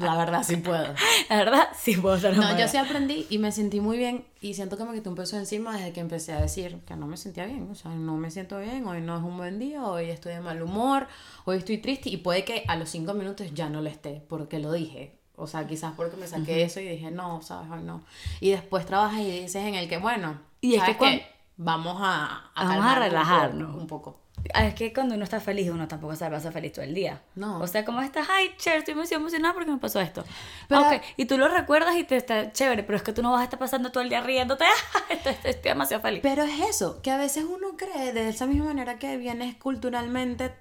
La 0.00 0.16
verdad, 0.16 0.42
sí 0.42 0.56
puedo. 0.56 0.94
La 1.28 1.36
verdad, 1.36 1.68
sí 1.78 1.96
puedo 1.96 2.16
No, 2.32 2.58
yo 2.58 2.68
sí 2.68 2.76
aprendí 2.76 3.26
y 3.30 3.38
me 3.38 3.52
sentí 3.52 3.80
muy 3.80 3.96
bien 3.96 4.24
y 4.40 4.54
siento 4.54 4.76
que 4.76 4.84
me 4.84 4.92
quitó 4.94 5.10
un 5.10 5.16
peso 5.16 5.36
encima 5.36 5.76
desde 5.76 5.92
que 5.92 6.00
empecé 6.00 6.32
a 6.32 6.40
decir 6.40 6.80
que 6.86 6.96
no 6.96 7.06
me 7.06 7.16
sentía 7.16 7.46
bien, 7.46 7.68
o 7.70 7.74
sea, 7.74 7.92
no 7.92 8.16
me 8.16 8.30
siento 8.30 8.58
bien, 8.58 8.86
hoy 8.86 9.00
no 9.00 9.16
es 9.16 9.22
un 9.22 9.36
buen 9.36 9.58
día, 9.58 9.84
hoy 9.84 10.10
estoy 10.10 10.34
de 10.34 10.40
mal 10.40 10.60
humor, 10.62 11.06
hoy 11.44 11.58
estoy 11.58 11.78
triste 11.78 12.10
y 12.10 12.18
puede 12.18 12.44
que 12.44 12.64
a 12.68 12.76
los 12.76 12.90
cinco 12.90 13.14
minutos 13.14 13.52
ya 13.54 13.68
no 13.68 13.80
lo 13.80 13.88
esté 13.88 14.22
porque 14.28 14.58
lo 14.58 14.72
dije, 14.72 15.18
o 15.34 15.46
sea, 15.46 15.66
quizás 15.66 15.92
porque 15.96 16.16
me 16.16 16.26
saqué 16.26 16.62
eso 16.62 16.80
y 16.80 16.88
dije, 16.88 17.10
no, 17.10 17.42
sabes, 17.42 17.70
hoy 17.70 17.82
no. 17.82 18.02
Y 18.40 18.50
después 18.50 18.86
trabajas 18.86 19.20
y 19.20 19.30
dices 19.30 19.64
en 19.64 19.74
el 19.74 19.88
que, 19.88 19.98
bueno, 19.98 20.38
Y 20.60 20.74
es 20.74 20.82
que 20.82 20.94
¿sabes 20.94 21.20
qué? 21.20 21.26
vamos 21.56 21.96
a, 22.00 22.50
Vamos 22.54 22.72
a 22.72 22.78
un 22.78 22.84
poco, 22.84 23.00
relajarnos. 23.00 23.76
un 23.76 23.86
poco. 23.86 24.20
Ah, 24.54 24.66
Es 24.66 24.74
que 24.74 24.92
cuando 24.92 25.14
uno 25.14 25.24
está 25.24 25.40
feliz, 25.40 25.70
uno 25.70 25.88
tampoco 25.88 26.14
se 26.16 26.28
pasa 26.30 26.52
feliz 26.52 26.72
todo 26.72 26.84
el 26.84 26.94
día. 26.94 27.22
No. 27.34 27.60
O 27.60 27.66
sea, 27.66 27.84
como 27.84 28.00
estás, 28.02 28.26
ay, 28.30 28.50
chévere, 28.58 28.80
estoy 28.80 28.94
muy 28.94 29.06
emocionada 29.10 29.54
porque 29.54 29.70
me 29.70 29.78
pasó 29.78 30.00
esto. 30.00 30.24
Pero- 30.68 30.82
ok, 30.82 31.02
y 31.16 31.24
tú 31.26 31.38
lo 31.38 31.48
recuerdas 31.48 31.96
y 31.96 32.04
te 32.04 32.16
está 32.16 32.52
chévere, 32.52 32.82
pero 32.82 32.96
es 32.96 33.02
que 33.02 33.12
tú 33.12 33.22
no 33.22 33.32
vas 33.32 33.40
a 33.40 33.44
estar 33.44 33.58
pasando 33.58 33.90
todo 33.92 34.02
el 34.02 34.08
día 34.08 34.20
riéndote. 34.20 34.64
estoy, 35.10 35.32
estoy- 35.32 35.50
estoy 35.50 35.70
demasiado 35.70 36.02
feliz. 36.02 36.20
Pero 36.22 36.44
es 36.44 36.60
eso, 36.68 37.00
que 37.02 37.10
a 37.10 37.16
veces 37.16 37.44
uno 37.44 37.76
cree 37.76 38.12
de 38.12 38.28
esa 38.28 38.46
misma 38.46 38.66
manera 38.66 38.98
que 38.98 39.16
vienes 39.16 39.56
culturalmente 39.56 40.54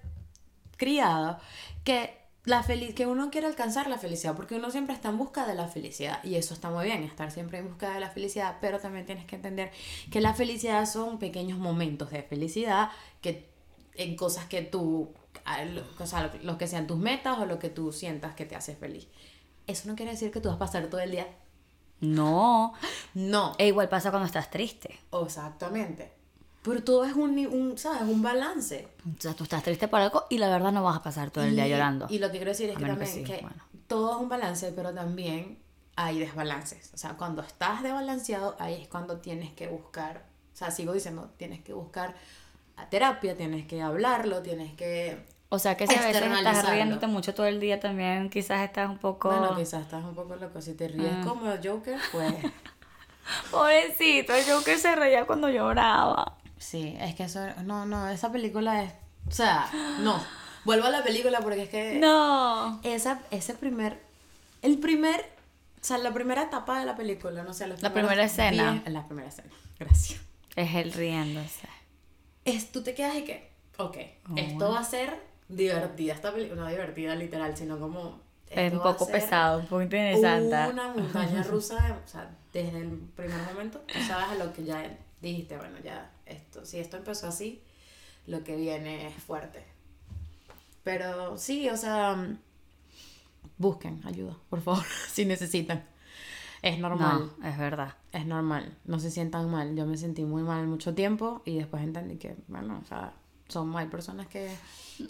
criado, 0.78 1.39
que 1.84 2.17
la 2.43 2.62
feliz 2.62 2.93
que 2.93 3.08
uno 3.08 3.32
quiere 3.32 3.48
alcanzar 3.48 3.88
la 3.88 3.98
felicidad, 3.98 4.36
porque 4.36 4.56
uno 4.56 4.69
siempre 4.69 4.93
está 4.93 5.10
en 5.10 5.17
busca 5.17 5.48
de 5.48 5.56
la 5.56 5.67
felicidad 5.67 6.24
y 6.24 6.36
eso 6.36 6.54
está 6.54 6.69
muy 6.69 6.86
bien, 6.86 7.02
estar 7.04 7.32
siempre 7.32 7.58
en 7.58 7.67
busca 7.69 7.91
de 7.93 8.00
la 8.00 8.10
felicidad, 8.12 8.58
pero 8.62 8.80
también 8.80 9.06
tienes 9.06 9.26
que 9.26 9.36
entender 9.36 9.71
que 10.12 10.21
la 10.21 10.34
felicidad 10.36 10.86
son 10.86 11.17
pequeños 11.17 11.58
momentos 11.58 12.12
de 12.12 12.21
felicidad 12.21 12.89
que 13.21 13.50
en 13.97 14.15
cosas 14.15 14.45
que 14.45 14.62
tú, 14.62 15.13
o 15.99 16.05
sea, 16.05 16.27
lo, 16.27 16.31
lo 16.43 16.58
que 16.58 16.67
sean 16.67 16.88
tus 16.88 16.97
metas 16.97 17.38
o 17.39 17.45
lo 17.45 17.60
que 17.60 17.69
tú 17.69 17.91
sientas 17.91 18.36
que 18.36 18.45
te 18.45 18.55
hace 18.55 18.75
feliz. 18.75 19.08
Eso 19.67 19.88
no 19.88 19.95
quiere 19.95 20.12
decir 20.12 20.31
que 20.31 20.39
tú 20.41 20.49
vas 20.49 20.55
a 20.58 20.60
pasar 20.60 20.88
todo 20.88 21.01
el 21.01 21.12
día. 21.12 21.27
No. 22.01 22.73
No, 23.13 23.53
E 23.58 23.67
igual 23.67 23.89
pasa 23.89 24.12
cuando 24.12 24.27
estás 24.27 24.49
triste. 24.51 24.99
Exactamente. 25.23 26.12
Pero 26.62 26.84
todo 26.84 27.05
es 27.05 27.13
un, 27.13 27.38
un, 27.47 27.77
¿sabes? 27.77 28.01
Un 28.01 28.21
balance. 28.21 28.88
O 29.17 29.21
sea, 29.21 29.34
tú 29.34 29.43
estás 29.43 29.63
triste 29.63 29.88
por 29.88 29.99
algo 30.01 30.25
y 30.29 30.39
la 30.39 30.49
verdad 30.49 30.71
no 30.71 30.84
vas 30.84 30.97
a 30.97 31.03
pasar 31.03 31.29
todo 31.31 31.43
el 31.43 31.55
día 31.55 31.67
Y- 31.67 31.69
llorando. 31.69 32.08
Y 32.10 32.19
lo 32.19 32.27
que 32.31 32.38
quiero 32.38 32.51
decir 32.51 32.69
es 32.69 32.75
A 32.75 32.79
que 32.79 32.84
menos 32.86 32.99
que 32.99 33.05
también 33.05 33.25
sí, 33.27 33.31
que 33.34 33.41
bueno. 33.41 33.63
todo 33.88 34.15
es 34.15 34.21
un 34.21 34.29
balance, 34.29 34.71
pero 34.71 34.93
también 34.93 35.60
hay 35.95 36.19
desbalances. 36.19 36.91
O 36.93 36.97
sea, 36.97 37.17
cuando 37.17 37.41
estás 37.43 37.84
desbalanceado, 37.84 38.55
ahí 38.60 38.81
es 38.81 38.88
cuando 38.88 39.17
tienes 39.17 39.53
que 39.53 39.67
buscar, 39.67 40.25
o 40.53 40.58
sea, 40.58 40.71
sigo 40.71 40.91
diciendo, 40.93 41.31
tienes 41.38 41.62
que 41.63 41.73
buscar 41.73 42.15
a 42.78 42.90
terapia, 42.90 43.36
tienes 43.36 43.66
que 43.68 43.82
hablarlo, 43.82 44.42
tienes 44.42 44.74
que... 44.76 45.26
O 45.50 45.60
sea, 45.60 45.78
que 45.78 45.88
si 45.88 45.96
a 45.96 46.02
veces 46.02 46.24
estás 46.24 46.70
riéndote 46.70 47.08
mucho 47.08 47.34
todo 47.34 47.46
el 47.46 47.60
día 47.60 47.80
también, 47.80 48.30
quizás 48.30 48.62
estás 48.64 48.90
un 48.90 48.98
poco... 48.98 49.30
Bueno, 49.30 49.56
quizás 49.56 49.82
estás 49.84 50.04
un 50.04 50.16
poco 50.16 50.36
loco. 50.36 50.62
Si 50.62 50.74
te 50.74 50.88
ríes 50.88 51.12
Ah. 51.14 51.22
como 51.24 51.50
el 51.52 51.66
Joker, 51.68 51.98
pues... 52.12 52.34
Pobrecito, 53.52 54.34
yo 54.48 54.64
que 54.64 54.78
se 54.78 54.96
reía 54.96 55.26
cuando 55.26 55.50
lloraba. 55.50 56.38
sí, 56.58 56.96
es 57.00 57.15
que 57.15 57.23
eso... 57.23 57.40
No, 57.63 57.86
no, 57.86 58.08
esa 58.10 58.32
película 58.32 58.84
es... 58.84 58.92
O 59.28 59.32
sea, 59.32 59.67
no. 60.02 60.21
Vuelvo 60.65 60.88
a 60.88 60.90
la 60.90 61.04
película 61.04 61.40
porque 61.42 61.63
es 61.63 61.69
que... 61.69 61.98
No. 62.00 62.80
esa, 62.84 63.19
ese 63.32 63.54
primer, 63.54 64.00
el 64.62 64.78
primer, 64.80 65.19
o 65.82 65.84
sea, 65.86 65.98
la 66.00 66.12
primera 66.13 66.44
etapa 66.44 66.80
de 66.80 66.86
la 66.86 66.96
película, 66.96 67.44
no 67.44 67.54
sé, 67.54 67.67
los 67.67 67.82
La 67.82 67.94
primera 67.94 68.23
escena. 68.23 68.73
diez- 68.84 68.88
la 68.92 69.06
primera 69.08 69.28
escena, 69.30 69.50
gracias. 69.80 70.19
Es 70.56 70.73
él 70.76 70.92
riéndose. 70.94 71.67
Es, 72.46 72.71
tú 72.71 72.81
te 72.83 72.93
quedas 72.93 73.15
y 73.17 73.23
que, 73.23 73.52
ok, 73.77 73.98
Oh. 74.29 74.33
esto 74.37 74.71
va 74.71 74.79
a 74.79 74.83
ser 74.83 75.19
divertida, 75.50 76.13
esta 76.13 76.33
película, 76.33 76.62
no 76.62 76.69
divertida 76.69 77.15
literal, 77.15 77.56
sino 77.58 77.79
como... 77.79 78.23
Es 78.50 78.71
un 78.71 78.81
poco 78.81 79.08
pesado, 79.08 79.60
un 79.60 79.65
poco 79.65 79.81
interesante. 79.81 80.71
Una 80.71 80.93
montaña 80.93 81.43
rusa, 81.50 82.00
o 82.06 82.08
sea, 82.08 82.29
desde 82.54 82.79
el 82.79 82.89
primer 83.15 83.41
momento, 83.52 83.79
tú 83.79 84.00
sabes 84.08 84.27
a 84.29 84.35
lo 84.35 84.54
que 84.54 84.63
ya 84.63 84.98
dijiste, 85.21 85.58
bueno, 85.58 85.77
ya, 85.83 86.12
esto, 86.25 86.63
si 86.65 86.79
esto 86.79 86.98
empezó 86.98 87.27
así, 87.27 87.62
lo 88.27 88.43
que 88.43 88.56
viene 88.56 89.08
es 89.08 89.15
fuerte. 89.15 89.63
Pero 90.83 91.37
sí, 91.37 91.67
o 91.69 91.75
sea, 91.77 92.15
busquen 93.58 94.02
ayuda, 94.06 94.35
por 94.50 94.62
favor, 94.62 94.83
si 95.12 95.25
necesitan. 95.25 95.83
Es 96.62 96.79
normal. 96.79 97.31
No, 97.39 97.48
es 97.48 97.58
verdad. 97.58 97.93
Es 98.16 98.26
normal. 98.26 98.78
No 98.86 98.98
se 99.00 99.12
sientan 99.12 99.52
mal. 99.52 99.76
Yo 99.76 99.86
me 99.86 99.98
sentí 99.98 100.24
muy 100.24 100.42
mal 100.42 100.66
mucho 100.68 100.96
tiempo 100.96 101.42
y 101.44 101.58
después 101.58 101.84
entendí 101.84 102.16
que, 102.16 102.38
bueno, 102.48 102.80
o 102.82 102.88
sea, 102.88 103.12
son, 103.50 103.76
hay 103.76 103.88
personas 103.88 104.28
que, 104.28 104.50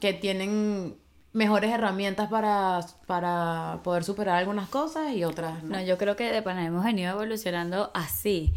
que 0.02 0.14
tienen 0.14 0.98
mejores 1.32 1.72
herramientas 1.72 2.30
para, 2.30 2.80
para 3.06 3.82
poder 3.84 4.04
superar 4.04 4.38
algunas 4.38 4.70
cosas 4.70 5.14
y 5.14 5.24
otras 5.24 5.64
no. 5.64 5.80
Yo 5.84 6.00
creo 6.00 6.16
que 6.16 6.32
de 6.32 6.42
pana 6.42 6.66
hemos 6.66 6.84
venido 6.84 7.12
evolucionando 7.12 7.92
así. 7.94 8.56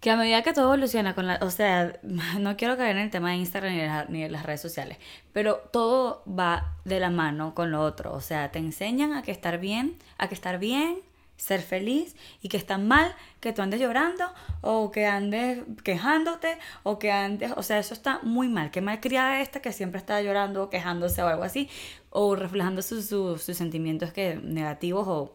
Que 0.00 0.10
a 0.10 0.16
medida 0.16 0.42
que 0.42 0.52
todo 0.52 0.66
evoluciona 0.66 1.14
con 1.14 1.26
la... 1.26 1.38
O 1.40 1.48
sea, 1.48 1.98
no 2.38 2.56
quiero 2.58 2.76
caer 2.76 2.98
en 2.98 3.04
el 3.04 3.10
tema 3.10 3.30
de 3.30 3.36
Instagram 3.36 3.72
ni 3.72 3.78
de, 3.78 4.04
ni 4.10 4.28
las 4.28 4.44
redes 4.44 4.60
sociales, 4.60 4.98
pero 5.32 5.56
todo 5.72 6.22
va 6.26 6.74
de 6.84 7.00
la 7.00 7.08
mano 7.08 7.54
con 7.54 7.70
lo 7.70 7.80
otro. 7.80 8.12
O 8.12 8.20
sea, 8.20 8.52
te 8.52 8.58
enseñan 8.58 9.14
a 9.14 9.22
que 9.22 9.32
estar 9.32 9.58
bien, 9.58 9.96
a 10.18 10.28
que 10.28 10.34
estar 10.34 10.58
bien, 10.58 10.98
ser 11.36 11.60
feliz 11.60 12.16
y 12.40 12.48
que 12.48 12.56
está 12.56 12.78
mal 12.78 13.14
que 13.40 13.52
tú 13.52 13.62
andes 13.62 13.80
llorando 13.80 14.24
o 14.62 14.90
que 14.90 15.06
andes 15.06 15.60
quejándote 15.84 16.58
o 16.82 16.98
que 16.98 17.12
andes... 17.12 17.52
O 17.56 17.62
sea, 17.62 17.78
eso 17.78 17.94
está 17.94 18.20
muy 18.22 18.48
mal. 18.48 18.70
Qué 18.70 18.80
mal 18.80 19.00
criada 19.00 19.40
esta 19.40 19.60
que 19.60 19.72
siempre 19.72 19.98
está 19.98 20.20
llorando 20.22 20.64
o 20.64 20.70
quejándose 20.70 21.22
o 21.22 21.28
algo 21.28 21.44
así 21.44 21.68
o 22.10 22.34
reflejando 22.34 22.82
sus, 22.82 23.06
sus, 23.06 23.42
sentimientos 23.42 24.12
que 24.12 24.36
negativos 24.36 25.06
o 25.06 25.34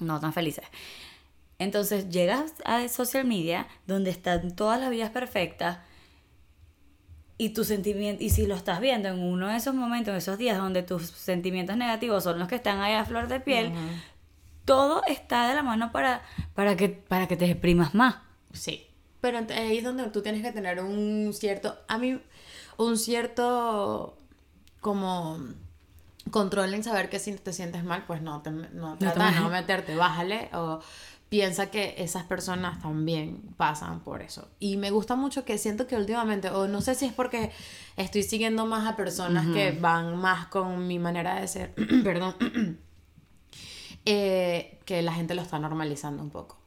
no 0.00 0.20
tan 0.20 0.32
felices. 0.32 0.64
Entonces 1.58 2.08
llegas 2.08 2.54
a 2.64 2.88
social 2.88 3.24
media 3.24 3.68
donde 3.86 4.10
están 4.10 4.56
todas 4.56 4.80
las 4.80 4.90
vidas 4.90 5.10
perfectas 5.10 5.78
y 7.36 7.50
tus 7.50 7.66
sentimientos, 7.66 8.24
y 8.24 8.30
si 8.30 8.46
lo 8.46 8.54
estás 8.54 8.80
viendo 8.80 9.08
en 9.08 9.18
uno 9.18 9.48
de 9.48 9.56
esos 9.56 9.74
momentos, 9.74 10.12
en 10.12 10.18
esos 10.18 10.38
días 10.38 10.56
donde 10.56 10.82
tus 10.82 11.06
sentimientos 11.08 11.76
negativos 11.76 12.22
son 12.24 12.38
los 12.38 12.48
que 12.48 12.54
están 12.54 12.80
ahí 12.80 12.94
a 12.94 13.04
flor 13.04 13.26
de 13.28 13.40
piel, 13.40 13.72
todo 14.64 15.02
está 15.06 15.48
de 15.48 15.54
la 15.54 15.62
mano 15.62 15.92
para, 15.92 16.22
para, 16.54 16.76
que, 16.76 16.88
para 16.88 17.26
que 17.28 17.36
te 17.36 17.50
exprimas 17.50 17.94
más. 17.94 18.16
Sí. 18.52 18.86
Pero 19.20 19.38
ahí 19.38 19.78
es 19.78 19.84
donde 19.84 20.04
tú 20.10 20.22
tienes 20.22 20.42
que 20.42 20.52
tener 20.52 20.80
un 20.80 21.32
cierto, 21.32 21.78
a 21.88 21.98
mí, 21.98 22.20
un 22.76 22.98
cierto 22.98 24.18
como 24.80 25.38
control 26.30 26.74
en 26.74 26.84
saber 26.84 27.08
que 27.08 27.18
si 27.18 27.32
te 27.32 27.52
sientes 27.52 27.84
mal, 27.84 28.04
pues 28.06 28.20
no, 28.20 28.42
te, 28.42 28.50
no 28.50 28.98
trata 28.98 29.30
de 29.30 29.40
no 29.40 29.48
meterte, 29.48 29.96
bájale 29.96 30.50
o 30.52 30.80
piensa 31.28 31.70
que 31.70 31.94
esas 31.98 32.24
personas 32.24 32.80
también 32.80 33.40
pasan 33.56 34.00
por 34.00 34.22
eso. 34.22 34.48
Y 34.60 34.76
me 34.76 34.90
gusta 34.90 35.16
mucho 35.16 35.44
que 35.44 35.58
siento 35.58 35.86
que 35.86 35.96
últimamente, 35.96 36.50
o 36.50 36.68
no 36.68 36.80
sé 36.80 36.94
si 36.94 37.06
es 37.06 37.12
porque 37.12 37.50
estoy 37.96 38.22
siguiendo 38.22 38.66
más 38.66 38.86
a 38.86 38.94
personas 38.94 39.46
que 39.48 39.72
van 39.72 40.16
más 40.16 40.46
con 40.46 40.86
mi 40.86 40.98
manera 40.98 41.40
de 41.40 41.48
ser, 41.48 41.74
perdón, 42.04 42.36
eh, 44.06 44.78
que 44.84 45.02
la 45.02 45.12
gente 45.14 45.34
lo 45.34 45.42
está 45.42 45.58
normalizando 45.58 46.22
un 46.22 46.30
poco. 46.30 46.58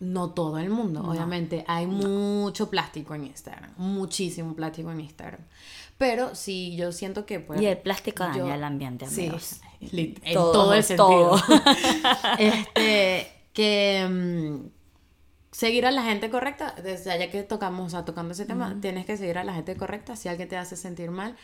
No 0.00 0.30
todo 0.30 0.58
el 0.58 0.70
mundo, 0.70 1.02
obviamente. 1.02 1.64
Hay 1.66 1.86
mucho 1.86 2.70
plástico 2.70 3.14
en 3.16 3.24
Instagram, 3.26 3.72
muchísimo 3.78 4.54
plástico 4.54 4.92
en 4.92 5.00
Instagram. 5.00 5.40
Pero 5.98 6.36
sí, 6.36 6.76
yo 6.76 6.92
siento 6.92 7.26
que 7.26 7.40
pues, 7.40 7.60
y 7.60 7.66
el 7.66 7.78
plástico 7.78 8.22
daña 8.22 8.36
yo- 8.38 8.54
el 8.54 8.62
ambiente, 8.62 9.06
Sí, 9.08 9.22
amigos. 9.22 9.60
lit- 9.80 10.20
en 10.22 10.34
Todo, 10.34 10.52
todo, 10.52 10.74
el 10.74 10.84
sentido. 10.84 11.08
todo. 11.08 11.40
este, 12.38 13.32
que 13.52 14.06
mm, 14.08 14.68
seguir 15.50 15.84
a 15.86 15.90
la 15.90 16.04
gente 16.04 16.30
correcta, 16.30 16.76
desde 16.82 17.10
allá 17.10 17.28
que 17.30 17.42
tocamos, 17.42 17.86
o 17.86 17.90
sea, 17.90 18.04
tocando 18.04 18.32
ese 18.34 18.44
tema, 18.46 18.76
tienes 18.80 19.04
que 19.06 19.16
seguir 19.16 19.38
a 19.38 19.42
la 19.44 19.54
gente 19.54 19.74
correcta. 19.76 20.14
Si 20.14 20.28
alguien 20.28 20.48
te 20.48 20.56
hace 20.56 20.76
sentir 20.76 21.10
mal, 21.10 21.34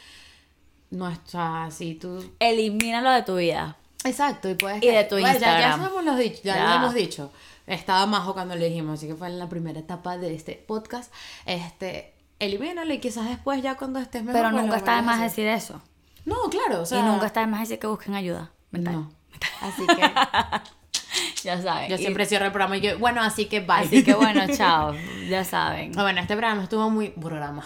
no 0.91 1.09
está 1.09 1.65
así, 1.65 1.97
tú 1.97 2.23
Elimínalo 2.39 3.11
de 3.11 3.23
tu 3.23 3.35
vida. 3.37 3.79
Exacto, 4.05 4.49
y 4.51 4.55
puedes 4.55 4.83
Y 4.83 4.87
de 4.89 5.05
tu 5.05 5.17
Bueno, 5.19 5.39
ya- 5.39 5.41
Ya, 5.59 5.69
Instagram. 5.71 5.85
hemos 6.05 6.19
dicho, 6.19 6.41
ya, 6.45 6.55
Ya. 6.57 6.65
lo 6.71 6.75
hemos 6.77 6.95
dicho. 6.95 7.33
Estaba 7.67 8.05
majo 8.07 8.35
cuando 8.35 8.55
le 8.55 8.69
dijimos, 8.69 8.99
así 8.99 9.07
que 9.09 9.15
fue 9.15 9.29
en 9.29 9.39
la 9.39 9.49
primera 9.49 9.81
etapa 9.81 10.19
de 10.19 10.35
este 10.35 10.53
podcast. 10.67 11.13
Este, 11.47 12.13
elimínalo 12.39 12.93
y 12.93 12.99
quizás 12.99 13.27
después 13.29 13.63
ya 13.63 13.77
cuando 13.77 13.99
estés 14.01 14.23
mejor. 14.23 14.41
Pero 14.41 14.51
pues, 14.53 14.63
nunca 14.63 14.77
está 14.77 14.97
de 14.97 15.03
más 15.03 15.21
decir 15.21 15.47
eso. 15.47 15.81
No, 16.27 16.37
claro, 16.51 16.83
o 16.83 16.87
sea. 16.87 17.01
y 17.01 17.03
nunca 17.03 17.27
está 17.27 17.41
de 17.41 17.47
más 17.47 17.61
decir 17.61 17.79
que 17.79 17.87
busquen 17.87 18.15
ayuda. 18.15 18.51
mental. 18.71 18.95
No. 18.95 19.11
Así 19.63 19.87
que 19.87 20.03
Ya 21.45 21.61
saben. 21.63 21.89
yo 21.89 21.95
Y- 21.97 21.99
siempre 21.99 22.27
cierro 22.27 22.47
el 22.47 22.53
programa 22.53 22.77
y 22.77 22.81
yo, 22.81 22.99
bueno, 22.99 23.23
así 23.23 23.47
que 23.47 23.61
bye. 23.61 23.77
Así 23.85 24.03
que 24.03 24.15
bueno, 24.15 24.43
chao. 24.57 24.95
Ya 25.29 25.45
saben. 25.45 25.93
Ah, 25.97 26.03
Bueno, 26.03 26.21
este 26.21 26.35
programa 26.37 26.63
estuvo 26.65 26.91
muy. 26.91 27.11
Programa. 27.11 27.65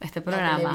Este 0.00 0.20
programa. 0.22 0.74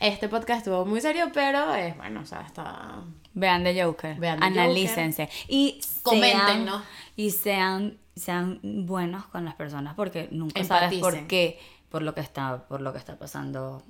Este 0.00 0.28
podcast 0.28 0.58
estuvo 0.58 0.84
muy 0.86 1.00
serio, 1.00 1.30
pero 1.32 1.74
es 1.74 1.96
bueno, 1.96 2.20
o 2.20 2.26
sea, 2.26 2.40
está. 2.42 3.02
Vean 3.40 3.64
The 3.64 3.82
Joker. 3.82 4.18
Vean 4.18 4.38
The 4.38 4.46
Analícense. 4.46 5.28
Y 5.48 5.80
Comenten, 6.02 6.64
¿no? 6.64 6.82
Y 7.16 7.30
sean, 7.30 7.98
sean 8.14 8.60
buenos 8.62 9.26
con 9.26 9.44
las 9.44 9.54
personas 9.54 9.94
porque 9.94 10.28
nunca 10.30 10.62
sabes 10.64 10.98
por 11.00 11.14
Empaticen. 11.14 11.28
qué, 11.28 11.58
por 11.88 12.02
lo 12.02 12.14
que 12.14 12.20
está, 12.20 12.68
por 12.68 12.80
lo 12.80 12.92
que 12.92 12.98
está 12.98 13.18
pasando. 13.18 13.82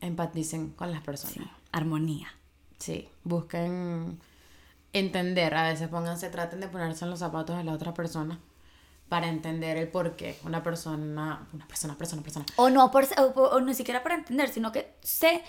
Empaticen 0.00 0.70
con 0.70 0.90
las 0.92 1.02
personas. 1.02 1.36
Sí. 1.36 1.50
Armonía. 1.72 2.28
Sí, 2.78 3.08
busquen 3.24 4.18
entender, 4.92 5.54
a 5.54 5.64
veces 5.64 5.88
pónganse, 5.88 6.30
traten 6.30 6.60
de 6.60 6.68
ponerse 6.68 7.04
en 7.04 7.10
los 7.10 7.18
zapatos 7.18 7.56
de 7.56 7.64
la 7.64 7.72
otra 7.72 7.94
persona 7.94 8.40
para 9.10 9.28
entender 9.28 9.76
el 9.76 9.88
por 9.88 10.16
qué 10.16 10.38
una 10.44 10.62
persona, 10.62 11.46
una 11.52 11.66
persona, 11.66 11.98
persona, 11.98 12.22
persona. 12.22 12.46
O 12.56 12.70
no 12.70 12.90
por, 12.90 13.06
o, 13.36 13.60
ni 13.60 13.74
siquiera 13.74 14.02
para 14.02 14.14
entender, 14.14 14.48
sino 14.48 14.72
que 14.72 14.94
sé 15.02 15.42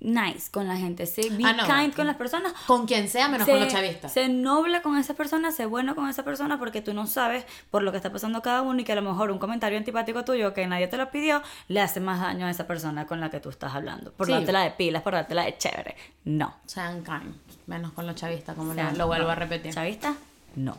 nice 0.00 0.50
con 0.50 0.68
la 0.68 0.76
gente, 0.76 1.06
sé 1.06 1.30
be 1.30 1.42
Ah, 1.44 1.52
no. 1.54 1.64
kind 1.66 1.94
con 1.94 2.06
las 2.06 2.16
personas. 2.16 2.52
Con 2.66 2.86
quien 2.86 3.08
sea, 3.08 3.28
menos 3.28 3.46
sé, 3.46 3.52
con 3.52 3.60
los 3.62 3.72
chavistas. 3.72 4.12
sé 4.12 4.28
noble 4.28 4.82
con 4.82 4.96
esa 4.98 5.14
persona, 5.14 5.50
sé 5.52 5.66
bueno 5.66 5.94
con 5.96 6.08
esa 6.08 6.22
persona 6.22 6.58
porque 6.58 6.82
tú 6.82 6.92
no 6.94 7.06
sabes 7.06 7.46
por 7.70 7.82
lo 7.82 7.90
que 7.92 7.96
está 7.96 8.12
pasando 8.12 8.42
cada 8.42 8.62
uno 8.62 8.78
y 8.80 8.84
que 8.84 8.92
a 8.92 8.96
lo 8.96 9.02
mejor 9.02 9.30
un 9.30 9.38
comentario 9.38 9.78
antipático 9.78 10.24
tuyo 10.24 10.52
que 10.54 10.66
nadie 10.66 10.86
te 10.88 10.96
lo 10.96 11.10
pidió 11.10 11.42
le 11.68 11.80
hace 11.80 12.00
más 12.00 12.20
daño 12.20 12.46
a 12.46 12.50
esa 12.50 12.66
persona 12.66 13.06
con 13.06 13.20
la 13.20 13.30
que 13.30 13.40
tú 13.40 13.48
estás 13.48 13.74
hablando. 13.74 14.12
Por 14.12 14.26
Sí. 14.26 14.32
dártela 14.32 14.60
de 14.60 14.70
pilas, 14.72 15.02
por 15.02 15.14
dártela 15.14 15.44
de 15.44 15.56
chévere. 15.56 15.96
No. 16.24 16.54
Sean 16.66 17.02
kind, 17.02 17.34
menos 17.66 17.92
con 17.92 18.06
los 18.06 18.14
chavistas, 18.16 18.54
como 18.54 18.74
lo- 18.74 19.06
vuelvo 19.06 19.26
no. 19.26 19.32
a 19.32 19.34
repetir. 19.34 19.72
¿Chavista? 19.72 20.14
No. 20.56 20.76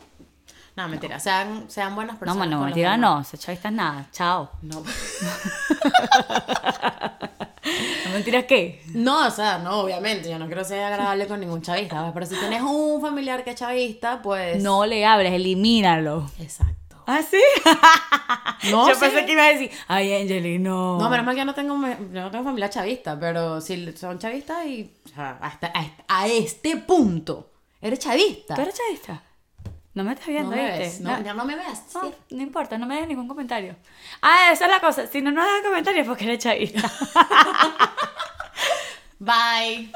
No, 0.78 0.86
mentira, 0.88 1.18
sean, 1.18 1.64
sean 1.68 1.92
buenas 1.96 2.14
No, 2.14 2.20
personas. 2.20 2.48
no, 2.48 2.56
los 2.58 2.64
mentira 2.66 2.96
no. 2.96 3.24
Ser 3.24 3.40
chavista 3.40 3.66
es 3.68 3.74
nada. 3.74 4.06
Chao. 4.12 4.48
No. 4.62 4.80
¿No 8.06 8.12
mentira 8.12 8.46
qué? 8.46 8.80
No, 8.94 9.26
o 9.26 9.30
sea, 9.32 9.58
no, 9.58 9.80
obviamente, 9.80 10.30
yo 10.30 10.38
no 10.38 10.46
quiero 10.46 10.62
ser 10.64 10.84
agradable 10.84 11.26
con 11.26 11.40
ningún 11.40 11.60
chavista, 11.62 12.02
¿ves? 12.02 12.12
pero 12.14 12.26
si 12.26 12.36
tienes 12.36 12.62
un 12.62 13.00
familiar 13.00 13.42
que 13.44 13.50
es 13.50 13.56
chavista, 13.56 14.22
pues... 14.22 14.62
No 14.62 14.86
le 14.86 15.04
hables, 15.04 15.32
elimínalo. 15.32 16.30
Exacto. 16.38 17.02
¿Ah, 17.06 17.20
sí? 17.28 17.42
No, 18.70 18.88
Yo 18.88 18.94
sí. 18.94 19.00
pensé 19.00 19.24
que 19.24 19.32
iba 19.32 19.44
a 19.44 19.48
decir, 19.48 19.70
ay, 19.86 20.12
Angeli, 20.14 20.58
no. 20.58 20.98
No, 20.98 21.08
menos 21.10 21.24
mal 21.24 21.34
que 21.34 21.40
yo 21.40 21.44
no 21.44 21.54
tengo, 21.54 21.74
yo 22.12 22.20
no 22.22 22.30
tengo 22.30 22.44
familia 22.44 22.68
chavista, 22.70 23.18
pero 23.18 23.60
si 23.60 23.92
son 23.96 24.18
chavistas 24.18 24.66
y... 24.66 24.92
O 25.06 25.08
sea, 25.14 25.38
hasta, 25.40 25.70
a, 25.74 25.82
este- 25.82 26.04
a 26.08 26.26
este 26.26 26.76
punto, 26.78 27.50
eres 27.80 27.98
chavista. 28.00 28.54
¿Tú 28.56 28.62
eres 28.62 28.74
chavista? 28.74 29.22
No 29.98 30.04
me 30.04 30.12
estás 30.12 30.28
no 30.28 30.32
viendo, 30.32 30.50
me 30.54 30.62
¿viste? 30.62 30.78
ves, 30.78 31.00
no, 31.00 31.22
ya 31.24 31.34
no 31.34 31.44
me 31.44 31.56
ves. 31.56 31.82
No, 31.92 32.02
sí. 32.02 32.14
no 32.30 32.42
importa, 32.44 32.78
no 32.78 32.86
me 32.86 33.00
des 33.00 33.08
ningún 33.08 33.26
comentario. 33.26 33.74
Ah, 34.22 34.50
esa 34.52 34.66
es 34.66 34.70
la 34.70 34.78
cosa. 34.78 35.08
Si 35.08 35.20
no 35.20 35.32
nos 35.32 35.44
das 35.44 35.60
comentarios 35.64 36.06
porque 36.06 36.22
eres 36.22 36.38
chavista. 36.38 36.88
Bye. 39.18 39.90